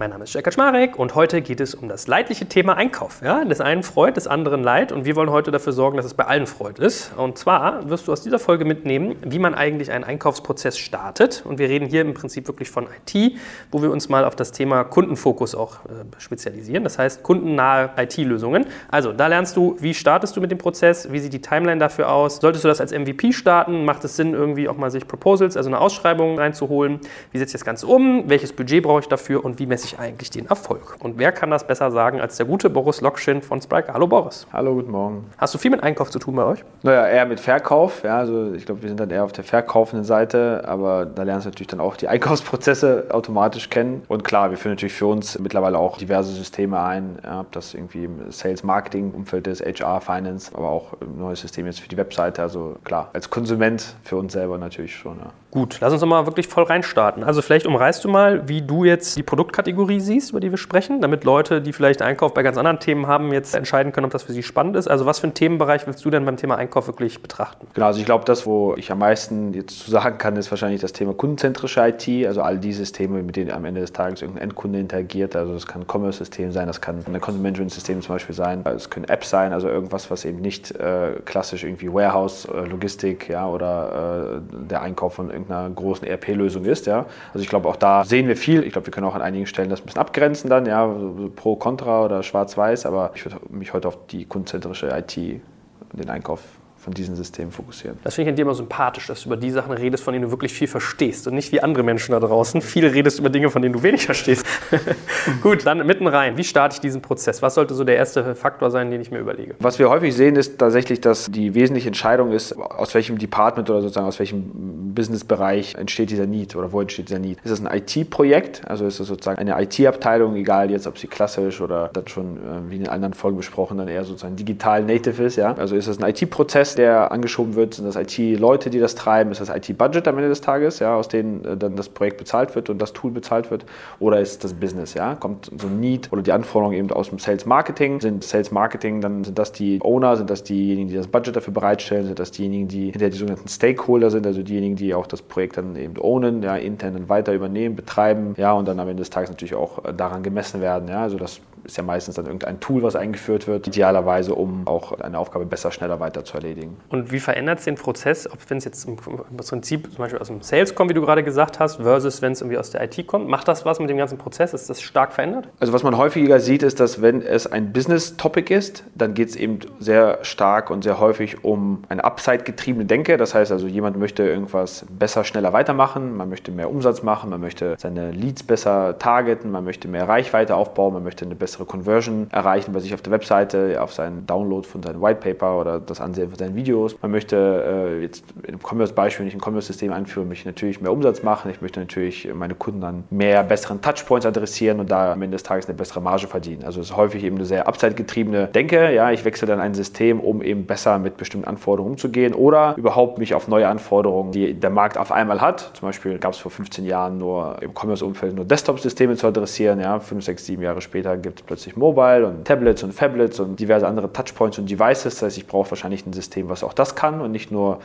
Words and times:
Mein 0.00 0.10
Name 0.10 0.22
ist 0.22 0.32
Jörg 0.32 0.44
Kaczmarek 0.44 0.96
und 0.96 1.16
heute 1.16 1.42
geht 1.42 1.58
es 1.60 1.74
um 1.74 1.88
das 1.88 2.06
leidliche 2.06 2.46
Thema 2.46 2.76
Einkauf. 2.76 3.20
Ja, 3.20 3.44
des 3.44 3.60
einen 3.60 3.82
freut, 3.82 4.16
des 4.16 4.28
anderen 4.28 4.62
leid 4.62 4.92
und 4.92 5.06
wir 5.06 5.16
wollen 5.16 5.30
heute 5.30 5.50
dafür 5.50 5.72
sorgen, 5.72 5.96
dass 5.96 6.06
es 6.06 6.14
bei 6.14 6.24
allen 6.24 6.46
freut 6.46 6.78
ist. 6.78 7.10
Und 7.16 7.36
zwar 7.36 7.90
wirst 7.90 8.06
du 8.06 8.12
aus 8.12 8.22
dieser 8.22 8.38
Folge 8.38 8.64
mitnehmen, 8.64 9.16
wie 9.24 9.40
man 9.40 9.56
eigentlich 9.56 9.90
einen 9.90 10.04
Einkaufsprozess 10.04 10.78
startet. 10.78 11.42
Und 11.44 11.58
wir 11.58 11.68
reden 11.68 11.88
hier 11.88 12.02
im 12.02 12.14
Prinzip 12.14 12.46
wirklich 12.46 12.70
von 12.70 12.86
IT, 12.86 13.32
wo 13.72 13.82
wir 13.82 13.90
uns 13.90 14.08
mal 14.08 14.24
auf 14.24 14.36
das 14.36 14.52
Thema 14.52 14.84
Kundenfokus 14.84 15.56
auch 15.56 15.84
äh, 15.86 15.88
spezialisieren. 16.18 16.84
Das 16.84 16.96
heißt 16.96 17.24
kundennahe 17.24 17.90
IT-Lösungen. 17.96 18.66
Also 18.92 19.12
da 19.12 19.26
lernst 19.26 19.56
du, 19.56 19.74
wie 19.80 19.94
startest 19.94 20.36
du 20.36 20.40
mit 20.40 20.52
dem 20.52 20.58
Prozess, 20.58 21.10
wie 21.10 21.18
sieht 21.18 21.32
die 21.32 21.42
Timeline 21.42 21.80
dafür 21.80 22.12
aus. 22.12 22.36
Solltest 22.36 22.62
du 22.62 22.68
das 22.68 22.80
als 22.80 22.92
MVP 22.92 23.32
starten? 23.32 23.84
Macht 23.84 24.04
es 24.04 24.14
Sinn, 24.14 24.32
irgendwie 24.32 24.68
auch 24.68 24.76
mal 24.76 24.92
sich 24.92 25.08
Proposals, 25.08 25.56
also 25.56 25.68
eine 25.68 25.80
Ausschreibung 25.80 26.38
reinzuholen? 26.38 27.00
Wie 27.32 27.38
setze 27.38 27.48
ich 27.48 27.54
das 27.54 27.64
Ganze 27.64 27.88
um? 27.88 28.28
Welches 28.28 28.52
Budget 28.52 28.84
brauche 28.84 29.00
ich 29.00 29.08
dafür 29.08 29.44
und 29.44 29.58
wie 29.58 29.66
messe 29.66 29.86
ich 29.86 29.87
ich 29.88 29.98
eigentlich 29.98 30.30
den 30.30 30.46
Erfolg? 30.46 30.96
Und 31.00 31.18
wer 31.18 31.32
kann 31.32 31.50
das 31.50 31.66
besser 31.66 31.90
sagen 31.90 32.20
als 32.20 32.36
der 32.36 32.46
gute 32.46 32.70
Boris 32.70 33.00
Lokschin 33.00 33.42
von 33.42 33.60
Spriker? 33.60 33.94
Hallo 33.94 34.06
Boris. 34.06 34.46
Hallo, 34.52 34.74
guten 34.74 34.90
Morgen. 34.90 35.30
Hast 35.38 35.54
du 35.54 35.58
viel 35.58 35.70
mit 35.70 35.82
Einkauf 35.82 36.10
zu 36.10 36.18
tun 36.18 36.36
bei 36.36 36.44
euch? 36.44 36.64
Naja, 36.82 37.06
eher 37.06 37.26
mit 37.26 37.40
Verkauf. 37.40 38.02
Ja, 38.04 38.18
also 38.18 38.52
ich 38.52 38.66
glaube, 38.66 38.82
wir 38.82 38.88
sind 38.88 39.00
dann 39.00 39.10
eher 39.10 39.24
auf 39.24 39.32
der 39.32 39.44
verkaufenden 39.44 40.04
Seite, 40.04 40.64
aber 40.66 41.06
da 41.06 41.22
lernst 41.22 41.46
du 41.46 41.50
natürlich 41.50 41.68
dann 41.68 41.80
auch 41.80 41.96
die 41.96 42.08
Einkaufsprozesse 42.08 43.06
automatisch 43.10 43.70
kennen. 43.70 44.02
Und 44.08 44.24
klar, 44.24 44.50
wir 44.50 44.58
führen 44.58 44.72
natürlich 44.72 44.94
für 44.94 45.06
uns 45.06 45.38
mittlerweile 45.38 45.78
auch 45.78 45.96
diverse 45.96 46.32
Systeme 46.32 46.80
ein, 46.80 47.18
ja, 47.24 47.40
ob 47.40 47.52
das 47.52 47.74
irgendwie 47.74 48.04
im 48.04 48.30
Sales-Marketing-Umfeld 48.30 49.46
ist, 49.46 49.62
HR, 49.62 50.00
Finance, 50.00 50.52
aber 50.54 50.68
auch 50.68 50.92
ein 51.00 51.18
neues 51.18 51.40
System 51.40 51.66
jetzt 51.66 51.80
für 51.80 51.88
die 51.88 51.96
Webseite. 51.96 52.42
Also 52.42 52.76
klar, 52.84 53.10
als 53.12 53.30
Konsument 53.30 53.96
für 54.02 54.16
uns 54.16 54.32
selber 54.32 54.58
natürlich 54.58 54.94
schon. 54.94 55.18
Ja. 55.18 55.30
Gut, 55.58 55.78
lass 55.80 55.92
uns 55.92 56.00
doch 56.00 56.06
mal 56.06 56.24
wirklich 56.24 56.46
voll 56.46 56.62
reinstarten. 56.62 57.24
Also 57.24 57.42
vielleicht 57.42 57.66
umreißt 57.66 58.04
du 58.04 58.08
mal, 58.08 58.48
wie 58.48 58.62
du 58.62 58.84
jetzt 58.84 59.16
die 59.16 59.24
Produktkategorie 59.24 59.98
siehst, 59.98 60.30
über 60.30 60.38
die 60.38 60.52
wir 60.52 60.56
sprechen, 60.56 61.00
damit 61.00 61.24
Leute, 61.24 61.60
die 61.60 61.72
vielleicht 61.72 62.00
Einkauf 62.00 62.32
bei 62.32 62.44
ganz 62.44 62.56
anderen 62.56 62.78
Themen 62.78 63.08
haben, 63.08 63.32
jetzt 63.32 63.56
entscheiden 63.56 63.90
können, 63.90 64.04
ob 64.04 64.12
das 64.12 64.22
für 64.22 64.32
sie 64.32 64.44
spannend 64.44 64.76
ist. 64.76 64.86
Also 64.86 65.04
was 65.04 65.18
für 65.18 65.24
einen 65.24 65.34
Themenbereich 65.34 65.84
willst 65.88 66.04
du 66.04 66.10
denn 66.10 66.24
beim 66.24 66.36
Thema 66.36 66.54
Einkauf 66.54 66.86
wirklich 66.86 67.20
betrachten? 67.20 67.66
Genau, 67.74 67.86
also 67.86 67.98
ich 67.98 68.06
glaube, 68.06 68.24
das, 68.24 68.46
wo 68.46 68.76
ich 68.76 68.92
am 68.92 69.00
meisten 69.00 69.52
jetzt 69.52 69.80
zu 69.80 69.90
sagen 69.90 70.16
kann, 70.18 70.36
ist 70.36 70.48
wahrscheinlich 70.52 70.80
das 70.80 70.92
Thema 70.92 71.12
kundenzentrische 71.12 71.80
IT, 71.88 72.26
also 72.28 72.42
all 72.42 72.58
die 72.58 72.72
Systeme, 72.72 73.20
mit 73.24 73.34
denen 73.34 73.50
am 73.50 73.64
Ende 73.64 73.80
des 73.80 73.92
Tages 73.92 74.22
irgendein 74.22 74.44
Endkunde 74.44 74.78
interagiert. 74.78 75.34
Also 75.34 75.54
das 75.54 75.66
kann 75.66 75.82
ein 75.82 75.86
Commerce-System 75.88 76.52
sein, 76.52 76.68
das 76.68 76.80
kann 76.80 76.98
ein 77.04 77.20
Content-Management-System 77.20 78.00
zum 78.00 78.14
Beispiel 78.14 78.36
sein, 78.36 78.62
es 78.64 78.90
können 78.90 79.06
Apps 79.08 79.28
sein, 79.28 79.52
also 79.52 79.66
irgendwas, 79.66 80.08
was 80.08 80.24
eben 80.24 80.40
nicht 80.40 80.70
äh, 80.76 81.14
klassisch 81.24 81.64
irgendwie 81.64 81.92
Warehouse, 81.92 82.44
äh, 82.44 82.60
Logistik 82.60 83.28
ja, 83.28 83.48
oder 83.48 84.36
äh, 84.36 84.66
der 84.68 84.82
Einkauf 84.82 85.14
von 85.14 85.30
irgendeiner 85.48 85.74
großen 85.74 86.06
ERP-Lösung 86.06 86.64
ist. 86.64 86.86
Ja. 86.86 87.06
Also 87.32 87.40
ich 87.40 87.48
glaube, 87.48 87.68
auch 87.68 87.76
da 87.76 88.04
sehen 88.04 88.28
wir 88.28 88.36
viel. 88.36 88.62
Ich 88.64 88.72
glaube, 88.72 88.86
wir 88.86 88.92
können 88.92 89.06
auch 89.06 89.14
an 89.14 89.22
einigen 89.22 89.46
Stellen 89.46 89.70
das 89.70 89.80
ein 89.80 89.86
bisschen 89.86 90.00
abgrenzen 90.00 90.50
dann, 90.50 90.66
ja, 90.66 90.86
so 90.88 91.30
pro, 91.34 91.56
contra 91.56 92.04
oder 92.04 92.22
schwarz-weiß, 92.22 92.86
aber 92.86 93.12
ich 93.14 93.24
würde 93.24 93.38
mich 93.50 93.72
heute 93.72 93.88
auf 93.88 94.06
die 94.08 94.24
kundzentrische 94.24 94.88
IT, 94.88 95.16
den 95.16 96.10
Einkauf 96.10 96.57
von 96.88 96.94
diesen 96.94 97.16
Systemen 97.16 97.52
fokussieren. 97.52 97.98
Das 98.02 98.14
finde 98.14 98.30
ich 98.30 98.32
an 98.32 98.36
dir 98.36 98.42
immer 98.42 98.54
sympathisch, 98.54 99.08
dass 99.08 99.22
du 99.22 99.28
über 99.28 99.36
die 99.36 99.50
Sachen 99.50 99.72
redest, 99.72 100.02
von 100.02 100.14
denen 100.14 100.24
du 100.24 100.30
wirklich 100.30 100.54
viel 100.54 100.68
verstehst 100.68 101.28
und 101.28 101.34
nicht 101.34 101.52
wie 101.52 101.60
andere 101.60 101.82
Menschen 101.82 102.12
da 102.12 102.20
draußen. 102.20 102.62
Viel 102.62 102.86
redest 102.86 103.18
über 103.18 103.28
Dinge, 103.28 103.50
von 103.50 103.60
denen 103.60 103.74
du 103.74 103.82
wenig 103.82 104.06
verstehst. 104.06 104.46
Gut, 105.42 105.66
dann 105.66 105.86
mitten 105.86 106.06
rein. 106.06 106.38
Wie 106.38 106.44
starte 106.44 106.76
ich 106.76 106.80
diesen 106.80 107.02
Prozess? 107.02 107.42
Was 107.42 107.56
sollte 107.56 107.74
so 107.74 107.84
der 107.84 107.96
erste 107.96 108.34
Faktor 108.34 108.70
sein, 108.70 108.90
den 108.90 109.02
ich 109.02 109.10
mir 109.10 109.18
überlege? 109.18 109.54
Was 109.58 109.78
wir 109.78 109.90
häufig 109.90 110.14
sehen, 110.14 110.36
ist 110.36 110.58
tatsächlich, 110.58 111.02
dass 111.02 111.30
die 111.30 111.54
wesentliche 111.54 111.88
Entscheidung 111.88 112.32
ist, 112.32 112.56
aus 112.56 112.94
welchem 112.94 113.18
Department 113.18 113.68
oder 113.68 113.82
sozusagen 113.82 114.06
aus 114.06 114.18
welchem 114.18 114.94
Businessbereich 114.94 115.74
entsteht 115.74 116.08
dieser 116.08 116.26
Need 116.26 116.56
oder 116.56 116.72
wo 116.72 116.80
entsteht 116.80 117.10
dieser 117.10 117.18
Need. 117.18 117.38
Ist 117.44 117.50
es 117.50 117.62
ein 117.62 117.68
IT-Projekt? 117.70 118.62
Also 118.66 118.86
ist 118.86 118.98
es 118.98 119.08
sozusagen 119.08 119.38
eine 119.38 119.62
IT-Abteilung, 119.62 120.36
egal 120.36 120.70
jetzt, 120.70 120.86
ob 120.86 120.96
sie 120.96 121.06
klassisch 121.06 121.60
oder 121.60 121.90
dann 121.92 122.08
schon, 122.08 122.38
äh, 122.38 122.70
wie 122.70 122.76
in 122.76 122.84
den 122.84 122.90
anderen 122.90 123.12
Folgen 123.12 123.36
besprochen, 123.36 123.76
dann 123.76 123.88
eher 123.88 124.04
sozusagen 124.04 124.36
digital 124.36 124.82
native 124.82 125.22
ist, 125.22 125.36
ja? 125.36 125.52
Also 125.52 125.76
ist 125.76 125.86
es 125.86 126.00
ein 126.00 126.08
IT-Prozess, 126.08 126.38
Prozess, 126.38 126.77
der 126.78 127.12
angeschoben 127.12 127.54
wird, 127.54 127.74
sind 127.74 127.86
das 127.86 127.96
IT-Leute, 127.96 128.70
die 128.70 128.78
das 128.78 128.94
treiben, 128.94 129.30
ist 129.30 129.40
das 129.40 129.50
IT-Budget 129.50 130.08
am 130.08 130.16
Ende 130.16 130.28
des 130.28 130.40
Tages, 130.40 130.78
ja, 130.78 130.94
aus 130.94 131.08
denen 131.08 131.44
äh, 131.44 131.56
dann 131.56 131.76
das 131.76 131.88
Projekt 131.88 132.18
bezahlt 132.18 132.54
wird 132.54 132.70
und 132.70 132.78
das 132.80 132.92
Tool 132.92 133.10
bezahlt 133.10 133.50
wird, 133.50 133.66
oder 133.98 134.20
ist 134.20 134.44
das 134.44 134.54
Business, 134.54 134.94
ja, 134.94 135.14
kommt 135.14 135.50
so 135.56 135.66
ein 135.66 135.80
Need 135.80 136.10
oder 136.12 136.22
die 136.22 136.32
Anforderung 136.32 136.72
eben 136.72 136.90
aus 136.90 137.10
dem 137.10 137.18
Sales 137.18 137.44
Marketing, 137.44 138.00
sind 138.00 138.24
Sales 138.24 138.50
Marketing, 138.50 139.00
dann 139.00 139.24
sind 139.24 139.38
das 139.38 139.52
die 139.52 139.80
Owner, 139.82 140.16
sind 140.16 140.30
das 140.30 140.44
diejenigen, 140.44 140.88
die 140.88 140.94
das 140.94 141.08
Budget 141.08 141.36
dafür 141.36 141.52
bereitstellen, 141.52 142.06
sind 142.06 142.18
das 142.18 142.30
diejenigen, 142.30 142.68
die 142.68 142.90
hinter 142.92 143.10
die 143.10 143.16
sogenannten 143.16 143.48
Stakeholder 143.48 144.10
sind, 144.10 144.26
also 144.26 144.42
diejenigen, 144.42 144.76
die 144.76 144.94
auch 144.94 145.06
das 145.06 145.20
Projekt 145.20 145.56
dann 145.58 145.76
eben 145.76 145.98
ownen, 145.98 146.42
ja, 146.42 146.56
intern 146.56 146.94
dann 146.94 147.08
weiter 147.08 147.34
übernehmen, 147.34 147.76
betreiben, 147.76 148.34
ja, 148.36 148.52
und 148.52 148.68
dann 148.68 148.78
am 148.80 148.88
Ende 148.88 149.00
des 149.00 149.10
Tages 149.10 149.30
natürlich 149.30 149.54
auch 149.54 149.84
äh, 149.84 149.92
daran 149.92 150.22
gemessen 150.22 150.60
werden, 150.60 150.88
ja, 150.88 151.02
also 151.02 151.18
das 151.18 151.40
ist 151.64 151.76
ja 151.76 151.82
meistens 151.82 152.16
dann 152.16 152.26
irgendein 152.26 152.60
Tool, 152.60 152.82
was 152.82 152.96
eingeführt 152.96 153.46
wird, 153.46 153.66
idealerweise, 153.66 154.34
um 154.34 154.66
auch 154.66 154.92
eine 155.00 155.18
Aufgabe 155.18 155.46
besser, 155.46 155.70
schneller 155.70 156.00
weiter 156.00 156.24
zu 156.24 156.34
erledigen. 156.34 156.67
Und 156.88 157.12
wie 157.12 157.20
verändert 157.20 157.58
es 157.58 157.64
den 157.64 157.74
Prozess, 157.74 158.30
ob 158.30 158.38
wenn 158.48 158.58
es 158.58 158.64
jetzt 158.64 158.86
im 158.86 158.96
Prinzip 158.96 159.88
zum 159.90 159.98
Beispiel 159.98 160.18
aus 160.18 160.28
dem 160.28 160.42
Sales 160.42 160.74
kommt, 160.74 160.90
wie 160.90 160.94
du 160.94 161.00
gerade 161.00 161.22
gesagt 161.22 161.58
hast, 161.60 161.76
versus 161.76 162.22
wenn 162.22 162.32
es 162.32 162.40
irgendwie 162.40 162.58
aus 162.58 162.70
der 162.70 162.82
IT 162.84 163.06
kommt? 163.06 163.28
Macht 163.28 163.48
das 163.48 163.64
was 163.64 163.80
mit 163.80 163.90
dem 163.90 163.96
ganzen 163.96 164.18
Prozess? 164.18 164.54
Ist 164.54 164.70
das 164.70 164.80
stark 164.80 165.12
verändert? 165.12 165.48
Also 165.60 165.72
was 165.72 165.82
man 165.82 165.96
häufiger 165.96 166.40
sieht, 166.40 166.62
ist, 166.62 166.80
dass 166.80 167.02
wenn 167.02 167.22
es 167.22 167.46
ein 167.46 167.72
Business-Topic 167.72 168.54
ist, 168.54 168.84
dann 168.94 169.14
geht 169.14 169.30
es 169.30 169.36
eben 169.36 169.60
sehr 169.80 170.18
stark 170.22 170.70
und 170.70 170.84
sehr 170.84 171.00
häufig 171.00 171.44
um 171.44 171.82
eine 171.88 172.04
Upside-getriebene 172.04 172.84
Denke. 172.84 173.16
Das 173.16 173.34
heißt 173.34 173.52
also, 173.52 173.66
jemand 173.66 173.98
möchte 173.98 174.22
irgendwas 174.22 174.86
besser, 174.90 175.24
schneller 175.24 175.52
weitermachen, 175.52 176.16
man 176.16 176.28
möchte 176.28 176.50
mehr 176.52 176.70
Umsatz 176.70 177.02
machen, 177.02 177.30
man 177.30 177.40
möchte 177.40 177.76
seine 177.78 178.10
Leads 178.10 178.42
besser 178.42 178.98
targeten, 178.98 179.50
man 179.50 179.64
möchte 179.64 179.88
mehr 179.88 180.08
Reichweite 180.08 180.56
aufbauen, 180.56 180.94
man 180.94 181.04
möchte 181.04 181.24
eine 181.24 181.34
bessere 181.34 181.64
Conversion 181.64 182.28
erreichen 182.30 182.72
bei 182.72 182.80
sich 182.80 182.94
auf 182.94 183.02
der 183.02 183.12
Webseite, 183.12 183.80
auf 183.82 183.92
seinen 183.92 184.26
Download 184.26 184.66
von 184.66 184.82
seinem 184.82 185.00
White 185.02 185.20
Paper 185.20 185.60
oder 185.60 185.80
das 185.80 186.00
Ansehen 186.00 186.28
von 186.30 186.38
seinen 186.38 186.47
Videos. 186.54 186.96
Man 187.02 187.10
möchte 187.10 187.36
äh, 187.36 188.02
jetzt 188.02 188.24
im 188.44 188.58
Commerce-Beispiel, 188.58 189.24
wenn 189.24 189.28
ich 189.28 189.34
ein 189.34 189.40
Commerce-System 189.40 189.92
einführe, 189.92 190.26
mich 190.26 190.44
natürlich 190.44 190.80
mehr 190.80 190.92
Umsatz 190.92 191.22
machen. 191.22 191.50
Ich 191.50 191.60
möchte 191.60 191.80
natürlich 191.80 192.28
meine 192.34 192.54
Kunden 192.54 192.82
an 192.84 193.04
mehr 193.10 193.42
besseren 193.44 193.80
Touchpoints 193.80 194.26
adressieren 194.26 194.80
und 194.80 194.90
da 194.90 195.12
am 195.12 195.22
Ende 195.22 195.36
des 195.36 195.42
Tages 195.42 195.66
eine 195.66 195.76
bessere 195.76 196.00
Marge 196.00 196.26
verdienen. 196.26 196.64
Also 196.64 196.80
es 196.80 196.90
ist 196.90 196.96
häufig 196.96 197.24
eben 197.24 197.36
eine 197.36 197.44
sehr 197.44 197.66
upside-getriebene 197.66 198.48
Denke. 198.48 198.92
Ja, 198.92 199.10
ich 199.10 199.24
wechsle 199.24 199.46
dann 199.46 199.60
ein 199.60 199.74
System, 199.74 200.20
um 200.20 200.42
eben 200.42 200.66
besser 200.66 200.98
mit 200.98 201.16
bestimmten 201.16 201.48
Anforderungen 201.48 201.92
umzugehen 201.92 202.34
oder 202.34 202.74
überhaupt 202.76 203.18
mich 203.18 203.34
auf 203.34 203.48
neue 203.48 203.68
Anforderungen, 203.68 204.32
die 204.32 204.54
der 204.54 204.70
Markt 204.70 204.98
auf 204.98 205.10
einmal 205.10 205.40
hat. 205.40 205.72
Zum 205.74 205.88
Beispiel 205.88 206.18
gab 206.18 206.32
es 206.32 206.38
vor 206.38 206.50
15 206.50 206.84
Jahren 206.84 207.18
nur 207.18 207.56
im 207.60 207.72
Commerce-Umfeld 207.74 208.34
nur 208.34 208.44
Desktop-Systeme 208.44 209.16
zu 209.16 209.26
adressieren. 209.26 209.80
Ja, 209.80 209.98
fünf, 210.00 210.24
sechs, 210.24 210.46
sieben 210.46 210.62
Jahre 210.62 210.80
später 210.80 211.16
gibt 211.16 211.40
es 211.40 211.46
plötzlich 211.46 211.76
Mobile 211.76 212.26
und 212.26 212.44
Tablets 212.44 212.82
und 212.82 212.92
Fablets 212.92 213.40
und 213.40 213.58
diverse 213.58 213.86
andere 213.86 214.12
Touchpoints 214.12 214.58
und 214.58 214.70
Devices. 214.70 215.14
Das 215.14 215.22
heißt, 215.22 215.38
ich 215.38 215.46
brauche 215.46 215.70
wahrscheinlich 215.70 216.06
ein 216.06 216.12
System, 216.12 216.37
was 216.46 216.62
auch 216.62 216.72
das 216.72 216.94
kann 216.94 217.20
und 217.20 217.32
nicht 217.32 217.50
nur 217.50 217.80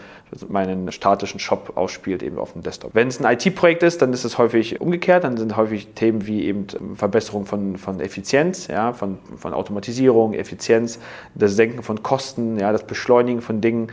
meinen 0.48 0.92
statischen 0.92 1.40
Shop 1.40 1.74
ausspielt 1.76 2.24
eben 2.24 2.38
auf 2.38 2.54
dem 2.54 2.62
Desktop. 2.62 2.92
Wenn 2.94 3.08
es 3.08 3.24
ein 3.24 3.38
IT-Projekt 3.38 3.84
ist, 3.84 4.02
dann 4.02 4.14
ist 4.14 4.24
es 4.24 4.38
häufig 4.38 4.82
umgekehrt. 4.82 5.24
Dann 5.24 5.38
sind 5.38 5.56
häufig 5.58 5.90
Themen 5.96 6.28
wie 6.28 6.46
eben 6.46 6.68
Verbesserung 6.96 7.46
von, 7.46 7.78
von 7.78 8.00
Effizienz, 8.00 8.68
ja, 8.68 8.94
von, 8.94 9.20
von 9.38 9.54
Automatisierung, 9.54 10.34
Effizienz, 10.34 11.00
das 11.36 11.56
Senken 11.56 11.84
von 11.84 12.04
Kosten, 12.04 12.60
ja, 12.60 12.72
das 12.72 12.86
Beschleunigen 12.86 13.42
von 13.42 13.62
Dingen 13.62 13.92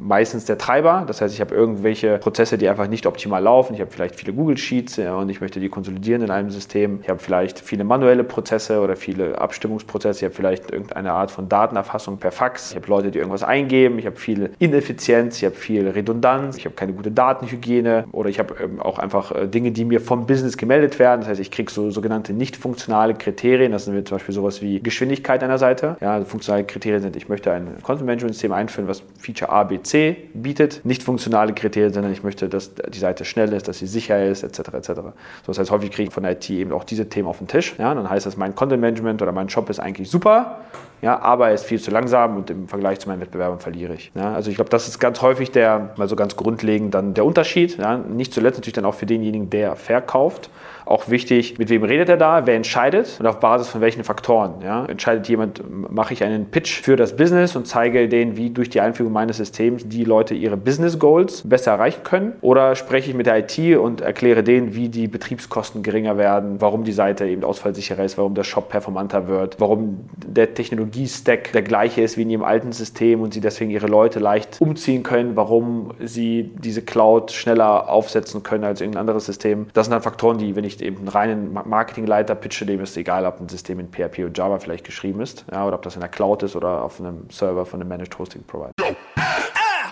meistens 0.00 0.44
der 0.44 0.58
Treiber. 0.58 1.04
Das 1.06 1.20
heißt, 1.20 1.34
ich 1.34 1.40
habe 1.40 1.54
irgendwelche 1.54 2.18
Prozesse, 2.18 2.58
die 2.58 2.68
einfach 2.68 2.88
nicht 2.88 3.06
optimal 3.06 3.42
laufen. 3.42 3.74
Ich 3.74 3.80
habe 3.80 3.90
vielleicht 3.90 4.16
viele 4.16 4.32
Google 4.32 4.56
Sheets 4.56 4.96
ja, 4.96 5.16
und 5.16 5.28
ich 5.28 5.40
möchte 5.40 5.60
die 5.60 5.68
konsolidieren 5.68 6.22
in 6.22 6.30
einem 6.30 6.50
System. 6.50 7.00
Ich 7.02 7.08
habe 7.08 7.18
vielleicht 7.18 7.60
viele 7.60 7.84
manuelle 7.84 8.24
Prozesse 8.24 8.80
oder 8.80 8.96
viele 8.96 9.38
Abstimmungsprozesse. 9.38 10.20
Ich 10.20 10.24
habe 10.24 10.34
vielleicht 10.34 10.70
irgendeine 10.70 11.12
Art 11.12 11.30
von 11.30 11.48
Datenerfassung 11.48 12.18
per 12.18 12.32
Fax. 12.32 12.70
Ich 12.70 12.76
habe 12.76 12.88
Leute, 12.88 13.10
die 13.10 13.18
irgendwas 13.18 13.42
eingeben. 13.42 13.98
Ich 13.98 14.06
habe 14.06 14.16
viel 14.16 14.50
Ineffizienz. 14.58 15.38
Ich 15.38 15.44
habe 15.44 15.54
viel 15.62 15.88
Redundanz. 15.88 16.56
Ich 16.56 16.64
habe 16.64 16.74
keine 16.74 16.92
gute 16.92 17.10
Datenhygiene. 17.10 18.04
Oder 18.12 18.28
ich 18.28 18.38
habe 18.38 18.54
ähm, 18.62 18.80
auch 18.80 18.98
einfach 18.98 19.32
äh, 19.32 19.46
Dinge, 19.46 19.72
die 19.72 19.84
mir 19.84 20.00
vom 20.00 20.26
Business 20.26 20.56
gemeldet 20.56 20.98
werden. 20.98 21.20
Das 21.20 21.30
heißt, 21.30 21.40
ich 21.40 21.50
kriege 21.50 21.70
so 21.70 21.90
sogenannte 21.90 22.32
nicht 22.32 22.56
funktionale 22.56 23.14
Kriterien. 23.14 23.72
Das 23.72 23.84
sind 23.84 24.08
zum 24.08 24.16
Beispiel 24.16 24.34
sowas 24.34 24.60
wie 24.62 24.80
Geschwindigkeit 24.80 25.42
einer 25.42 25.58
Seite. 25.58 25.96
Ja, 26.00 26.14
also 26.14 26.26
funktionale 26.26 26.64
Kriterien 26.64 27.02
sind, 27.02 27.16
ich 27.16 27.28
möchte 27.28 27.52
ein 27.52 27.76
Content-Management-System 27.82 28.52
einführen, 28.52 28.88
was 28.88 29.02
Feature 29.18 29.50
A, 29.50 29.64
B, 29.64 29.80
C 29.82 30.16
bietet. 30.34 30.84
Nicht 30.84 31.02
funktionale 31.02 31.52
Kriterien, 31.52 31.92
sondern 31.92 32.12
ich 32.12 32.22
möchte, 32.22 32.48
dass 32.48 32.74
die 32.74 32.98
Seite 32.98 33.24
schnell 33.24 33.52
ist, 33.52 33.68
dass 33.68 33.78
sie 33.78 33.86
sicher 33.86 34.24
ist, 34.24 34.42
etc. 34.42 34.74
etc. 34.74 34.88
So, 34.88 35.12
das 35.46 35.58
heißt, 35.58 35.70
häufig 35.70 35.90
kriege 35.90 36.08
ich 36.08 36.14
von 36.14 36.24
der 36.24 36.32
IT 36.32 36.50
eben 36.50 36.72
auch 36.72 36.84
diese 36.84 37.08
Themen 37.08 37.28
auf 37.28 37.38
den 37.38 37.48
Tisch. 37.48 37.74
Ja, 37.78 37.94
dann 37.94 38.08
heißt 38.08 38.26
das, 38.26 38.36
mein 38.36 38.54
Content-Management 38.54 39.22
oder 39.22 39.32
mein 39.32 39.48
Shop 39.48 39.70
ist 39.70 39.80
eigentlich 39.80 40.10
super. 40.10 40.60
Ja, 41.02 41.20
aber 41.20 41.48
er 41.48 41.54
ist 41.54 41.64
viel 41.64 41.80
zu 41.80 41.90
langsam 41.90 42.36
und 42.36 42.48
im 42.48 42.68
Vergleich 42.68 43.00
zu 43.00 43.08
meinen 43.08 43.20
Wettbewerbern 43.20 43.58
verliere 43.58 43.94
ich. 43.94 44.12
Ja. 44.14 44.32
Also 44.32 44.50
ich 44.50 44.56
glaube, 44.56 44.70
das 44.70 44.86
ist 44.86 45.00
ganz 45.00 45.20
häufig 45.20 45.50
der, 45.50 45.90
mal 45.96 46.08
so 46.08 46.14
ganz 46.14 46.36
grundlegend 46.36 46.94
dann 46.94 47.12
der 47.12 47.24
Unterschied. 47.24 47.76
Ja. 47.76 47.98
Nicht 47.98 48.32
zuletzt 48.32 48.58
natürlich 48.58 48.74
dann 48.74 48.84
auch 48.84 48.94
für 48.94 49.06
denjenigen, 49.06 49.50
der 49.50 49.74
verkauft 49.74 50.48
auch 50.92 51.08
wichtig, 51.08 51.58
mit 51.58 51.70
wem 51.70 51.84
redet 51.84 52.10
er 52.10 52.18
da, 52.18 52.46
wer 52.46 52.54
entscheidet 52.54 53.16
und 53.18 53.26
auf 53.26 53.40
Basis 53.40 53.68
von 53.68 53.80
welchen 53.80 54.04
Faktoren. 54.04 54.56
Ja? 54.62 54.84
Entscheidet 54.84 55.26
jemand, 55.26 55.62
mache 55.90 56.12
ich 56.12 56.22
einen 56.22 56.50
Pitch 56.50 56.82
für 56.82 56.96
das 56.96 57.16
Business 57.16 57.56
und 57.56 57.66
zeige 57.66 58.08
denen, 58.08 58.36
wie 58.36 58.50
durch 58.50 58.68
die 58.68 58.80
Einführung 58.82 59.12
meines 59.12 59.38
Systems 59.38 59.88
die 59.88 60.04
Leute 60.04 60.34
ihre 60.34 60.58
Business 60.58 60.98
Goals 60.98 61.48
besser 61.48 61.72
erreichen 61.72 62.02
können? 62.04 62.34
Oder 62.42 62.74
spreche 62.74 63.08
ich 63.08 63.16
mit 63.16 63.24
der 63.24 63.38
IT 63.38 63.78
und 63.78 64.02
erkläre 64.02 64.42
denen, 64.42 64.74
wie 64.74 64.90
die 64.90 65.08
Betriebskosten 65.08 65.82
geringer 65.82 66.18
werden, 66.18 66.60
warum 66.60 66.84
die 66.84 66.92
Seite 66.92 67.24
eben 67.26 67.42
ausfallsicherer 67.42 68.04
ist, 68.04 68.18
warum 68.18 68.34
der 68.34 68.44
Shop 68.44 68.68
performanter 68.68 69.28
wird, 69.28 69.56
warum 69.60 70.10
der 70.14 70.52
Technologie-Stack 70.52 71.52
der 71.52 71.62
gleiche 71.62 72.02
ist 72.02 72.18
wie 72.18 72.22
in 72.22 72.30
ihrem 72.30 72.44
alten 72.44 72.72
System 72.72 73.22
und 73.22 73.32
sie 73.32 73.40
deswegen 73.40 73.70
ihre 73.70 73.86
Leute 73.86 74.18
leicht 74.18 74.60
umziehen 74.60 75.02
können, 75.02 75.36
warum 75.36 75.94
sie 76.00 76.50
diese 76.62 76.82
Cloud 76.82 77.32
schneller 77.32 77.88
aufsetzen 77.88 78.42
können 78.42 78.64
als 78.64 78.82
irgendein 78.82 79.00
anderes 79.00 79.24
System. 79.24 79.68
Das 79.72 79.86
sind 79.86 79.92
dann 79.92 80.02
Faktoren, 80.02 80.36
die, 80.36 80.54
wenn 80.54 80.64
ich 80.64 80.81
eben 80.82 80.98
einen 80.98 81.08
reinen 81.08 81.52
Marketingleiter 81.52 82.34
pitche, 82.34 82.66
dem 82.66 82.80
ist 82.80 82.96
egal, 82.96 83.26
ob 83.26 83.40
ein 83.40 83.48
System 83.48 83.80
in 83.80 83.88
PHP 83.90 84.24
oder 84.24 84.32
Java 84.34 84.58
vielleicht 84.58 84.84
geschrieben 84.84 85.20
ist, 85.20 85.44
ja, 85.50 85.66
oder 85.66 85.76
ob 85.76 85.82
das 85.82 85.94
in 85.94 86.00
der 86.00 86.08
Cloud 86.08 86.42
ist 86.42 86.56
oder 86.56 86.82
auf 86.82 87.00
einem 87.00 87.28
Server 87.30 87.64
von 87.64 87.80
einem 87.80 87.88
Managed 87.88 88.18
Hosting 88.18 88.44
Provider. 88.44 88.72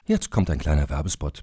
Jetzt 0.07 0.31
kommt 0.31 0.51
ein 0.51 0.59
kleiner 0.59 0.89
Werbespot. 0.91 1.43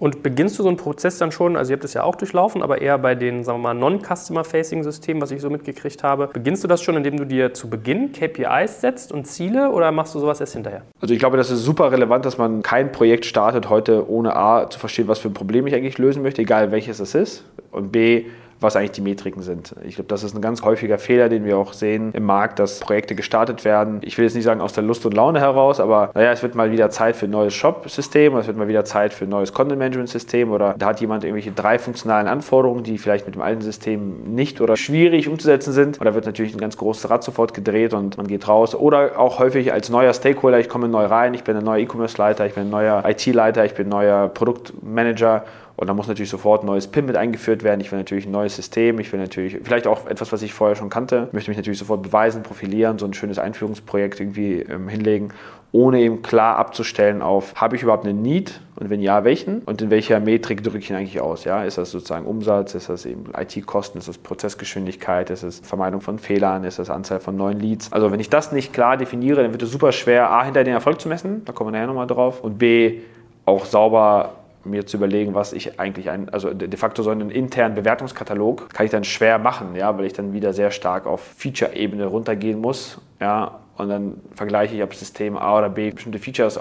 Und 0.00 0.22
beginnst 0.22 0.58
du 0.58 0.62
so 0.62 0.68
einen 0.68 0.76
Prozess 0.76 1.18
dann 1.18 1.32
schon, 1.32 1.56
also 1.56 1.72
ihr 1.72 1.76
habt 1.76 1.84
es 1.84 1.94
ja 1.94 2.04
auch 2.04 2.14
durchlaufen, 2.14 2.62
aber 2.62 2.80
eher 2.80 2.98
bei 2.98 3.14
den, 3.14 3.44
sagen 3.44 3.60
wir 3.60 3.74
mal, 3.74 3.74
Non-Customer-Facing-Systemen, 3.74 5.20
was 5.20 5.30
ich 5.30 5.40
so 5.40 5.50
mitgekriegt 5.50 6.02
habe, 6.02 6.28
beginnst 6.28 6.64
du 6.64 6.68
das 6.68 6.82
schon, 6.82 6.96
indem 6.96 7.16
du 7.16 7.24
dir 7.24 7.54
zu 7.54 7.68
Beginn 7.68 8.12
KPIs 8.12 8.80
setzt 8.80 9.12
und 9.12 9.26
Ziele 9.26 9.70
oder 9.70 9.90
machst 9.92 10.14
du 10.14 10.20
sowas 10.20 10.40
erst 10.40 10.54
hinterher? 10.54 10.82
Also 11.00 11.14
ich 11.14 11.20
glaube, 11.20 11.36
das 11.36 11.50
ist 11.50 11.64
super 11.64 11.90
relevant, 11.90 12.24
dass 12.24 12.38
man 12.38 12.62
kein 12.62 12.92
Projekt 12.92 13.26
startet 13.26 13.68
heute, 13.68 14.08
ohne 14.08 14.36
A 14.36 14.70
zu 14.70 14.78
verstehen, 14.78 15.08
was 15.08 15.18
für 15.18 15.28
ein 15.28 15.34
Problem 15.34 15.66
ich 15.66 15.74
eigentlich 15.74 15.98
lösen 15.98 16.22
möchte, 16.22 16.42
egal 16.42 16.70
welches 16.70 17.00
es 17.00 17.14
ist, 17.14 17.44
und 17.70 17.92
B, 17.92 18.26
was 18.60 18.76
eigentlich 18.76 18.92
die 18.92 19.00
Metriken 19.00 19.42
sind. 19.42 19.74
Ich 19.84 19.96
glaube, 19.96 20.08
das 20.08 20.22
ist 20.22 20.34
ein 20.34 20.40
ganz 20.40 20.62
häufiger 20.62 20.98
Fehler, 20.98 21.28
den 21.28 21.44
wir 21.44 21.58
auch 21.58 21.72
sehen 21.72 22.12
im 22.12 22.24
Markt, 22.24 22.58
dass 22.58 22.80
Projekte 22.80 23.14
gestartet 23.14 23.64
werden. 23.64 24.00
Ich 24.02 24.18
will 24.18 24.24
jetzt 24.24 24.34
nicht 24.34 24.44
sagen 24.44 24.60
aus 24.60 24.72
der 24.72 24.82
Lust 24.82 25.04
und 25.06 25.14
Laune 25.14 25.40
heraus, 25.40 25.80
aber 25.80 26.10
naja, 26.14 26.32
es 26.32 26.42
wird 26.42 26.54
mal 26.54 26.72
wieder 26.72 26.90
Zeit 26.90 27.16
für 27.16 27.26
ein 27.26 27.30
neues 27.30 27.54
Shop-System 27.54 28.36
es 28.36 28.46
wird 28.46 28.56
mal 28.56 28.68
wieder 28.68 28.84
Zeit 28.84 29.12
für 29.12 29.24
ein 29.24 29.30
neues 29.30 29.52
Content-Management-System 29.52 30.50
oder 30.50 30.74
da 30.78 30.86
hat 30.86 31.00
jemand 31.00 31.24
irgendwelche 31.24 31.52
drei 31.52 31.78
funktionalen 31.78 32.26
Anforderungen, 32.26 32.82
die 32.82 32.98
vielleicht 32.98 33.26
mit 33.26 33.34
dem 33.34 33.42
alten 33.42 33.62
System 33.62 34.34
nicht 34.34 34.60
oder 34.60 34.76
schwierig 34.76 35.28
umzusetzen 35.28 35.72
sind. 35.72 35.98
Und 35.98 36.04
da 36.04 36.14
wird 36.14 36.26
natürlich 36.26 36.54
ein 36.54 36.60
ganz 36.60 36.76
großes 36.76 37.10
Rad 37.10 37.24
sofort 37.24 37.54
gedreht 37.54 37.94
und 37.94 38.16
man 38.16 38.26
geht 38.26 38.48
raus. 38.48 38.74
Oder 38.74 39.18
auch 39.18 39.38
häufig 39.38 39.72
als 39.72 39.88
neuer 39.90 40.12
Stakeholder, 40.12 40.58
ich 40.58 40.68
komme 40.68 40.88
neu 40.88 41.04
rein, 41.04 41.34
ich 41.34 41.44
bin 41.44 41.56
ein 41.56 41.64
neuer 41.64 41.78
E-Commerce-Leiter, 41.78 42.46
ich 42.46 42.54
bin 42.54 42.64
ein 42.64 42.70
neuer 42.70 43.04
IT-Leiter, 43.06 43.64
ich 43.64 43.74
bin 43.74 43.86
ein 43.86 43.90
neuer 43.90 44.28
Produktmanager 44.28 45.44
und 45.78 45.86
da 45.86 45.94
muss 45.94 46.08
natürlich 46.08 46.28
sofort 46.28 46.64
ein 46.64 46.66
neues 46.66 46.88
PIN 46.88 47.06
mit 47.06 47.14
eingeführt 47.14 47.62
werden. 47.62 47.80
Ich 47.80 47.92
will 47.92 48.00
natürlich 48.00 48.26
ein 48.26 48.32
neues 48.32 48.56
System. 48.56 48.98
Ich 48.98 49.12
will 49.12 49.20
natürlich 49.20 49.58
vielleicht 49.62 49.86
auch 49.86 50.08
etwas, 50.08 50.32
was 50.32 50.42
ich 50.42 50.52
vorher 50.52 50.74
schon 50.74 50.90
kannte. 50.90 51.26
Ich 51.28 51.32
möchte 51.32 51.52
mich 51.52 51.56
natürlich 51.56 51.78
sofort 51.78 52.02
beweisen, 52.02 52.42
profilieren, 52.42 52.98
so 52.98 53.06
ein 53.06 53.14
schönes 53.14 53.38
Einführungsprojekt 53.38 54.18
irgendwie 54.18 54.62
ähm, 54.62 54.88
hinlegen, 54.88 55.28
ohne 55.70 56.00
eben 56.00 56.22
klar 56.22 56.56
abzustellen 56.56 57.22
auf, 57.22 57.54
habe 57.54 57.76
ich 57.76 57.84
überhaupt 57.84 58.04
einen 58.04 58.22
Need 58.22 58.60
und 58.74 58.90
wenn 58.90 59.00
ja, 59.00 59.22
welchen? 59.22 59.60
Und 59.60 59.80
in 59.80 59.90
welcher 59.90 60.18
Metrik 60.18 60.64
drücke 60.64 60.78
ich 60.78 60.90
ihn 60.90 60.96
eigentlich 60.96 61.20
aus? 61.20 61.44
Ja? 61.44 61.62
Ist 61.62 61.78
das 61.78 61.92
sozusagen 61.92 62.26
Umsatz? 62.26 62.74
Ist 62.74 62.88
das 62.88 63.06
eben 63.06 63.26
IT-Kosten? 63.38 63.98
Ist 63.98 64.08
das 64.08 64.18
Prozessgeschwindigkeit? 64.18 65.30
Ist 65.30 65.44
es 65.44 65.60
Vermeidung 65.60 66.00
von 66.00 66.18
Fehlern? 66.18 66.64
Ist 66.64 66.80
das 66.80 66.90
Anzahl 66.90 67.20
von 67.20 67.36
neuen 67.36 67.60
Leads? 67.60 67.92
Also 67.92 68.10
wenn 68.10 68.18
ich 68.18 68.30
das 68.30 68.50
nicht 68.50 68.72
klar 68.72 68.96
definiere, 68.96 69.42
dann 69.42 69.52
wird 69.52 69.62
es 69.62 69.70
super 69.70 69.92
schwer, 69.92 70.28
A, 70.28 70.44
hinter 70.44 70.64
den 70.64 70.74
Erfolg 70.74 71.00
zu 71.00 71.08
messen, 71.08 71.44
da 71.44 71.52
kommen 71.52 71.68
wir 71.68 71.78
nachher 71.78 71.86
nochmal 71.86 72.08
drauf, 72.08 72.42
und 72.42 72.58
B, 72.58 73.02
auch 73.44 73.64
sauber 73.64 74.34
mir 74.64 74.86
zu 74.86 74.96
überlegen, 74.96 75.34
was 75.34 75.52
ich 75.52 75.78
eigentlich 75.80 76.10
ein, 76.10 76.28
also 76.28 76.52
de 76.52 76.76
facto 76.76 77.02
so 77.02 77.10
einen 77.10 77.30
internen 77.30 77.74
Bewertungskatalog 77.74 78.70
kann 78.70 78.86
ich 78.86 78.92
dann 78.92 79.04
schwer 79.04 79.38
machen, 79.38 79.74
ja, 79.76 79.96
weil 79.96 80.04
ich 80.04 80.12
dann 80.12 80.32
wieder 80.32 80.52
sehr 80.52 80.70
stark 80.70 81.06
auf 81.06 81.20
Feature-Ebene 81.20 82.06
runtergehen 82.06 82.60
muss, 82.60 83.00
ja, 83.20 83.60
und 83.76 83.88
dann 83.88 84.20
vergleiche 84.34 84.74
ich, 84.74 84.82
ob 84.82 84.94
System 84.94 85.36
A 85.36 85.58
oder 85.58 85.70
B 85.70 85.90
bestimmte 85.90 86.18
Features 86.18 86.60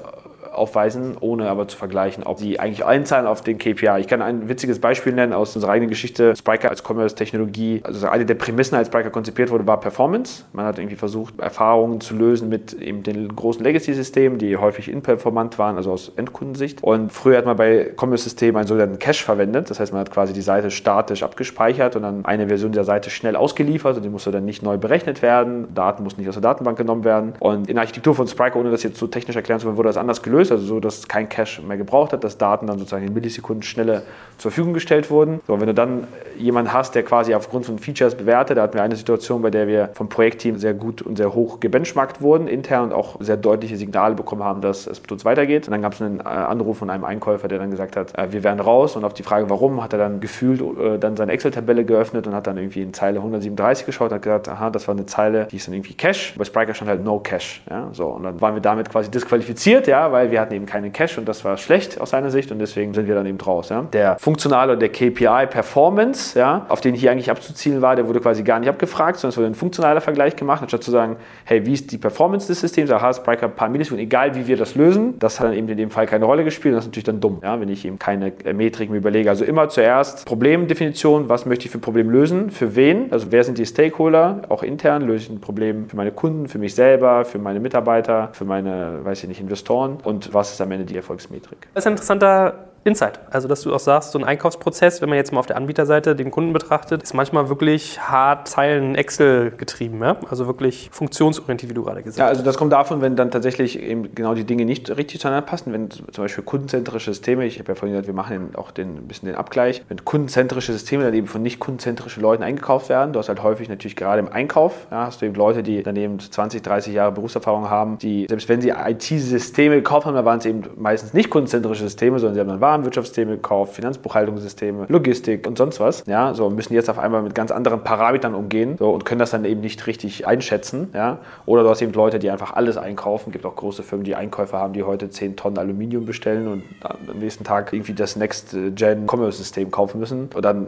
aufweisen, 0.58 1.16
ohne 1.20 1.50
aber 1.50 1.68
zu 1.68 1.78
vergleichen, 1.78 2.24
ob 2.24 2.40
sie 2.40 2.60
eigentlich 2.60 2.86
einzahlen 2.86 3.28
auf 3.28 3.42
den 3.42 3.58
KPI. 3.58 4.00
Ich 4.00 4.08
kann 4.08 4.22
ein 4.22 4.50
witziges 4.50 4.80
Beispiel 4.80 5.14
nennen 5.14 5.34
aus 5.34 5.56
unserer 5.56 5.72
eigenen 5.72 5.90
Geschichte. 5.90 6.36
Spriker 6.36 6.70
als 6.70 6.84
Commerce-Technologie, 6.84 7.82
also 7.84 8.08
eine 8.08 8.26
der 8.26 8.36
Prämissen, 8.36 8.78
als 8.78 8.88
Spriker 8.88 9.10
konzipiert 9.10 9.50
wurde, 9.50 9.68
war 9.68 9.80
Performance. 9.80 10.44
Man 10.54 10.66
hat 10.66 10.80
irgendwie 10.80 10.96
versucht, 10.96 11.40
Erfahrungen 11.40 12.02
zu 12.02 12.16
lösen 12.16 12.50
mit 12.50 12.74
eben 12.74 13.04
den 13.04 13.36
großen 13.36 13.64
Legacy-Systemen, 13.64 14.40
die 14.40 14.58
häufig 14.58 14.90
inperformant 14.90 15.60
waren, 15.60 15.78
also 15.78 15.92
aus 15.92 16.12
Endkundensicht. 16.16 16.84
Und 16.84 17.12
früher 17.12 17.38
hat 17.38 17.46
man 17.46 17.58
bei 17.58 17.94
Commerce-Systemen 17.96 18.58
einen 18.58 18.68
sogenannten 18.68 19.00
Cache 19.00 19.24
verwendet. 19.24 19.70
Das 19.70 19.80
heißt, 19.80 19.94
man 19.94 20.02
hat 20.02 20.12
quasi 20.12 20.34
die 20.34 20.42
Seite 20.42 20.72
statisch 20.72 21.24
abgespeichert 21.24 21.96
und 21.96 22.04
dann 22.04 22.26
eine 22.26 22.48
Version 22.48 22.72
der 22.72 22.84
Seite 22.84 23.10
schnell 23.10 23.36
ausgeliefert 23.36 23.98
und 23.98 24.04
die 24.04 24.10
musste 24.10 24.32
dann 24.32 24.46
nicht 24.46 24.64
neu 24.64 24.78
berechnet 24.78 25.22
werden. 25.22 25.74
Daten 25.74 26.04
mussten 26.04 26.22
nicht 26.22 26.30
aus 26.30 26.36
der 26.36 26.42
Datenbank 26.42 26.78
genommen 26.78 27.04
werden. 27.04 27.34
Und 27.40 27.68
in 27.68 27.76
der 27.76 27.82
Architektur 27.82 28.16
von 28.16 28.28
Spriker, 28.28 28.58
ohne 28.58 28.72
das 28.72 28.84
jetzt 28.84 28.98
so 28.98 29.08
technisch 29.08 29.36
erklären 29.36 29.60
zu 29.60 29.68
wollen, 29.68 29.78
wurde 29.78 29.90
das 29.90 29.98
anders 29.98 30.22
gelöst 30.22 30.47
gelöst, 30.48 30.52
also 30.52 30.66
so, 30.66 30.80
dass 30.80 31.08
kein 31.08 31.30
Cache 31.30 31.62
mehr 31.62 31.78
gebraucht 31.78 32.14
hat, 32.14 32.24
dass 32.24 32.38
Daten 32.38 32.68
dann 32.68 32.80
sozusagen 32.80 33.06
in 33.06 33.14
Millisekunden 33.14 33.64
schneller 33.64 34.04
zur 34.38 34.52
Verfügung 34.52 34.74
gestellt 34.74 35.10
wurden. 35.10 35.42
So, 35.48 35.60
wenn 35.60 35.68
du 35.68 35.74
dann 35.74 36.08
jemanden 36.38 36.72
hast, 36.72 36.94
der 36.96 37.04
quasi 37.04 37.34
aufgrund 37.34 37.66
von 37.66 37.80
Features 37.80 38.16
bewertet, 38.16 38.58
da 38.58 38.64
hatten 38.64 38.76
wir 38.76 38.84
eine 38.84 38.96
Situation, 38.96 39.42
bei 39.42 39.50
der 39.50 39.68
wir 39.68 39.90
vom 39.94 40.10
Projektteam 40.10 40.58
sehr 40.58 40.74
gut 40.74 41.02
und 41.02 41.18
sehr 41.18 41.34
hoch 41.34 41.60
gebenchmarkt 41.60 42.22
wurden, 42.22 42.48
intern 42.48 42.86
und 42.86 42.94
auch 42.94 43.16
sehr 43.20 43.38
deutliche 43.38 43.78
Signale 43.78 44.16
bekommen 44.16 44.44
haben, 44.44 44.62
dass 44.62 44.86
es 44.86 45.02
mit 45.02 45.12
uns 45.12 45.26
weitergeht. 45.26 45.68
Und 45.68 45.72
dann 45.72 45.82
gab 45.82 45.94
es 45.94 46.02
einen 46.02 46.20
äh, 46.20 46.24
Anruf 46.24 46.78
von 46.78 46.90
einem 46.90 47.04
Einkäufer, 47.04 47.48
der 47.48 47.58
dann 47.60 47.72
gesagt 47.72 47.96
hat, 47.96 48.18
äh, 48.18 48.32
wir 48.32 48.44
werden 48.44 48.60
raus. 48.60 48.96
Und 48.96 49.04
auf 49.04 49.14
die 49.14 49.24
Frage, 49.24 49.50
warum, 49.50 49.84
hat 49.84 49.94
er 49.94 50.00
dann 50.00 50.20
gefühlt 50.20 50.62
äh, 50.62 51.00
dann 51.00 51.18
seine 51.18 51.32
Excel-Tabelle 51.32 51.84
geöffnet 51.84 52.28
und 52.28 52.36
hat 52.36 52.46
dann 52.46 52.58
irgendwie 52.58 52.82
in 52.82 52.94
Zeile 52.94 53.18
137 53.18 53.86
geschaut 53.86 54.12
und 54.12 54.16
hat 54.16 54.22
gesagt, 54.22 54.50
aha, 54.50 54.70
das 54.70 54.88
war 54.88 54.96
eine 54.96 55.06
Zeile, 55.06 55.48
die 55.52 55.56
ist 55.56 55.68
dann 55.68 55.74
irgendwie 55.74 55.94
Cache. 55.96 56.38
Bei 56.38 56.46
Spriker 56.46 56.74
stand 56.76 56.90
halt 56.90 57.04
No 57.04 57.20
Cache. 57.20 57.62
Ja, 57.70 57.90
so. 57.92 58.08
Und 58.08 58.24
dann 58.24 58.40
waren 58.40 58.54
wir 58.54 58.62
damit 58.62 58.90
quasi 58.90 59.10
disqualifiziert, 59.10 59.88
ja, 59.88 60.12
weil 60.12 60.30
wir 60.30 60.37
wir 60.38 60.42
hatten 60.42 60.54
eben 60.54 60.68
keinen 60.68 60.94
Cash 60.94 61.18
und 61.18 61.28
das 61.28 61.44
war 61.44 61.58
schlecht 61.58 62.00
aus 62.00 62.12
seiner 62.12 62.30
Sicht 62.30 62.52
und 62.52 62.60
deswegen 62.60 62.94
sind 62.94 63.08
wir 63.08 63.16
dann 63.16 63.26
eben 63.26 63.40
draus. 63.40 63.70
Ja. 63.70 63.82
Der 63.92 64.20
funktionale 64.20 64.74
und 64.74 64.80
der 64.80 64.90
KPI 64.90 65.48
Performance, 65.50 66.38
ja, 66.38 66.68
auf 66.70 66.80
den 66.80 66.94
hier 66.94 67.12
eigentlich 67.12 67.32
abzuzielen 67.32 67.82
war, 67.82 67.96
der 67.96 68.08
wurde 68.08 68.20
quasi 68.20 68.44
gar 68.44 68.60
nicht 68.60 68.70
abgefragt, 68.70 69.18
sondern 69.18 69.32
es 69.32 69.38
wurde 69.38 69.48
ein 69.48 69.56
funktionaler 69.56 70.00
Vergleich 70.00 70.36
gemacht, 70.36 70.62
anstatt 70.62 70.84
zu 70.84 70.92
sagen, 70.92 71.16
hey, 71.46 71.66
wie 71.66 71.74
ist 71.74 71.92
die 71.92 71.98
Performance 71.98 72.46
des 72.46 72.60
Systems? 72.60 72.92
Aha, 72.92 73.16
Spriker 73.16 73.48
ein 73.48 73.56
paar 73.56 73.68
Millisekunden, 73.70 74.06
egal 74.06 74.36
wie 74.36 74.46
wir 74.46 74.58
das 74.58 74.76
lösen. 74.76 75.18
Das 75.18 75.40
hat 75.40 75.48
dann 75.48 75.54
eben 75.56 75.68
in 75.70 75.78
dem 75.78 75.90
Fall 75.90 76.06
keine 76.06 76.26
Rolle 76.26 76.44
gespielt 76.44 76.74
und 76.74 76.78
das 76.78 76.86
ist 76.86 76.90
natürlich 76.90 77.06
dann 77.06 77.20
dumm, 77.20 77.40
ja, 77.42 77.60
wenn 77.60 77.70
ich 77.70 77.84
eben 77.84 77.98
keine 77.98 78.32
Metriken 78.54 78.96
überlege. 78.96 79.32
Also 79.32 79.44
immer 79.44 79.70
zuerst 79.70 80.28
Problemdefinition, 80.28 81.30
was 81.30 81.48
möchte 81.48 81.66
ich 81.66 81.72
für 81.72 81.80
ein 81.80 81.82
Problem 81.82 82.12
lösen, 82.12 82.52
für 82.52 82.76
wen, 82.76 83.12
also 83.12 83.32
wer 83.32 83.44
sind 83.44 83.58
die 83.58 83.66
Stakeholder, 83.66 84.44
auch 84.50 84.62
intern 84.62 85.02
löse 85.02 85.24
ich 85.24 85.30
ein 85.32 85.42
Problem 85.42 85.90
für 85.90 85.96
meine 85.96 86.12
Kunden, 86.12 86.48
für 86.48 86.60
mich 86.60 86.76
selber, 86.76 87.26
für 87.26 87.40
meine 87.40 87.60
Mitarbeiter, 87.60 88.30
für 88.34 88.46
meine, 88.46 89.00
weiß 89.04 89.24
ich 89.24 89.30
nicht, 89.30 89.42
Investoren 89.42 89.98
und 90.04 90.17
was 90.34 90.52
ist 90.52 90.62
am 90.62 90.72
Ende 90.72 90.86
die 90.86 90.96
Erfolgsmetrik. 90.96 91.68
Das 91.74 91.84
ist 91.84 91.88
ein 91.88 91.94
interessanter 91.94 92.70
Insight. 92.88 93.20
Also, 93.30 93.48
dass 93.48 93.62
du 93.62 93.74
auch 93.74 93.80
sagst, 93.80 94.12
so 94.12 94.20
ein 94.20 94.24
Einkaufsprozess, 94.24 95.02
wenn 95.02 95.10
man 95.10 95.18
jetzt 95.18 95.32
mal 95.32 95.40
auf 95.40 95.46
der 95.46 95.58
Anbieterseite 95.58 96.16
den 96.16 96.32
Kunden 96.32 96.54
betrachtet, 96.54 97.04
ist 97.04 97.14
manchmal 97.14 97.50
wirklich 97.50 98.00
hart 98.00 98.48
Zeilen 98.48 98.96
Excel 98.96 99.52
getrieben. 99.52 100.02
Ja? 100.02 100.18
Also 100.30 100.48
wirklich 100.48 100.90
funktionsorientiert, 100.92 101.70
wie 101.70 101.74
du 101.74 101.84
gerade 101.84 102.02
gesagt 102.04 102.20
hast. 102.20 102.26
Ja, 102.26 102.28
also 102.28 102.44
das 102.44 102.58
kommt 102.58 102.74
davon, 102.74 103.02
wenn 103.02 103.16
dann 103.16 103.32
tatsächlich 103.32 103.82
eben 103.82 104.16
genau 104.16 104.34
die 104.34 104.46
Dinge 104.46 104.66
nicht 104.66 104.96
richtig 104.96 105.20
zueinander 105.20 105.46
passen. 105.46 105.74
Wenn 105.74 105.90
zum 105.92 106.06
Beispiel 106.18 106.44
kundenzentrische 106.44 107.14
Systeme, 107.14 107.46
ich 107.46 107.60
habe 107.60 107.70
ja 107.70 107.76
vorhin 107.76 107.94
gesagt, 107.94 108.08
wir 108.08 108.14
machen 108.14 108.52
auch 108.56 108.72
den, 108.72 108.98
ein 108.98 109.08
bisschen 109.08 109.28
den 109.28 109.36
Abgleich, 109.36 109.84
wenn 109.90 110.04
kundenzentrische 110.06 110.72
Systeme 110.72 111.04
dann 111.04 111.14
eben 111.14 111.28
von 111.28 111.42
nicht 111.42 111.60
kundenzentrischen 111.60 112.24
Leuten 112.24 112.44
eingekauft 112.44 112.90
werden, 112.90 113.14
du 113.14 113.20
hast 113.20 113.30
halt 113.30 113.44
häufig 113.44 113.70
natürlich 113.70 113.96
gerade 113.96 114.20
im 114.20 114.30
Einkauf, 114.32 114.88
ja, 114.92 115.06
hast 115.06 115.22
du 115.22 115.26
eben 115.26 115.36
Leute, 115.36 115.64
die 115.64 115.84
dann 115.84 115.96
eben 115.96 116.20
20, 116.20 116.62
30 116.62 116.94
Jahre 116.94 117.12
Berufserfahrung 117.12 117.70
haben, 117.70 117.98
die, 117.98 118.26
selbst 118.30 118.50
wenn 118.50 118.62
sie 118.62 118.70
IT-Systeme 118.70 119.76
gekauft 119.76 120.06
haben, 120.06 120.16
dann 120.16 120.26
waren 120.26 120.40
es 120.40 120.46
eben 120.46 120.64
meistens 120.78 121.14
nicht 121.14 121.30
kundenzentrische 121.30 121.84
Systeme, 121.84 122.20
sondern 122.20 122.36
sie 122.36 122.40
haben 122.40 122.50
dann 122.50 122.62
Warenwirtschaftssysteme 122.78 123.34
gekauft, 123.34 123.74
Finanzbuchhaltungssysteme, 123.74 124.86
Logistik 124.90 125.48
und 125.48 125.58
sonst 125.58 125.80
was. 125.80 126.04
Ja, 126.08 126.34
so 126.34 126.50
müssen 126.50 126.74
jetzt 126.74 126.90
auf 126.90 127.00
einmal 127.00 127.22
mit 127.22 127.36
ganz 127.36 127.52
anderen 127.52 127.84
Parametern 127.84 128.36
umgehen 128.36 128.76
so, 128.78 128.90
und 128.90 129.06
können 129.06 129.20
das 129.20 129.32
dann 129.32 129.46
eben 129.46 129.62
nicht 129.62 129.86
richtig 129.88 130.28
einschätzen. 130.28 130.90
Ja. 130.94 131.20
Oder 131.46 131.64
du 131.64 131.70
hast 131.70 131.82
eben 131.82 131.94
Leute, 131.94 132.20
die 132.20 132.30
einfach 132.30 132.54
alles 132.54 132.78
einkaufen. 132.78 133.30
Es 133.30 133.34
gibt 133.34 133.46
auch 133.46 133.56
große 133.56 133.84
Firmen, 133.84 134.04
die 134.04 134.16
Einkäufer 134.16 134.60
haben, 134.60 134.74
die 134.74 134.84
heute 134.84 135.10
10 135.10 135.36
Tonnen 135.36 135.58
Aluminium 135.58 136.06
bestellen 136.06 136.48
und 136.48 136.64
am 136.82 137.20
nächsten 137.20 137.44
Tag 137.44 137.74
irgendwie 137.74 137.94
das 137.94 138.16
Next-Gen-Commerce-System 138.16 139.72
kaufen 139.72 140.00
müssen. 140.00 140.30
Und 140.34 140.46
dann 140.46 140.68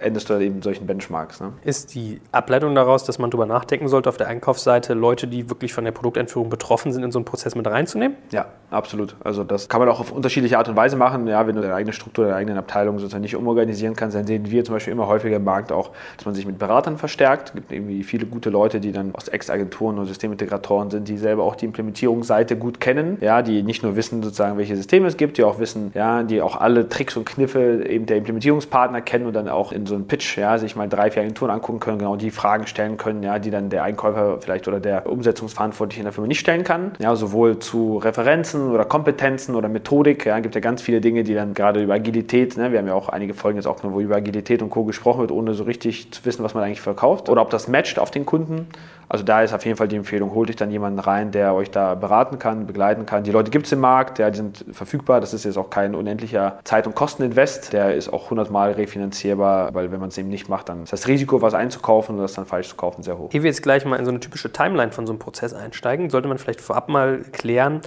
endest 0.00 0.28
du 0.28 0.34
dann 0.34 0.42
eben 0.42 0.62
solchen 0.62 0.86
Benchmarks. 0.86 1.40
Ne? 1.40 1.52
Ist 1.64 1.94
die 1.94 2.20
Ableitung 2.32 2.74
daraus, 2.74 3.04
dass 3.04 3.18
man 3.18 3.30
darüber 3.30 3.46
nachdenken 3.46 3.88
sollte, 3.88 4.08
auf 4.08 4.16
der 4.16 4.28
Einkaufsseite 4.28 4.94
Leute, 4.94 5.26
die 5.26 5.48
wirklich 5.50 5.72
von 5.72 5.84
der 5.84 5.92
Produktentführung 5.92 6.50
betroffen 6.50 6.92
sind, 6.92 7.02
in 7.02 7.12
so 7.12 7.18
einen 7.18 7.24
Prozess 7.24 7.54
mit 7.54 7.66
reinzunehmen? 7.66 8.16
Ja, 8.30 8.46
absolut. 8.70 9.16
Also 9.24 9.44
das 9.44 9.68
kann 9.68 9.80
man 9.80 9.88
auch 9.88 10.00
auf 10.00 10.12
unterschiedliche 10.12 10.58
Art 10.58 10.68
und 10.68 10.76
Weise 10.76 10.96
machen. 10.96 11.26
Ja, 11.26 11.46
wenn 11.46 11.56
du 11.56 11.62
deine 11.62 11.74
eigene 11.74 11.92
Struktur, 11.92 12.24
deine 12.24 12.36
eigenen 12.36 12.58
Abteilung 12.58 12.98
sozusagen 12.98 13.22
nicht 13.22 13.36
umorganisieren 13.36 13.96
kannst, 13.96 14.16
dann 14.16 14.26
sehen 14.26 14.50
wir 14.50 14.64
zum 14.64 14.74
Beispiel 14.74 14.92
immer 14.92 15.06
häufiger 15.06 15.36
im 15.36 15.44
Markt 15.44 15.72
auch, 15.72 15.90
dass 16.16 16.26
man 16.26 16.34
sich 16.34 16.46
mit 16.46 16.58
Beratern 16.58 16.98
verstärkt. 16.98 17.48
Es 17.48 17.54
gibt 17.54 17.72
irgendwie 17.72 18.02
viele 18.02 18.26
gute 18.26 18.50
Leute, 18.50 18.80
die 18.80 18.92
dann 18.92 19.14
aus 19.14 19.28
Ex-Agenturen 19.28 19.98
und 19.98 20.06
Systemintegratoren 20.06 20.90
sind, 20.90 21.08
die 21.08 21.16
selber 21.18 21.44
auch 21.44 21.56
die 21.56 21.66
Implementierungsseite 21.66 22.56
gut 22.56 22.80
kennen, 22.80 23.18
ja, 23.20 23.42
die 23.42 23.62
nicht 23.62 23.82
nur 23.82 23.96
wissen 23.96 24.22
sozusagen, 24.22 24.58
welche 24.58 24.76
Systeme 24.76 25.08
es 25.08 25.16
gibt, 25.16 25.38
die 25.38 25.44
auch 25.44 25.58
wissen, 25.58 25.92
ja, 25.94 26.22
die 26.22 26.42
auch 26.42 26.56
alle 26.56 26.88
Tricks 26.88 27.16
und 27.16 27.26
Kniffe 27.26 27.84
eben 27.86 28.06
der 28.06 28.16
Implementierungspartner 28.16 29.00
kennen 29.00 29.26
und 29.26 29.34
dann 29.34 29.48
auch 29.48 29.72
in 29.72 29.86
so 29.88 29.94
einen 29.94 30.06
Pitch, 30.06 30.38
ja, 30.38 30.58
sich 30.58 30.76
mal 30.76 30.88
drei, 30.88 31.10
vier 31.10 31.22
Agenturen 31.22 31.50
angucken 31.50 31.80
können, 31.80 31.98
genau 31.98 32.16
die 32.16 32.30
Fragen 32.30 32.66
stellen 32.66 32.96
können, 32.96 33.22
ja, 33.22 33.38
die 33.38 33.50
dann 33.50 33.70
der 33.70 33.82
Einkäufer 33.82 34.38
vielleicht 34.40 34.68
oder 34.68 34.80
der 34.80 35.10
Umsetzungsverantwortliche 35.10 36.00
in 36.00 36.04
der 36.04 36.12
Firma 36.12 36.28
nicht 36.28 36.40
stellen 36.40 36.64
kann. 36.64 36.92
Ja, 36.98 37.16
sowohl 37.16 37.58
zu 37.58 37.98
Referenzen 37.98 38.70
oder 38.70 38.84
Kompetenzen 38.84 39.54
oder 39.54 39.68
Methodik, 39.68 40.26
ja, 40.26 40.38
gibt 40.40 40.54
ja 40.54 40.60
ganz 40.60 40.82
viele 40.82 41.00
Dinge, 41.00 41.24
die 41.24 41.34
dann 41.34 41.54
gerade 41.54 41.82
über 41.82 41.94
Agilität, 41.94 42.56
ne, 42.56 42.70
wir 42.72 42.78
haben 42.78 42.86
ja 42.86 42.94
auch 42.94 43.08
einige 43.08 43.34
Folgen 43.34 43.58
jetzt 43.58 43.66
auch 43.66 43.78
wo 43.82 44.00
über 44.00 44.16
Agilität 44.16 44.62
und 44.62 44.70
Co. 44.70 44.84
gesprochen 44.84 45.20
wird, 45.20 45.30
ohne 45.30 45.54
so 45.54 45.64
richtig 45.64 46.12
zu 46.12 46.24
wissen, 46.24 46.44
was 46.44 46.54
man 46.54 46.64
eigentlich 46.64 46.80
verkauft 46.80 47.28
oder 47.28 47.42
ob 47.42 47.50
das 47.50 47.68
matcht 47.68 47.98
auf 47.98 48.10
den 48.10 48.26
Kunden. 48.26 48.66
Also 49.08 49.24
da 49.24 49.42
ist 49.42 49.54
auf 49.54 49.64
jeden 49.64 49.76
Fall 49.76 49.88
die 49.88 49.96
Empfehlung, 49.96 50.34
holt 50.34 50.50
euch 50.50 50.56
dann 50.56 50.70
jemanden 50.70 50.98
rein, 50.98 51.30
der 51.30 51.54
euch 51.54 51.70
da 51.70 51.94
beraten 51.94 52.38
kann, 52.38 52.66
begleiten 52.66 53.06
kann. 53.06 53.24
Die 53.24 53.30
Leute 53.30 53.50
gibt 53.50 53.66
es 53.66 53.72
im 53.72 53.80
Markt, 53.80 54.18
ja, 54.18 54.30
die 54.30 54.36
sind 54.36 54.64
verfügbar. 54.72 55.20
Das 55.20 55.32
ist 55.32 55.44
jetzt 55.44 55.56
auch 55.56 55.70
kein 55.70 55.94
unendlicher 55.94 56.58
Zeit- 56.64 56.86
und 56.86 56.94
Kosteninvest. 56.94 57.72
Der 57.72 57.94
ist 57.94 58.12
auch 58.12 58.24
100 58.24 58.50
Mal 58.50 58.72
refinanzierbar, 58.72 59.74
weil 59.74 59.90
wenn 59.90 60.00
man 60.00 60.10
es 60.10 60.18
eben 60.18 60.28
nicht 60.28 60.48
macht, 60.48 60.68
dann 60.68 60.82
ist 60.82 60.92
das 60.92 61.08
Risiko, 61.08 61.40
was 61.40 61.54
einzukaufen 61.54 62.16
und 62.16 62.22
das 62.22 62.34
dann 62.34 62.44
falsch 62.44 62.68
zu 62.68 62.76
kaufen, 62.76 63.02
sehr 63.02 63.18
hoch. 63.18 63.30
Ehe 63.32 63.42
wir 63.42 63.48
jetzt 63.48 63.62
gleich 63.62 63.84
mal 63.84 63.96
in 63.96 64.04
so 64.04 64.10
eine 64.10 64.20
typische 64.20 64.52
Timeline 64.52 64.92
von 64.92 65.06
so 65.06 65.12
einem 65.12 65.18
Prozess 65.18 65.54
einsteigen, 65.54 66.10
sollte 66.10 66.28
man 66.28 66.38
vielleicht 66.38 66.60
vorab 66.60 66.88
mal 66.88 67.20
klären, 67.32 67.80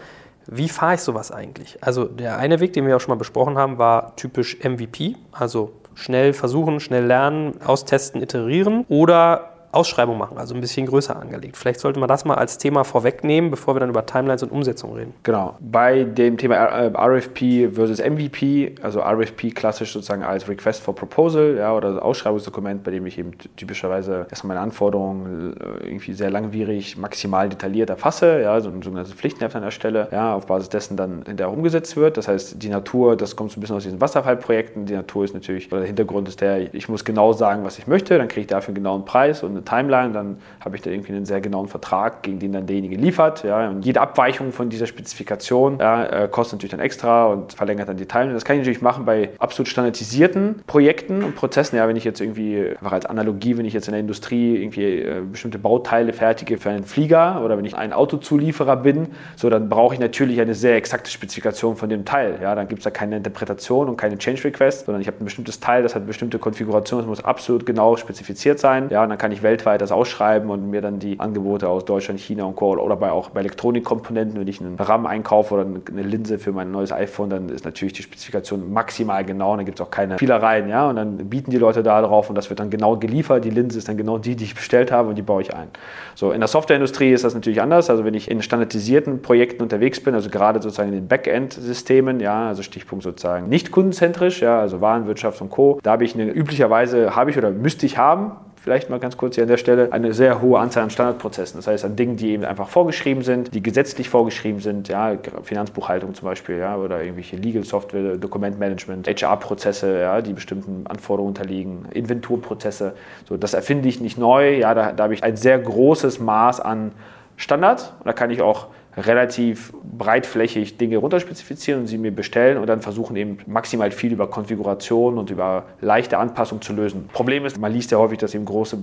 wie 0.47 0.69
fahre 0.69 0.95
ich 0.95 1.01
sowas 1.01 1.31
eigentlich? 1.31 1.77
Also 1.81 2.05
der 2.05 2.37
eine 2.37 2.59
Weg, 2.59 2.73
den 2.73 2.87
wir 2.87 2.95
auch 2.95 2.99
schon 2.99 3.11
mal 3.11 3.19
besprochen 3.19 3.57
haben, 3.57 3.77
war 3.77 4.15
typisch 4.15 4.57
MVP, 4.63 5.15
also 5.31 5.71
schnell 5.93 6.33
versuchen, 6.33 6.79
schnell 6.79 7.05
lernen, 7.05 7.61
austesten, 7.63 8.21
iterieren 8.21 8.85
oder 8.89 9.50
Ausschreibung 9.71 10.17
machen, 10.17 10.37
also 10.37 10.53
ein 10.53 10.61
bisschen 10.61 10.85
größer 10.85 11.15
angelegt. 11.15 11.57
Vielleicht 11.57 11.79
sollte 11.79 11.99
man 11.99 12.09
das 12.09 12.25
mal 12.25 12.35
als 12.35 12.57
Thema 12.57 12.83
vorwegnehmen, 12.83 13.51
bevor 13.51 13.75
wir 13.75 13.79
dann 13.79 13.89
über 13.89 14.05
Timelines 14.05 14.43
und 14.43 14.51
Umsetzung 14.51 14.93
reden. 14.93 15.13
Genau. 15.23 15.55
Bei 15.59 16.03
dem 16.03 16.37
Thema 16.37 16.55
RFP 16.55 17.69
versus 17.73 17.99
MVP, 17.99 18.75
also 18.81 19.01
RFP 19.01 19.53
klassisch 19.53 19.93
sozusagen 19.93 20.23
als 20.23 20.47
Request 20.47 20.81
for 20.81 20.95
Proposal 20.95 21.55
ja, 21.57 21.73
oder 21.73 22.03
Ausschreibungsdokument, 22.03 22.83
bei 22.83 22.91
dem 22.91 23.05
ich 23.05 23.17
eben 23.17 23.31
typischerweise 23.55 24.27
erstmal 24.29 24.55
meine 24.55 24.65
Anforderungen 24.65 25.55
äh, 25.55 25.87
irgendwie 25.87 26.13
sehr 26.13 26.29
langwierig, 26.29 26.97
maximal 26.97 27.47
detailliert 27.47 27.89
erfasse, 27.89 28.41
ja, 28.41 28.59
so 28.59 28.69
ein 28.69 28.81
sogenanntes 28.81 29.13
Pflichtenheft 29.13 29.55
an 29.55 29.63
der 29.63 29.71
Stelle, 29.71 30.07
ja, 30.11 30.33
auf 30.33 30.47
Basis 30.47 30.69
dessen 30.69 30.97
dann 30.97 31.23
hinterher 31.25 31.53
umgesetzt 31.53 31.95
wird. 31.95 32.17
Das 32.17 32.27
heißt, 32.27 32.61
die 32.61 32.69
Natur, 32.69 33.15
das 33.15 33.35
kommt 33.35 33.51
so 33.51 33.59
ein 33.59 33.61
bisschen 33.61 33.75
aus 33.77 33.83
diesen 33.83 34.01
Wasserfallprojekten. 34.01 34.85
Die 34.85 34.93
Natur 34.93 35.23
ist 35.23 35.33
natürlich, 35.33 35.71
oder 35.71 35.79
der 35.79 35.87
Hintergrund 35.87 36.27
ist 36.27 36.41
der, 36.41 36.73
ich 36.73 36.89
muss 36.89 37.05
genau 37.05 37.33
sagen, 37.33 37.63
was 37.63 37.77
ich 37.77 37.87
möchte, 37.87 38.17
dann 38.17 38.27
kriege 38.27 38.41
ich 38.41 38.47
dafür 38.47 38.69
einen 38.69 38.75
genauen 38.75 39.05
Preis 39.05 39.43
und 39.43 39.60
eine 39.61 39.65
Timeline, 39.65 40.13
dann 40.13 40.37
habe 40.63 40.75
ich 40.75 40.81
da 40.81 40.89
irgendwie 40.89 41.13
einen 41.13 41.25
sehr 41.25 41.41
genauen 41.41 41.67
Vertrag, 41.67 42.23
gegen 42.23 42.39
den 42.39 42.53
dann 42.53 42.65
derjenige 42.65 42.95
liefert. 42.95 43.43
Ja, 43.43 43.69
und 43.69 43.85
jede 43.85 44.01
Abweichung 44.01 44.51
von 44.51 44.69
dieser 44.69 44.87
Spezifikation 44.87 45.79
ja, 45.79 46.05
äh, 46.05 46.27
kostet 46.27 46.59
natürlich 46.59 46.71
dann 46.71 46.79
extra 46.79 47.27
und 47.27 47.53
verlängert 47.53 47.89
dann 47.89 47.97
die 47.97 48.05
Timeline. 48.05 48.33
Das 48.33 48.45
kann 48.45 48.55
ich 48.55 48.61
natürlich 48.61 48.81
machen 48.81 49.05
bei 49.05 49.29
absolut 49.39 49.67
standardisierten 49.67 50.63
Projekten 50.67 51.23
und 51.23 51.35
Prozessen. 51.35 51.75
Ja, 51.75 51.87
wenn 51.87 51.95
ich 51.95 52.03
jetzt 52.03 52.21
irgendwie, 52.21 52.69
einfach 52.69 52.93
als 52.93 53.05
Analogie, 53.05 53.57
wenn 53.57 53.65
ich 53.65 53.73
jetzt 53.73 53.87
in 53.87 53.93
der 53.93 54.01
Industrie 54.01 54.57
irgendwie 54.57 54.99
äh, 55.01 55.21
bestimmte 55.21 55.59
Bauteile 55.59 56.13
fertige 56.13 56.57
für 56.57 56.69
einen 56.69 56.83
Flieger 56.83 57.41
oder 57.43 57.57
wenn 57.57 57.65
ich 57.65 57.75
ein 57.75 57.93
Autozulieferer 57.93 58.77
bin, 58.77 59.07
so 59.35 59.49
dann 59.49 59.69
brauche 59.69 59.93
ich 59.93 59.99
natürlich 59.99 60.41
eine 60.41 60.55
sehr 60.55 60.75
exakte 60.75 61.09
Spezifikation 61.11 61.75
von 61.75 61.89
dem 61.89 62.05
Teil. 62.05 62.39
Ja, 62.41 62.55
dann 62.55 62.67
gibt 62.67 62.79
es 62.79 62.83
da 62.83 62.91
keine 62.91 63.17
Interpretation 63.17 63.89
und 63.89 63.97
keine 63.97 64.17
Change 64.17 64.43
Request, 64.45 64.85
sondern 64.85 65.01
ich 65.01 65.07
habe 65.07 65.17
ein 65.19 65.25
bestimmtes 65.25 65.59
Teil, 65.59 65.83
das 65.83 65.95
hat 65.95 66.05
bestimmte 66.07 66.39
Konfiguration, 66.39 66.99
das 66.99 67.07
muss 67.07 67.23
absolut 67.23 67.65
genau 67.65 67.97
spezifiziert 67.97 68.59
sein. 68.59 68.89
Ja, 68.89 69.03
und 69.03 69.09
dann 69.09 69.17
kann 69.17 69.31
ich 69.31 69.43
weltweit 69.51 69.81
das 69.81 69.91
ausschreiben 69.91 70.49
und 70.49 70.69
mir 70.69 70.81
dann 70.81 70.99
die 70.99 71.19
Angebote 71.19 71.67
aus 71.67 71.83
Deutschland, 71.83 72.19
China 72.19 72.45
und 72.45 72.55
Co. 72.55 72.71
oder 72.71 72.95
bei, 72.95 73.11
auch 73.11 73.29
bei 73.31 73.41
Elektronikkomponenten, 73.41 74.39
wenn 74.39 74.47
ich 74.47 74.61
einen 74.61 74.77
RAM 74.77 75.05
einkaufe 75.05 75.55
oder 75.55 75.65
eine 75.65 76.03
Linse 76.03 76.39
für 76.39 76.53
mein 76.53 76.71
neues 76.71 76.93
iPhone, 76.93 77.29
dann 77.29 77.49
ist 77.49 77.65
natürlich 77.65 77.93
die 77.93 78.03
Spezifikation 78.03 78.71
maximal 78.71 79.25
genau, 79.25 79.51
und 79.51 79.57
dann 79.57 79.65
gibt 79.65 79.79
es 79.79 79.85
auch 79.85 79.91
keine 79.91 80.15
Spielereien, 80.15 80.69
ja, 80.69 80.89
und 80.89 80.95
dann 80.95 81.17
bieten 81.17 81.51
die 81.51 81.57
Leute 81.57 81.83
da 81.83 82.01
drauf 82.01 82.29
und 82.29 82.35
das 82.35 82.49
wird 82.49 82.59
dann 82.59 82.69
genau 82.69 82.95
geliefert. 82.97 83.43
Die 83.43 83.49
Linse 83.49 83.77
ist 83.77 83.89
dann 83.89 83.97
genau 83.97 84.17
die, 84.17 84.35
die 84.35 84.45
ich 84.45 84.55
bestellt 84.55 84.91
habe 84.91 85.09
und 85.09 85.15
die 85.15 85.21
baue 85.21 85.41
ich 85.41 85.53
ein. 85.53 85.67
So, 86.15 86.31
in 86.31 86.39
der 86.39 86.47
Softwareindustrie 86.47 87.11
ist 87.11 87.23
das 87.23 87.33
natürlich 87.33 87.61
anders, 87.61 87.89
also 87.89 88.05
wenn 88.05 88.13
ich 88.13 88.31
in 88.31 88.41
standardisierten 88.41 89.21
Projekten 89.21 89.63
unterwegs 89.63 89.99
bin, 90.01 90.15
also 90.15 90.29
gerade 90.29 90.61
sozusagen 90.61 90.89
in 90.89 90.95
den 90.95 91.07
Backend-Systemen, 91.07 92.19
ja, 92.21 92.47
also 92.47 92.63
Stichpunkt 92.63 93.03
sozusagen 93.03 93.49
nicht 93.49 93.71
kundenzentrisch, 93.71 94.41
ja, 94.41 94.59
also 94.59 94.79
Warenwirtschaft 94.79 95.41
und 95.41 95.49
Co., 95.49 95.79
da 95.83 95.91
habe 95.91 96.05
ich 96.05 96.13
eine, 96.15 96.31
üblicherweise, 96.31 97.15
habe 97.15 97.31
ich 97.31 97.37
oder 97.37 97.51
müsste 97.51 97.85
ich 97.85 97.97
haben, 97.97 98.31
vielleicht 98.61 98.91
mal 98.91 98.99
ganz 98.99 99.17
kurz 99.17 99.35
hier 99.35 99.43
an 99.43 99.47
der 99.47 99.57
Stelle, 99.57 99.91
eine 99.91 100.13
sehr 100.13 100.39
hohe 100.39 100.59
Anzahl 100.59 100.83
an 100.83 100.91
Standardprozessen. 100.91 101.57
Das 101.57 101.65
heißt 101.65 101.83
an 101.83 101.95
Dingen, 101.95 102.15
die 102.15 102.29
eben 102.29 102.45
einfach 102.45 102.69
vorgeschrieben 102.69 103.23
sind, 103.23 103.53
die 103.55 103.63
gesetzlich 103.63 104.07
vorgeschrieben 104.07 104.59
sind, 104.59 104.87
ja, 104.87 105.17
Finanzbuchhaltung 105.43 106.13
zum 106.13 106.27
Beispiel, 106.27 106.59
ja, 106.59 106.77
oder 106.77 107.01
irgendwelche 107.01 107.37
Legal 107.37 107.63
Software, 107.63 108.17
Dokumentmanagement, 108.17 109.07
HR-Prozesse, 109.07 110.01
ja, 110.01 110.21
die 110.21 110.33
bestimmten 110.33 110.85
Anforderungen 110.87 111.29
unterliegen, 111.29 111.85
Inventurprozesse. 111.91 112.93
So, 113.27 113.35
das 113.35 113.55
erfinde 113.55 113.89
ich 113.89 113.99
nicht 113.99 114.19
neu. 114.19 114.55
Ja, 114.57 114.75
da, 114.75 114.91
da 114.91 115.03
habe 115.05 115.15
ich 115.15 115.23
ein 115.23 115.37
sehr 115.37 115.57
großes 115.57 116.19
Maß 116.19 116.59
an 116.59 116.91
Standard. 117.37 117.93
Und 117.99 118.05
da 118.05 118.13
kann 118.13 118.29
ich 118.29 118.43
auch 118.43 118.67
relativ 118.97 119.73
breitflächig 119.97 120.77
Dinge 120.77 120.97
runterspezifizieren 120.97 121.81
und 121.81 121.87
sie 121.87 121.97
mir 121.97 122.11
bestellen 122.11 122.57
und 122.57 122.67
dann 122.67 122.81
versuchen 122.81 123.15
eben 123.15 123.37
maximal 123.45 123.91
viel 123.91 124.11
über 124.11 124.27
Konfiguration 124.27 125.17
und 125.17 125.29
über 125.29 125.65
leichte 125.79 126.17
Anpassung 126.17 126.61
zu 126.61 126.73
lösen. 126.73 127.09
Problem 127.13 127.45
ist, 127.45 127.59
man 127.59 127.71
liest 127.71 127.91
ja 127.91 127.97
häufig, 127.97 128.17
dass 128.17 128.35
eben 128.35 128.45
große, 128.45 128.77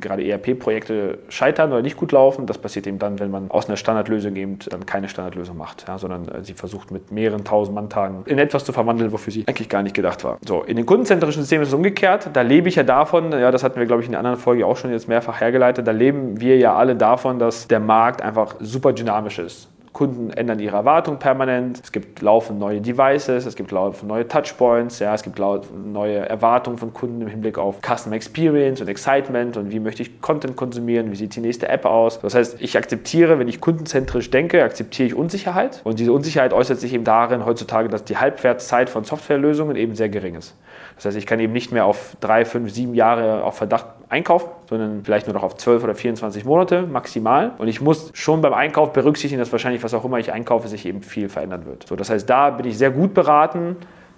gerade 0.00 0.26
ERP-Projekte 0.26 1.18
scheitern 1.28 1.72
oder 1.72 1.82
nicht 1.82 1.96
gut 1.96 2.12
laufen. 2.12 2.46
Das 2.46 2.58
passiert 2.58 2.86
eben 2.86 2.98
dann, 2.98 3.18
wenn 3.18 3.30
man 3.30 3.50
aus 3.50 3.68
einer 3.68 3.76
Standardlösung 3.76 4.34
eben 4.36 4.58
dann 4.70 4.86
keine 4.86 5.08
Standardlösung 5.08 5.56
macht, 5.56 5.86
ja, 5.86 5.98
sondern 5.98 6.42
sie 6.42 6.54
versucht 6.54 6.90
mit 6.90 7.12
mehreren 7.12 7.44
tausend 7.44 7.74
Manntagen 7.74 8.22
in 8.26 8.38
etwas 8.38 8.64
zu 8.64 8.72
verwandeln, 8.72 9.12
wofür 9.12 9.32
sie 9.32 9.44
eigentlich 9.46 9.68
gar 9.68 9.82
nicht 9.82 9.94
gedacht 9.94 10.24
war. 10.24 10.38
So, 10.46 10.62
in 10.62 10.76
den 10.76 10.86
kundenzentrischen 10.86 11.42
Systemen 11.42 11.62
ist 11.62 11.68
es 11.68 11.74
umgekehrt. 11.74 12.30
Da 12.32 12.42
lebe 12.42 12.68
ich 12.68 12.76
ja 12.76 12.82
davon, 12.82 13.32
ja, 13.32 13.50
das 13.50 13.62
hatten 13.62 13.78
wir, 13.78 13.86
glaube 13.86 14.02
ich, 14.02 14.06
in 14.06 14.12
der 14.12 14.20
anderen 14.20 14.38
Folge 14.38 14.66
auch 14.66 14.76
schon 14.76 14.90
jetzt 14.90 15.08
mehrfach 15.08 15.40
hergeleitet, 15.40 15.86
da 15.86 15.92
leben 15.92 16.40
wir 16.40 16.56
ja 16.58 16.74
alle 16.74 16.96
davon, 16.96 17.38
dass 17.38 17.68
der 17.68 17.80
Markt 17.80 18.22
einfach 18.22 18.56
super 18.60 18.92
dynamisch 18.92 19.35
ist. 19.42 19.68
Kunden 19.96 20.28
ändern 20.28 20.58
ihre 20.58 20.76
Erwartungen 20.76 21.18
permanent. 21.18 21.80
Es 21.82 21.90
gibt 21.90 22.20
laufend 22.20 22.58
neue 22.58 22.82
Devices, 22.82 23.46
es 23.46 23.56
gibt 23.56 23.70
laufend 23.70 24.06
neue 24.06 24.28
Touchpoints, 24.28 24.98
ja, 24.98 25.14
es 25.14 25.22
gibt 25.22 25.38
laufend 25.38 25.90
neue 25.90 26.18
Erwartungen 26.18 26.76
von 26.76 26.92
Kunden 26.92 27.22
im 27.22 27.28
Hinblick 27.28 27.56
auf 27.56 27.76
Customer 27.80 28.14
Experience 28.14 28.82
und 28.82 28.88
Excitement 28.88 29.56
und 29.56 29.70
wie 29.70 29.80
möchte 29.80 30.02
ich 30.02 30.20
Content 30.20 30.54
konsumieren, 30.54 31.10
wie 31.12 31.16
sieht 31.16 31.34
die 31.34 31.40
nächste 31.40 31.70
App 31.70 31.86
aus. 31.86 32.20
Das 32.20 32.34
heißt, 32.34 32.60
ich 32.60 32.76
akzeptiere, 32.76 33.38
wenn 33.38 33.48
ich 33.48 33.62
kundenzentrisch 33.62 34.30
denke, 34.30 34.62
akzeptiere 34.62 35.06
ich 35.06 35.14
Unsicherheit. 35.14 35.80
Und 35.84 35.98
diese 35.98 36.12
Unsicherheit 36.12 36.52
äußert 36.52 36.78
sich 36.78 36.92
eben 36.92 37.04
darin 37.04 37.46
heutzutage, 37.46 37.88
dass 37.88 38.04
die 38.04 38.18
Halbwertszeit 38.18 38.90
von 38.90 39.04
Softwarelösungen 39.04 39.76
eben 39.76 39.94
sehr 39.94 40.10
gering 40.10 40.34
ist. 40.34 40.54
Das 40.96 41.06
heißt, 41.06 41.16
ich 41.16 41.24
kann 41.24 41.40
eben 41.40 41.54
nicht 41.54 41.72
mehr 41.72 41.86
auf 41.86 42.18
drei, 42.20 42.44
fünf, 42.44 42.70
sieben 42.70 42.92
Jahre 42.92 43.44
auf 43.44 43.56
Verdacht 43.56 43.86
einkaufen, 44.08 44.48
sondern 44.68 45.04
vielleicht 45.04 45.26
nur 45.26 45.34
noch 45.34 45.42
auf 45.42 45.56
12 45.56 45.84
oder 45.84 45.94
24 45.94 46.44
Monate 46.44 46.82
maximal. 46.82 47.52
Und 47.58 47.68
ich 47.68 47.80
muss 47.80 48.10
schon 48.14 48.40
beim 48.40 48.54
Einkauf 48.54 48.92
berücksichtigen, 48.92 49.38
dass 49.40 49.52
wahrscheinlich, 49.52 49.82
was 49.82 49.94
auch 49.94 50.04
immer 50.04 50.18
ich 50.18 50.32
einkaufe, 50.32 50.68
sich 50.68 50.86
eben 50.86 51.02
viel 51.02 51.28
verändern 51.28 51.66
wird. 51.66 51.86
So, 51.86 51.96
das 51.96 52.10
heißt, 52.10 52.28
da 52.28 52.50
bin 52.50 52.66
ich 52.66 52.78
sehr 52.78 52.90
gut 52.90 53.14
beraten, 53.14 53.76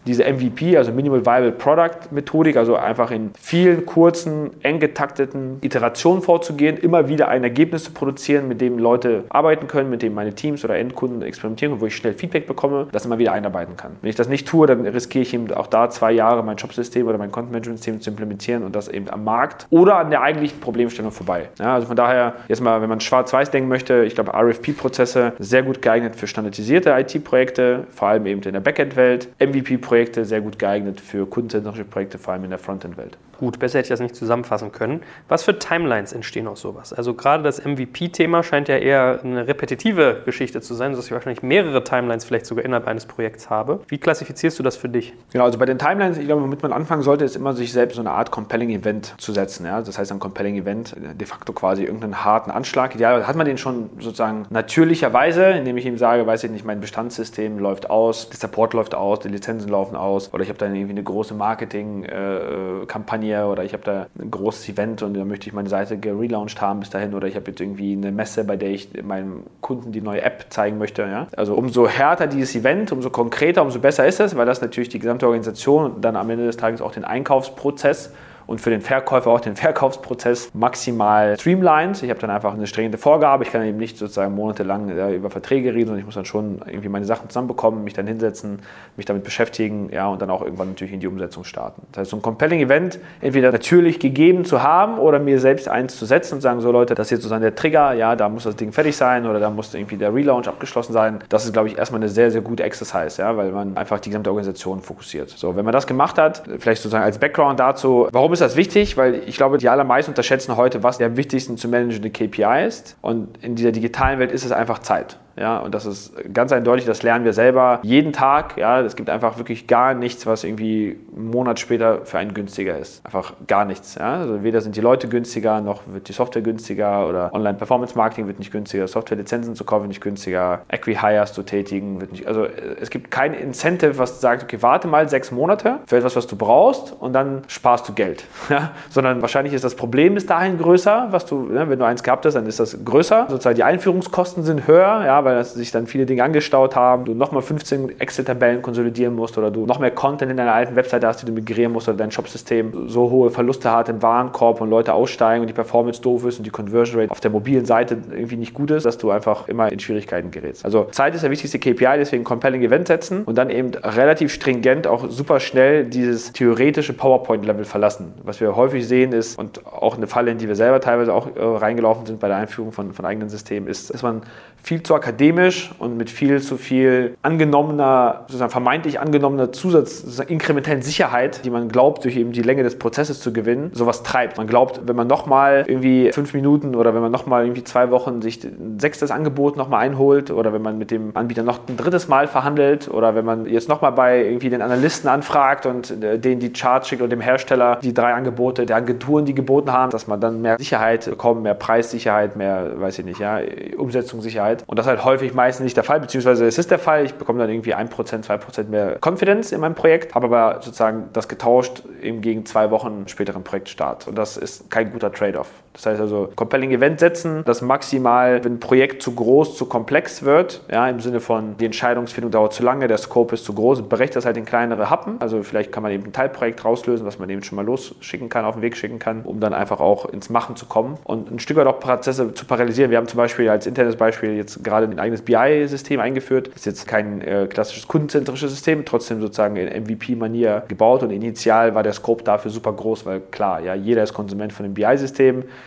diese 0.08 0.24
MVP, 0.24 0.76
also 0.76 0.90
Minimal 0.90 1.24
Viable 1.24 1.52
Product 1.52 2.10
Methodik, 2.10 2.56
also 2.56 2.76
einfach 2.76 3.10
in 3.10 3.30
vielen 3.38 3.84
kurzen, 3.84 4.50
eng 4.62 4.80
getakteten 4.80 5.58
Iterationen 5.60 6.22
vorzugehen, 6.22 6.78
immer 6.78 7.08
wieder 7.08 7.28
ein 7.28 7.44
Ergebnis 7.44 7.84
zu 7.84 7.92
produzieren, 7.92 8.48
mit 8.48 8.60
dem 8.60 8.78
Leute 8.78 9.24
arbeiten 9.28 9.68
können, 9.68 9.90
mit 9.90 10.00
dem 10.00 10.14
meine 10.14 10.34
Teams 10.34 10.64
oder 10.64 10.78
Endkunden 10.78 11.20
experimentieren 11.22 11.72
können, 11.72 11.82
wo 11.82 11.86
ich 11.86 11.94
schnell 11.94 12.14
Feedback 12.14 12.46
bekomme, 12.46 12.88
das 12.90 13.04
immer 13.04 13.18
wieder 13.18 13.32
einarbeiten 13.32 13.76
kann. 13.76 13.92
Wenn 14.00 14.08
ich 14.08 14.16
das 14.16 14.28
nicht 14.28 14.48
tue, 14.48 14.66
dann 14.66 14.86
riskiere 14.86 15.22
ich 15.22 15.34
eben 15.34 15.52
auch 15.52 15.66
da 15.66 15.90
zwei 15.90 16.12
Jahre 16.12 16.42
mein 16.42 16.56
Jobsystem 16.56 17.06
oder 17.06 17.18
mein 17.18 17.30
Content 17.30 17.52
Management 17.52 17.78
System 17.78 18.00
zu 18.00 18.10
implementieren 18.10 18.64
und 18.64 18.74
das 18.74 18.88
eben 18.88 19.10
am 19.10 19.24
Markt 19.24 19.66
oder 19.68 19.96
an 19.96 20.08
der 20.08 20.22
eigentlichen 20.22 20.58
Problemstellung 20.60 21.12
vorbei. 21.12 21.50
Ja, 21.58 21.74
also 21.74 21.86
von 21.86 21.96
daher, 21.96 22.36
jetzt 22.48 22.62
mal, 22.62 22.80
wenn 22.80 22.88
man 22.88 23.00
schwarz-weiß 23.00 23.50
denken 23.50 23.68
möchte, 23.68 24.04
ich 24.04 24.14
glaube, 24.14 24.32
RFP-Prozesse 24.32 25.34
sehr 25.38 25.62
gut 25.62 25.82
geeignet 25.82 26.16
für 26.16 26.26
standardisierte 26.26 26.90
IT-Projekte, 26.98 27.84
vor 27.90 28.08
allem 28.08 28.24
eben 28.24 28.40
in 28.40 28.54
der 28.54 28.60
Backend-Welt, 28.60 29.28
MVP-Projekte 29.38 29.97
Projekte 29.98 30.24
sehr 30.24 30.40
gut 30.40 30.60
geeignet 30.60 31.00
für 31.00 31.26
kundenzentrische 31.26 31.84
Projekte, 31.84 32.18
vor 32.18 32.32
allem 32.32 32.44
in 32.44 32.50
der 32.50 32.60
Frontend-Welt. 32.60 33.18
Gut, 33.38 33.60
besser 33.60 33.78
hätte 33.78 33.86
ich 33.86 33.90
das 33.90 34.00
nicht 34.00 34.16
zusammenfassen 34.16 34.72
können. 34.72 35.00
Was 35.28 35.44
für 35.44 35.56
Timelines 35.56 36.12
entstehen 36.12 36.48
aus 36.48 36.60
sowas? 36.60 36.92
Also 36.92 37.14
gerade 37.14 37.44
das 37.44 37.64
MVP-Thema 37.64 38.42
scheint 38.42 38.66
ja 38.66 38.76
eher 38.76 39.20
eine 39.22 39.46
repetitive 39.46 40.22
Geschichte 40.24 40.60
zu 40.60 40.74
sein, 40.74 40.92
sodass 40.92 41.06
ich 41.06 41.12
wahrscheinlich 41.12 41.42
mehrere 41.44 41.84
Timelines 41.84 42.24
vielleicht 42.24 42.46
sogar 42.46 42.64
innerhalb 42.64 42.88
eines 42.88 43.06
Projekts 43.06 43.48
habe. 43.48 43.78
Wie 43.86 43.98
klassifizierst 43.98 44.58
du 44.58 44.64
das 44.64 44.76
für 44.76 44.88
dich? 44.88 45.14
Genau, 45.32 45.44
also 45.44 45.56
bei 45.56 45.66
den 45.66 45.78
Timelines, 45.78 46.18
ich 46.18 46.26
glaube, 46.26 46.42
womit 46.42 46.64
man 46.64 46.72
anfangen 46.72 47.02
sollte, 47.02 47.24
ist 47.24 47.36
immer 47.36 47.54
sich 47.54 47.72
selbst 47.72 47.94
so 47.94 48.00
eine 48.00 48.10
Art 48.10 48.32
Compelling 48.32 48.70
Event 48.70 49.14
zu 49.18 49.32
setzen. 49.32 49.66
Ja? 49.66 49.82
Das 49.82 49.98
heißt, 49.98 50.10
ein 50.10 50.18
Compelling 50.18 50.56
Event, 50.56 50.96
de 50.96 51.26
facto 51.26 51.52
quasi 51.52 51.84
irgendeinen 51.84 52.24
harten 52.24 52.50
Anschlag. 52.50 52.96
Ideal 52.96 53.24
hat 53.28 53.36
man 53.36 53.46
den 53.46 53.56
schon 53.56 53.90
sozusagen 54.00 54.46
natürlicherweise, 54.50 55.50
indem 55.50 55.76
ich 55.76 55.86
ihm 55.86 55.96
sage, 55.96 56.26
weiß 56.26 56.42
ich 56.42 56.50
nicht, 56.50 56.64
mein 56.64 56.80
Bestandssystem 56.80 57.60
läuft 57.60 57.88
aus, 57.88 58.30
der 58.30 58.38
Support 58.40 58.74
läuft 58.74 58.96
aus, 58.96 59.20
die 59.20 59.28
Lizenzen 59.28 59.68
laufen 59.68 59.77
aus 59.78 60.32
oder 60.32 60.42
ich 60.42 60.48
habe 60.48 60.58
dann 60.58 60.74
irgendwie 60.74 60.92
eine 60.92 61.02
große 61.02 61.34
Marketing-Kampagne 61.34 63.40
äh, 63.40 63.44
oder 63.44 63.64
ich 63.64 63.72
habe 63.72 63.84
da 63.84 64.06
ein 64.18 64.30
großes 64.30 64.68
Event 64.68 65.02
und 65.02 65.14
da 65.14 65.24
möchte 65.24 65.48
ich 65.48 65.52
meine 65.52 65.68
Seite 65.68 65.98
gelauncht 65.98 66.60
haben 66.60 66.80
bis 66.80 66.90
dahin 66.90 67.14
oder 67.14 67.26
ich 67.26 67.36
habe 67.36 67.50
jetzt 67.50 67.60
irgendwie 67.60 67.92
eine 67.92 68.12
Messe, 68.12 68.44
bei 68.44 68.56
der 68.56 68.70
ich 68.70 68.90
meinem 69.02 69.44
Kunden 69.60 69.92
die 69.92 70.00
neue 70.00 70.22
App 70.22 70.46
zeigen 70.50 70.78
möchte. 70.78 71.02
Ja? 71.02 71.28
Also 71.36 71.54
umso 71.54 71.88
härter 71.88 72.26
dieses 72.26 72.54
Event, 72.54 72.92
umso 72.92 73.10
konkreter, 73.10 73.62
umso 73.62 73.80
besser 73.80 74.06
ist 74.06 74.20
es, 74.20 74.36
weil 74.36 74.46
das 74.46 74.60
natürlich 74.60 74.88
die 74.88 74.98
gesamte 74.98 75.26
Organisation 75.26 75.84
und 75.84 76.04
dann 76.04 76.16
am 76.16 76.28
Ende 76.30 76.46
des 76.46 76.56
Tages 76.56 76.80
auch 76.80 76.92
den 76.92 77.04
Einkaufsprozess 77.04 78.12
und 78.48 78.62
für 78.62 78.70
den 78.70 78.80
Verkäufer 78.80 79.30
auch 79.30 79.40
den 79.40 79.56
Verkaufsprozess 79.56 80.50
maximal 80.54 81.38
streamlined. 81.38 82.02
Ich 82.02 82.08
habe 82.08 82.18
dann 82.18 82.30
einfach 82.30 82.54
eine 82.54 82.66
strenge 82.66 82.96
Vorgabe. 82.96 83.44
Ich 83.44 83.52
kann 83.52 83.62
eben 83.62 83.76
nicht 83.76 83.98
sozusagen 83.98 84.34
monatelang 84.34 84.96
ja, 84.96 85.10
über 85.10 85.28
Verträge 85.28 85.74
reden, 85.74 85.88
sondern 85.88 86.00
ich 86.00 86.06
muss 86.06 86.14
dann 86.14 86.24
schon 86.24 86.62
irgendwie 86.66 86.88
meine 86.88 87.04
Sachen 87.04 87.28
zusammenbekommen, 87.28 87.84
mich 87.84 87.92
dann 87.92 88.06
hinsetzen, 88.06 88.60
mich 88.96 89.04
damit 89.04 89.22
beschäftigen 89.22 89.90
ja, 89.92 90.08
und 90.08 90.22
dann 90.22 90.30
auch 90.30 90.40
irgendwann 90.40 90.68
natürlich 90.68 90.94
in 90.94 91.00
die 91.00 91.06
Umsetzung 91.06 91.44
starten. 91.44 91.82
Das 91.92 92.00
heißt, 92.00 92.10
so 92.10 92.16
ein 92.16 92.22
Compelling 92.22 92.60
Event 92.60 92.98
entweder 93.20 93.52
natürlich 93.52 94.00
gegeben 94.00 94.46
zu 94.46 94.62
haben 94.62 94.98
oder 94.98 95.18
mir 95.18 95.40
selbst 95.40 95.68
eins 95.68 95.98
zu 95.98 96.06
setzen 96.06 96.36
und 96.36 96.40
sagen, 96.40 96.62
so 96.62 96.72
Leute, 96.72 96.94
das 96.94 97.08
ist 97.08 97.10
jetzt 97.10 97.20
sozusagen 97.24 97.42
der 97.42 97.54
Trigger, 97.54 97.92
ja, 97.92 98.16
da 98.16 98.30
muss 98.30 98.44
das 98.44 98.56
Ding 98.56 98.72
fertig 98.72 98.96
sein 98.96 99.26
oder 99.26 99.40
da 99.40 99.50
muss 99.50 99.74
irgendwie 99.74 99.98
der 99.98 100.14
Relaunch 100.14 100.48
abgeschlossen 100.48 100.94
sein. 100.94 101.18
Das 101.28 101.44
ist, 101.44 101.52
glaube 101.52 101.68
ich, 101.68 101.76
erstmal 101.76 102.00
eine 102.00 102.08
sehr, 102.08 102.30
sehr 102.30 102.40
gute 102.40 102.62
Exercise, 102.62 103.20
ja, 103.20 103.36
weil 103.36 103.52
man 103.52 103.76
einfach 103.76 104.00
die 104.00 104.08
gesamte 104.08 104.30
Organisation 104.30 104.80
fokussiert. 104.80 105.28
So, 105.28 105.54
wenn 105.54 105.66
man 105.66 105.72
das 105.72 105.86
gemacht 105.86 106.16
hat, 106.16 106.44
vielleicht 106.58 106.80
sozusagen 106.80 107.04
als 107.04 107.18
Background 107.18 107.60
dazu, 107.60 108.08
warum 108.10 108.32
ist 108.32 108.37
ist 108.40 108.52
das 108.52 108.56
wichtig, 108.56 108.96
weil 108.96 109.22
ich 109.26 109.36
glaube, 109.36 109.58
die 109.58 109.68
allermeisten 109.68 110.12
unterschätzen 110.12 110.56
heute, 110.56 110.82
was 110.82 110.98
der 110.98 111.16
wichtigsten 111.16 111.56
zu 111.56 111.68
managende 111.68 112.10
KPI 112.10 112.66
ist. 112.66 112.96
Und 113.00 113.42
in 113.42 113.56
dieser 113.56 113.72
digitalen 113.72 114.18
Welt 114.18 114.32
ist 114.32 114.44
es 114.44 114.52
einfach 114.52 114.78
Zeit. 114.78 115.18
Ja, 115.38 115.58
und 115.58 115.74
das 115.74 115.86
ist 115.86 116.12
ganz 116.32 116.52
eindeutig, 116.52 116.84
das 116.84 117.02
lernen 117.02 117.24
wir 117.24 117.32
selber 117.32 117.80
jeden 117.82 118.12
Tag. 118.12 118.56
Ja, 118.56 118.80
es 118.80 118.96
gibt 118.96 119.08
einfach 119.08 119.38
wirklich 119.38 119.66
gar 119.66 119.94
nichts, 119.94 120.26
was 120.26 120.44
irgendwie 120.44 120.98
einen 121.16 121.30
Monat 121.30 121.60
später 121.60 122.04
für 122.04 122.18
einen 122.18 122.34
günstiger 122.34 122.76
ist. 122.78 123.04
Einfach 123.04 123.34
gar 123.46 123.64
nichts. 123.64 123.94
Ja? 123.94 124.14
Also 124.14 124.42
weder 124.42 124.60
sind 124.60 124.76
die 124.76 124.80
Leute 124.80 125.08
günstiger, 125.08 125.60
noch 125.60 125.82
wird 125.86 126.08
die 126.08 126.12
Software 126.12 126.42
günstiger 126.42 127.08
oder 127.08 127.32
Online-Performance-Marketing 127.32 128.26
wird 128.26 128.38
nicht 128.38 128.50
günstiger, 128.50 128.88
Software-Lizenzen 128.88 129.54
zu 129.54 129.64
kaufen 129.64 129.88
nicht 129.88 130.00
günstiger, 130.00 130.62
Equi-Hires 130.68 131.32
zu 131.32 131.42
tätigen 131.42 132.00
wird 132.00 132.12
nicht. 132.12 132.26
Also 132.26 132.46
es 132.80 132.90
gibt 132.90 133.10
kein 133.10 133.34
Incentive, 133.34 133.98
was 133.98 134.20
sagt, 134.20 134.42
okay, 134.42 134.58
warte 134.60 134.88
mal 134.88 135.08
sechs 135.08 135.30
Monate 135.30 135.78
für 135.86 135.98
etwas, 135.98 136.16
was 136.16 136.26
du 136.26 136.36
brauchst 136.36 136.94
und 136.98 137.12
dann 137.12 137.42
sparst 137.46 137.88
du 137.88 137.92
Geld. 137.92 138.24
Ja? 138.48 138.70
Sondern 138.88 139.20
wahrscheinlich 139.20 139.52
ist 139.52 139.62
das 139.62 139.74
Problem 139.74 140.14
bis 140.14 140.24
dahin 140.24 140.56
größer, 140.56 141.08
was 141.10 141.26
du, 141.26 141.42
ne, 141.42 141.68
wenn 141.68 141.78
du 141.78 141.84
eins 141.84 142.02
gehabt 142.02 142.24
hast, 142.24 142.32
dann 142.32 142.46
ist 142.46 142.58
das 142.58 142.82
größer. 142.82 143.26
Sozusagen 143.28 143.56
die 143.56 143.62
Einführungskosten 143.62 144.42
sind 144.42 144.66
höher, 144.66 145.04
ja, 145.04 145.22
weil 145.28 145.44
sich 145.44 145.70
dann 145.70 145.86
viele 145.86 146.06
Dinge 146.06 146.24
angestaut 146.24 146.74
haben, 146.76 147.04
du 147.04 147.14
nochmal 147.14 147.42
15 147.42 148.00
Excel-Tabellen 148.00 148.62
konsolidieren 148.62 149.14
musst 149.14 149.38
oder 149.38 149.50
du 149.50 149.66
noch 149.66 149.78
mehr 149.78 149.90
Content 149.90 150.30
in 150.30 150.36
deiner 150.36 150.54
alten 150.54 150.76
Webseite 150.76 151.06
hast, 151.06 151.22
die 151.22 151.26
du 151.26 151.32
migrieren 151.32 151.72
musst 151.72 151.88
oder 151.88 151.98
dein 151.98 152.10
Shopsystem 152.10 152.88
so 152.88 153.10
hohe 153.10 153.30
Verluste 153.30 153.70
hat 153.70 153.88
im 153.88 154.02
Warenkorb 154.02 154.60
und 154.60 154.70
Leute 154.70 154.94
aussteigen 154.94 155.42
und 155.42 155.48
die 155.48 155.54
Performance 155.54 156.00
doof 156.00 156.24
ist 156.24 156.38
und 156.38 156.44
die 156.44 156.50
Conversion 156.50 157.00
Rate 157.00 157.10
auf 157.10 157.20
der 157.20 157.30
mobilen 157.30 157.64
Seite 157.64 157.98
irgendwie 158.10 158.36
nicht 158.36 158.54
gut 158.54 158.70
ist, 158.70 158.84
dass 158.84 158.98
du 158.98 159.10
einfach 159.10 159.48
immer 159.48 159.70
in 159.70 159.78
Schwierigkeiten 159.78 160.30
gerätst. 160.30 160.64
Also 160.64 160.84
Zeit 160.90 161.14
ist 161.14 161.22
der 161.22 161.30
wichtigste 161.30 161.58
KPI, 161.58 161.98
deswegen 161.98 162.24
Compelling 162.24 162.62
Event 162.62 162.88
setzen 162.88 163.24
und 163.24 163.36
dann 163.36 163.50
eben 163.50 163.72
relativ 163.74 164.32
stringent 164.32 164.86
auch 164.86 165.10
super 165.10 165.40
schnell 165.40 165.84
dieses 165.84 166.32
theoretische 166.32 166.92
PowerPoint-Level 166.92 167.64
verlassen. 167.64 168.14
Was 168.22 168.40
wir 168.40 168.56
häufig 168.56 168.86
sehen 168.86 169.12
ist, 169.12 169.38
und 169.38 169.66
auch 169.66 169.96
eine 169.96 170.06
Falle, 170.06 170.30
in 170.30 170.38
die 170.38 170.48
wir 170.48 170.56
selber 170.56 170.80
teilweise 170.80 171.12
auch 171.12 171.28
äh, 171.36 171.40
reingelaufen 171.40 172.06
sind 172.06 172.20
bei 172.20 172.28
der 172.28 172.36
Einführung 172.36 172.72
von, 172.72 172.92
von 172.92 173.04
eigenen 173.04 173.28
Systemen, 173.28 173.68
ist, 173.68 173.92
dass 173.92 174.02
man 174.02 174.22
viel 174.62 174.82
zu 174.82 174.94
akademisch 174.94 175.70
und 175.78 175.96
mit 175.96 176.10
viel 176.10 176.40
zu 176.42 176.56
viel 176.56 177.16
angenommener, 177.22 178.24
sozusagen 178.26 178.50
vermeintlich 178.50 179.00
angenommener 179.00 179.52
Zusatz, 179.52 180.20
inkrementellen 180.26 180.82
Sicherheit, 180.82 181.44
die 181.44 181.50
man 181.50 181.68
glaubt, 181.68 182.04
durch 182.04 182.16
eben 182.16 182.32
die 182.32 182.42
Länge 182.42 182.62
des 182.62 182.78
Prozesses 182.78 183.20
zu 183.20 183.32
gewinnen, 183.32 183.70
sowas 183.72 184.02
treibt. 184.02 184.36
Man 184.36 184.46
glaubt, 184.46 184.82
wenn 184.84 184.96
man 184.96 185.06
nochmal 185.06 185.64
irgendwie 185.66 186.12
fünf 186.12 186.34
Minuten 186.34 186.74
oder 186.74 186.94
wenn 186.94 187.00
man 187.00 187.12
nochmal 187.12 187.44
irgendwie 187.44 187.64
zwei 187.64 187.90
Wochen 187.90 188.20
sich 188.20 188.44
ein 188.44 188.78
sechstes 188.78 189.10
Angebot 189.10 189.56
nochmal 189.56 189.80
einholt 189.80 190.30
oder 190.30 190.52
wenn 190.52 190.62
man 190.62 190.76
mit 190.76 190.90
dem 190.90 191.16
Anbieter 191.16 191.42
noch 191.42 191.60
ein 191.68 191.76
drittes 191.76 192.08
Mal 192.08 192.26
verhandelt 192.26 192.88
oder 192.88 193.14
wenn 193.14 193.24
man 193.24 193.46
jetzt 193.46 193.68
nochmal 193.68 193.92
bei 193.92 194.22
irgendwie 194.22 194.50
den 194.50 194.60
Analysten 194.60 195.08
anfragt 195.08 195.66
und 195.66 196.02
äh, 196.02 196.18
denen 196.18 196.40
die 196.40 196.52
Charts 196.52 196.88
schickt 196.88 197.00
und 197.00 197.10
dem 197.10 197.20
Hersteller 197.20 197.78
die 197.82 197.94
drei 197.94 198.12
Angebote 198.12 198.66
der 198.66 198.76
Agenturen, 198.76 199.24
die 199.24 199.34
geboten 199.34 199.72
haben, 199.72 199.90
dass 199.90 200.06
man 200.06 200.20
dann 200.20 200.42
mehr 200.42 200.58
Sicherheit 200.58 201.06
bekommt, 201.06 201.42
mehr 201.42 201.54
Preissicherheit, 201.54 202.36
mehr, 202.36 202.72
weiß 202.80 202.98
ich 202.98 203.04
nicht, 203.04 203.20
ja, 203.20 203.40
Umsetzungssicherheit 203.76 204.47
Sicherheit. 204.48 204.64
Und 204.66 204.78
das 204.78 204.86
ist 204.86 204.90
halt 204.90 205.04
häufig 205.04 205.34
meistens 205.34 205.64
nicht 205.64 205.76
der 205.76 205.84
Fall, 205.84 206.00
beziehungsweise 206.00 206.46
es 206.46 206.58
ist 206.58 206.70
der 206.70 206.78
Fall. 206.78 207.04
Ich 207.04 207.14
bekomme 207.14 207.38
dann 207.38 207.50
irgendwie 207.50 207.74
1%, 207.74 208.24
2% 208.24 208.64
mehr 208.68 208.98
Confidence 209.04 209.52
in 209.52 209.60
meinem 209.60 209.74
Projekt, 209.74 210.14
habe 210.14 210.26
aber 210.26 210.60
sozusagen 210.62 211.10
das 211.12 211.28
getauscht 211.28 211.82
eben 212.02 212.20
gegen 212.20 212.46
zwei 212.46 212.70
Wochen 212.70 213.04
späteren 213.08 213.44
Projektstart. 213.44 214.08
Und 214.08 214.16
das 214.16 214.36
ist 214.36 214.70
kein 214.70 214.92
guter 214.92 215.12
Trade-off. 215.12 215.48
Das 215.78 215.86
heißt 215.86 216.00
also, 216.00 216.28
Compelling 216.34 216.72
Event 216.72 216.98
setzen, 216.98 217.42
das 217.44 217.62
maximal, 217.62 218.42
wenn 218.42 218.54
ein 218.54 218.60
Projekt 218.60 219.00
zu 219.00 219.14
groß, 219.14 219.56
zu 219.56 219.66
komplex 219.66 220.24
wird, 220.24 220.60
ja, 220.68 220.88
im 220.88 220.98
Sinne 220.98 221.20
von 221.20 221.56
die 221.56 221.66
Entscheidungsfindung 221.66 222.32
dauert 222.32 222.52
zu 222.52 222.64
lange, 222.64 222.88
der 222.88 222.98
Scope 222.98 223.34
ist 223.34 223.44
zu 223.44 223.52
groß, 223.52 223.82
brecht 223.82 224.16
das 224.16 224.24
halt 224.24 224.36
in 224.36 224.44
kleinere 224.44 224.90
Happen. 224.90 225.18
Also 225.20 225.44
vielleicht 225.44 225.70
kann 225.70 225.84
man 225.84 225.92
eben 225.92 226.06
ein 226.06 226.12
Teilprojekt 226.12 226.64
rauslösen, 226.64 227.06
was 227.06 227.20
man 227.20 227.30
eben 227.30 227.44
schon 227.44 227.54
mal 227.54 227.64
losschicken 227.64 228.28
kann, 228.28 228.44
auf 228.44 228.56
den 228.56 228.62
Weg 228.62 228.76
schicken 228.76 228.98
kann, 228.98 229.22
um 229.22 229.38
dann 229.38 229.54
einfach 229.54 229.78
auch 229.78 230.06
ins 230.06 230.30
Machen 230.30 230.56
zu 230.56 230.66
kommen 230.66 230.98
und 231.04 231.30
ein 231.30 231.38
Stück 231.38 231.56
weit 231.56 231.68
auch 231.68 231.78
Prozesse 231.78 232.34
zu 232.34 232.44
parallelisieren. 232.44 232.90
Wir 232.90 232.98
haben 232.98 233.06
zum 233.06 233.18
Beispiel 233.18 233.48
als 233.48 233.68
internes 233.68 233.94
Beispiel 233.94 234.34
jetzt 234.34 234.64
gerade 234.64 234.88
ein 234.88 234.98
eigenes 234.98 235.22
BI-System 235.22 236.00
eingeführt. 236.00 236.48
Das 236.48 236.56
ist 236.56 236.66
jetzt 236.66 236.88
kein 236.88 237.20
äh, 237.20 237.46
klassisches 237.48 237.86
kundenzentrisches 237.86 238.50
System, 238.50 238.84
trotzdem 238.84 239.20
sozusagen 239.20 239.54
in 239.54 239.84
MVP-Manier 239.84 240.64
gebaut 240.66 241.04
und 241.04 241.10
initial 241.12 241.76
war 241.76 241.84
der 241.84 241.92
Scope 241.92 242.24
dafür 242.24 242.50
super 242.50 242.72
groß, 242.72 243.06
weil 243.06 243.20
klar, 243.20 243.60
ja, 243.60 243.76
jeder 243.76 244.02
ist 244.02 244.12
Konsument 244.12 244.52
von 244.52 244.64
dem 244.64 244.74
BI-System. 244.74 245.44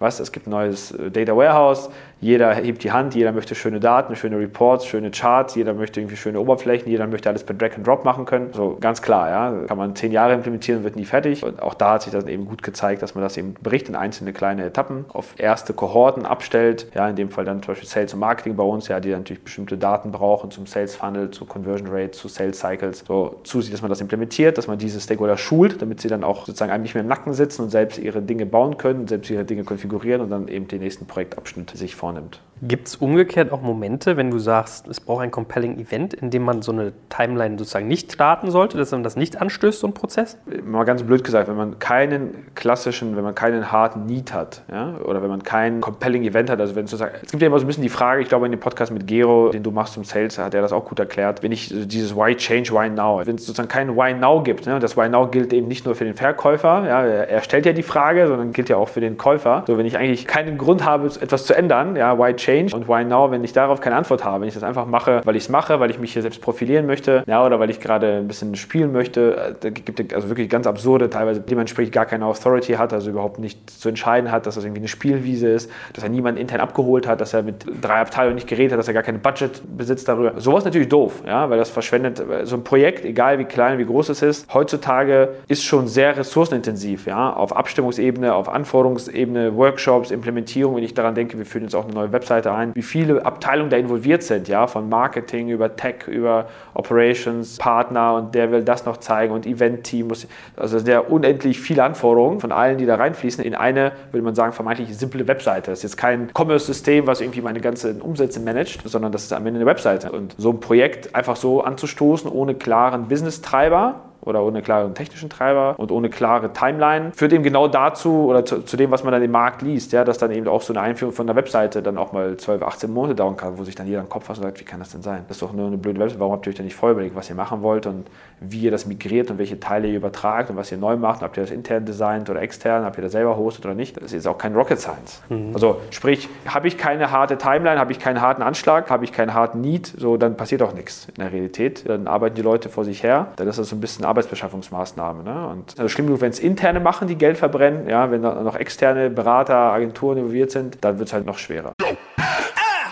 Was? 0.00 0.18
Es 0.18 0.32
gibt 0.32 0.46
ein 0.46 0.50
neues 0.50 0.92
äh, 0.92 1.10
Data 1.10 1.36
Warehouse, 1.36 1.90
jeder 2.22 2.54
hebt 2.54 2.84
die 2.84 2.92
Hand, 2.92 3.14
jeder 3.14 3.32
möchte 3.32 3.54
schöne 3.54 3.80
Daten, 3.80 4.16
schöne 4.16 4.38
Reports, 4.38 4.86
schöne 4.86 5.10
Charts, 5.10 5.54
jeder 5.54 5.74
möchte 5.74 6.00
irgendwie 6.00 6.16
schöne 6.16 6.40
Oberflächen, 6.40 6.90
jeder 6.90 7.06
möchte 7.06 7.28
alles 7.28 7.44
per 7.44 7.54
Drag 7.54 7.76
and 7.76 7.86
Drop 7.86 8.04
machen 8.04 8.24
können. 8.24 8.52
So 8.54 8.78
ganz 8.80 9.02
klar, 9.02 9.30
ja, 9.30 9.66
kann 9.66 9.78
man 9.78 9.94
zehn 9.94 10.10
Jahre 10.10 10.32
implementieren, 10.32 10.82
wird 10.84 10.96
nie 10.96 11.04
fertig. 11.04 11.44
Und 11.44 11.60
auch 11.62 11.74
da 11.74 11.92
hat 11.92 12.02
sich 12.02 12.12
das 12.12 12.26
eben 12.26 12.46
gut 12.46 12.62
gezeigt, 12.62 13.02
dass 13.02 13.14
man 13.14 13.22
das 13.22 13.36
eben 13.36 13.54
bricht 13.54 13.90
in 13.90 13.94
einzelne 13.94 14.32
kleine 14.32 14.64
Etappen, 14.64 15.04
auf 15.08 15.34
erste 15.38 15.74
Kohorten 15.74 16.24
abstellt. 16.24 16.88
Ja, 16.94 17.08
in 17.08 17.16
dem 17.16 17.28
Fall 17.28 17.44
dann 17.44 17.62
zum 17.62 17.72
Beispiel 17.72 17.88
Sales 17.88 18.14
und 18.14 18.20
Marketing 18.20 18.56
bei 18.56 18.64
uns, 18.64 18.88
ja, 18.88 19.00
die 19.00 19.10
natürlich 19.10 19.42
bestimmte 19.42 19.78
Daten 19.78 20.12
brauchen 20.12 20.50
zum 20.50 20.66
Sales 20.66 20.96
Funnel, 20.96 21.30
zu 21.30 21.44
Conversion 21.44 21.88
Rate, 21.90 22.12
zu 22.12 22.28
Sales 22.28 22.58
Cycles. 22.58 23.04
So 23.06 23.40
zusieht, 23.44 23.74
dass 23.74 23.80
man 23.80 23.90
das 23.90 24.00
implementiert, 24.00 24.56
dass 24.58 24.66
man 24.66 24.78
diese 24.78 25.00
Stakeholder 25.00 25.36
schult, 25.36 25.82
damit 25.82 26.00
sie 26.00 26.08
dann 26.08 26.24
auch 26.24 26.46
sozusagen 26.46 26.72
einem 26.72 26.82
nicht 26.82 26.94
mehr 26.94 27.02
im 27.02 27.08
Nacken 27.08 27.32
sitzen 27.32 27.62
und 27.62 27.70
selbst 27.70 27.98
ihre 27.98 28.22
Dinge 28.22 28.46
bauen 28.46 28.76
können, 28.76 29.08
selbst 29.08 29.30
ihre 29.30 29.44
Dinge 29.44 29.64
konfigurieren 29.64 29.89
konfigurieren 29.90 30.22
und 30.22 30.30
dann 30.30 30.48
eben 30.48 30.68
den 30.68 30.80
nächsten 30.80 31.06
Projektabschnitt 31.06 31.70
sich 31.70 31.96
vornimmt. 31.96 32.40
Gibt 32.62 32.88
es 32.88 32.96
umgekehrt 32.96 33.52
auch 33.52 33.62
Momente, 33.62 34.18
wenn 34.18 34.30
du 34.30 34.38
sagst, 34.38 34.86
es 34.86 35.00
braucht 35.00 35.22
ein 35.22 35.30
compelling 35.30 35.78
Event, 35.78 36.12
in 36.12 36.28
dem 36.28 36.42
man 36.42 36.60
so 36.60 36.72
eine 36.72 36.92
Timeline 37.08 37.56
sozusagen 37.56 37.88
nicht 37.88 38.12
starten 38.12 38.50
sollte, 38.50 38.76
dass 38.76 38.90
man 38.90 39.02
das 39.02 39.16
nicht 39.16 39.40
anstößt, 39.40 39.80
so 39.80 39.86
ein 39.86 39.94
Prozess? 39.94 40.36
Mal 40.62 40.84
ganz 40.84 41.02
blöd 41.02 41.24
gesagt, 41.24 41.48
wenn 41.48 41.56
man 41.56 41.78
keinen 41.78 42.54
klassischen, 42.54 43.16
wenn 43.16 43.24
man 43.24 43.34
keinen 43.34 43.72
harten 43.72 44.04
Need 44.04 44.34
hat, 44.34 44.62
ja, 44.70 44.94
oder 45.04 45.22
wenn 45.22 45.30
man 45.30 45.42
kein 45.42 45.80
compelling 45.80 46.22
Event 46.24 46.50
hat, 46.50 46.60
also 46.60 46.74
wenn 46.74 46.86
sozusagen, 46.86 47.14
es 47.22 47.30
gibt 47.30 47.40
ja 47.40 47.46
immer 47.46 47.58
so 47.58 47.64
ein 47.64 47.66
bisschen 47.66 47.82
die 47.82 47.88
Frage, 47.88 48.20
ich 48.20 48.28
glaube 48.28 48.44
in 48.44 48.52
dem 48.52 48.60
Podcast 48.60 48.92
mit 48.92 49.06
Gero, 49.06 49.48
den 49.48 49.62
du 49.62 49.70
machst 49.70 49.94
zum 49.94 50.04
Sales, 50.04 50.38
hat 50.38 50.52
er 50.52 50.60
das 50.60 50.72
auch 50.72 50.84
gut 50.84 50.98
erklärt, 50.98 51.42
wenn 51.42 51.52
ich 51.52 51.72
dieses 51.88 52.14
Why 52.14 52.34
Change, 52.34 52.72
Why 52.72 52.90
Now, 52.90 53.22
wenn 53.24 53.36
es 53.36 53.46
sozusagen 53.46 53.70
kein 53.70 53.96
Why 53.96 54.12
Now 54.12 54.42
gibt, 54.42 54.66
ne, 54.66 54.78
das 54.78 54.98
Why 54.98 55.08
Now 55.08 55.28
gilt 55.28 55.54
eben 55.54 55.66
nicht 55.66 55.86
nur 55.86 55.94
für 55.94 56.04
den 56.04 56.14
Verkäufer, 56.14 56.84
ja, 56.86 57.02
er 57.04 57.42
stellt 57.42 57.64
ja 57.64 57.72
die 57.72 57.82
Frage, 57.82 58.26
sondern 58.26 58.52
gilt 58.52 58.68
ja 58.68 58.76
auch 58.76 58.90
für 58.90 59.00
den 59.00 59.16
Käufer. 59.16 59.64
So, 59.66 59.78
wenn 59.78 59.86
ich 59.86 59.96
eigentlich 59.96 60.26
keinen 60.26 60.58
Grund 60.58 60.84
habe, 60.84 61.06
etwas 61.06 61.46
zu 61.46 61.54
ändern, 61.54 61.96
ja, 61.96 62.18
Why 62.18 62.34
Change 62.34 62.49
und 62.72 62.88
Why 62.88 63.04
Now, 63.04 63.30
wenn 63.30 63.44
ich 63.44 63.52
darauf 63.52 63.80
keine 63.80 63.96
Antwort 63.96 64.24
habe, 64.24 64.42
wenn 64.42 64.48
ich 64.48 64.54
das 64.54 64.62
einfach 64.62 64.86
mache, 64.86 65.20
weil 65.24 65.36
ich 65.36 65.44
es 65.44 65.48
mache, 65.48 65.80
weil 65.80 65.90
ich 65.90 65.98
mich 65.98 66.12
hier 66.12 66.22
selbst 66.22 66.40
profilieren 66.40 66.86
möchte, 66.86 67.24
ja, 67.26 67.44
oder 67.44 67.60
weil 67.60 67.70
ich 67.70 67.80
gerade 67.80 68.18
ein 68.18 68.28
bisschen 68.28 68.54
spielen 68.56 68.92
möchte, 68.92 69.36
äh, 69.36 69.54
da 69.58 69.70
gibt 69.70 70.00
es 70.00 70.14
also 70.14 70.28
wirklich 70.28 70.48
ganz 70.48 70.66
absurde, 70.66 71.10
teilweise 71.10 71.40
dementsprechend 71.40 71.92
gar 71.92 72.06
keine 72.06 72.26
Authority 72.26 72.74
hat, 72.74 72.92
also 72.92 73.10
überhaupt 73.10 73.38
nichts 73.38 73.78
zu 73.78 73.88
entscheiden 73.88 74.30
hat, 74.30 74.46
dass 74.46 74.54
das 74.54 74.64
irgendwie 74.64 74.80
eine 74.80 74.88
Spielwiese 74.88 75.48
ist, 75.48 75.70
dass 75.92 76.04
er 76.04 76.10
niemanden 76.10 76.40
intern 76.40 76.60
abgeholt 76.60 77.06
hat, 77.06 77.20
dass 77.20 77.34
er 77.34 77.42
mit 77.42 77.64
drei 77.80 78.00
Abteilungen 78.00 78.36
nicht 78.36 78.48
geredet 78.48 78.72
hat, 78.72 78.78
dass 78.78 78.88
er 78.88 78.94
gar 78.94 79.02
kein 79.02 79.20
Budget 79.20 79.62
besitzt 79.76 80.08
darüber. 80.08 80.40
Sowas 80.40 80.60
ist 80.60 80.66
natürlich 80.66 80.88
doof, 80.88 81.22
ja, 81.26 81.48
weil 81.50 81.58
das 81.58 81.70
verschwendet 81.70 82.22
so 82.44 82.56
ein 82.56 82.64
Projekt, 82.64 83.04
egal 83.04 83.38
wie 83.38 83.44
klein, 83.44 83.78
wie 83.78 83.84
groß 83.84 84.10
es 84.10 84.22
ist, 84.22 84.52
heutzutage 84.52 85.30
ist 85.48 85.64
schon 85.64 85.86
sehr 85.88 86.16
ressourcenintensiv, 86.16 87.06
ja, 87.06 87.32
auf 87.32 87.56
Abstimmungsebene, 87.56 88.34
auf 88.34 88.48
Anforderungsebene, 88.48 89.56
Workshops, 89.56 90.10
Implementierung, 90.10 90.76
wenn 90.76 90.84
ich 90.84 90.94
daran 90.94 91.14
denke, 91.14 91.38
wir 91.38 91.46
führen 91.46 91.64
jetzt 91.64 91.74
auch 91.74 91.84
eine 91.84 91.94
neue 91.94 92.12
Webseite 92.40 92.52
ein, 92.52 92.74
wie 92.74 92.82
viele 92.82 93.24
Abteilungen 93.24 93.70
da 93.70 93.76
involviert 93.76 94.22
sind, 94.22 94.48
ja, 94.48 94.66
von 94.66 94.88
Marketing 94.88 95.48
über 95.48 95.76
Tech, 95.76 96.06
über 96.06 96.46
Operations, 96.74 97.58
Partner 97.58 98.14
und 98.14 98.34
der 98.34 98.50
will 98.50 98.62
das 98.62 98.86
noch 98.86 98.98
zeigen 98.98 99.32
und 99.32 99.46
Event-Team 99.46 100.08
muss, 100.08 100.26
also 100.56 100.78
sehr 100.78 101.10
unendlich 101.10 101.60
viele 101.60 101.84
Anforderungen 101.84 102.40
von 102.40 102.52
allen, 102.52 102.78
die 102.78 102.86
da 102.86 102.96
reinfließen, 102.96 103.44
in 103.44 103.54
eine, 103.54 103.92
würde 104.12 104.24
man 104.24 104.34
sagen, 104.34 104.52
vermeintlich 104.52 104.96
simple 104.96 105.26
Webseite. 105.28 105.70
Das 105.70 105.80
ist 105.80 105.82
jetzt 105.84 105.96
kein 105.96 106.30
Commerce-System, 106.36 107.06
was 107.06 107.20
irgendwie 107.20 107.42
meine 107.42 107.60
ganzen 107.60 108.00
Umsätze 108.00 108.40
managt, 108.40 108.88
sondern 108.88 109.12
das 109.12 109.24
ist 109.24 109.32
am 109.32 109.46
Ende 109.46 109.60
eine 109.60 109.66
Webseite. 109.66 110.12
Und 110.12 110.34
so 110.38 110.50
ein 110.50 110.60
Projekt 110.60 111.14
einfach 111.14 111.36
so 111.36 111.62
anzustoßen, 111.62 112.30
ohne 112.30 112.54
klaren 112.54 113.08
Business-Treiber, 113.08 114.09
oder 114.22 114.42
ohne 114.42 114.62
klaren 114.62 114.94
technischen 114.94 115.30
Treiber 115.30 115.74
und 115.78 115.90
ohne 115.90 116.10
klare 116.10 116.52
Timeline, 116.52 117.12
führt 117.14 117.32
eben 117.32 117.42
genau 117.42 117.68
dazu 117.68 118.26
oder 118.26 118.44
zu, 118.44 118.62
zu, 118.62 118.76
dem, 118.76 118.90
was 118.90 119.04
man 119.04 119.12
dann 119.12 119.22
im 119.22 119.30
Markt 119.30 119.62
liest, 119.62 119.92
ja, 119.92 120.04
dass 120.04 120.18
dann 120.18 120.30
eben 120.30 120.46
auch 120.48 120.62
so 120.62 120.72
eine 120.72 120.82
Einführung 120.82 121.14
von 121.14 121.28
einer 121.28 121.36
Webseite 121.36 121.82
dann 121.82 121.98
auch 121.98 122.12
mal 122.12 122.36
12, 122.36 122.62
18 122.62 122.92
Monate 122.92 123.14
dauern 123.14 123.36
kann, 123.36 123.58
wo 123.58 123.64
sich 123.64 123.74
dann 123.74 123.86
jeder 123.86 124.00
im 124.00 124.08
Kopf 124.08 124.26
fasst 124.26 124.40
und 124.40 124.46
sagt, 124.46 124.60
wie 124.60 124.64
kann 124.64 124.80
das 124.80 124.90
denn 124.90 125.02
sein? 125.02 125.24
Das 125.28 125.36
ist 125.36 125.42
doch 125.42 125.52
nur 125.52 125.66
eine 125.66 125.76
blöde 125.78 126.00
Webseite, 126.00 126.20
warum 126.20 126.32
habt 126.32 126.46
ihr 126.46 126.50
euch 126.50 126.56
denn 126.56 126.66
nicht 126.66 126.76
vorher 126.76 126.92
überlegt, 126.92 127.16
was 127.16 127.28
ihr 127.30 127.36
machen 127.36 127.62
wollt 127.62 127.86
und 127.86 128.06
wie 128.40 128.60
ihr 128.60 128.70
das 128.70 128.86
migriert 128.86 129.30
und 129.30 129.38
welche 129.38 129.60
Teile 129.60 129.88
ihr 129.88 129.96
übertragt 129.96 130.50
und 130.50 130.56
was 130.56 130.72
ihr 130.72 130.78
neu 130.78 130.96
macht, 130.96 131.20
und 131.20 131.24
habt 131.24 131.36
ihr 131.36 131.42
das 131.42 131.50
intern 131.52 131.84
designt 131.84 132.30
oder 132.30 132.40
extern, 132.40 132.84
habt 132.84 132.96
ihr 132.98 133.02
das 133.02 133.12
selber 133.12 133.36
hostet 133.36 133.66
oder 133.66 133.74
nicht. 133.74 133.96
Das 133.96 134.04
ist 134.04 134.12
jetzt 134.12 134.28
auch 134.28 134.38
kein 134.38 134.54
Rocket 134.54 134.80
Science. 134.80 135.22
Mhm. 135.28 135.50
Also 135.52 135.80
sprich, 135.90 136.28
habe 136.46 136.68
ich 136.68 136.78
keine 136.78 137.10
harte 137.10 137.38
Timeline, 137.38 137.78
habe 137.78 137.92
ich 137.92 137.98
keinen 137.98 138.20
harten 138.20 138.42
Anschlag, 138.42 138.90
habe 138.90 139.04
ich 139.04 139.12
keinen 139.12 139.34
harten 139.34 139.60
Need, 139.60 139.94
so 139.98 140.16
dann 140.16 140.36
passiert 140.36 140.62
auch 140.62 140.72
nichts 140.72 141.08
in 141.08 141.22
der 141.22 141.32
Realität. 141.32 141.88
Dann 141.88 142.06
arbeiten 142.06 142.34
die 142.34 142.42
Leute 142.42 142.68
vor 142.68 142.84
sich 142.84 143.02
her, 143.02 143.28
dann 143.36 143.46
ist 143.48 143.58
das 143.58 143.68
so 143.68 143.76
ein 143.76 143.80
bisschen 143.80 144.04
Arbeitsbeschaffungsmaßnahme. 144.10 145.22
Ne? 145.22 145.46
Und 145.48 145.78
also 145.78 145.88
schlimm 145.88 146.06
genug, 146.06 146.20
wenn 146.20 146.30
es 146.30 146.38
interne 146.38 146.80
machen, 146.80 147.08
die 147.08 147.16
Geld 147.16 147.38
verbrennen, 147.38 147.88
ja, 147.88 148.10
wenn 148.10 148.22
da 148.22 148.42
noch 148.42 148.56
externe 148.56 149.08
Berater, 149.08 149.56
Agenturen 149.56 150.18
involviert 150.18 150.50
sind, 150.50 150.84
dann 150.84 150.98
wird 150.98 151.08
es 151.08 151.12
halt 151.12 151.26
noch 151.26 151.38
schwerer. 151.38 151.72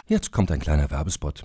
Jetzt 0.07 0.33
kommt 0.33 0.51
ein 0.51 0.61
kleiner 0.61 0.91
Werbespot. 0.91 1.45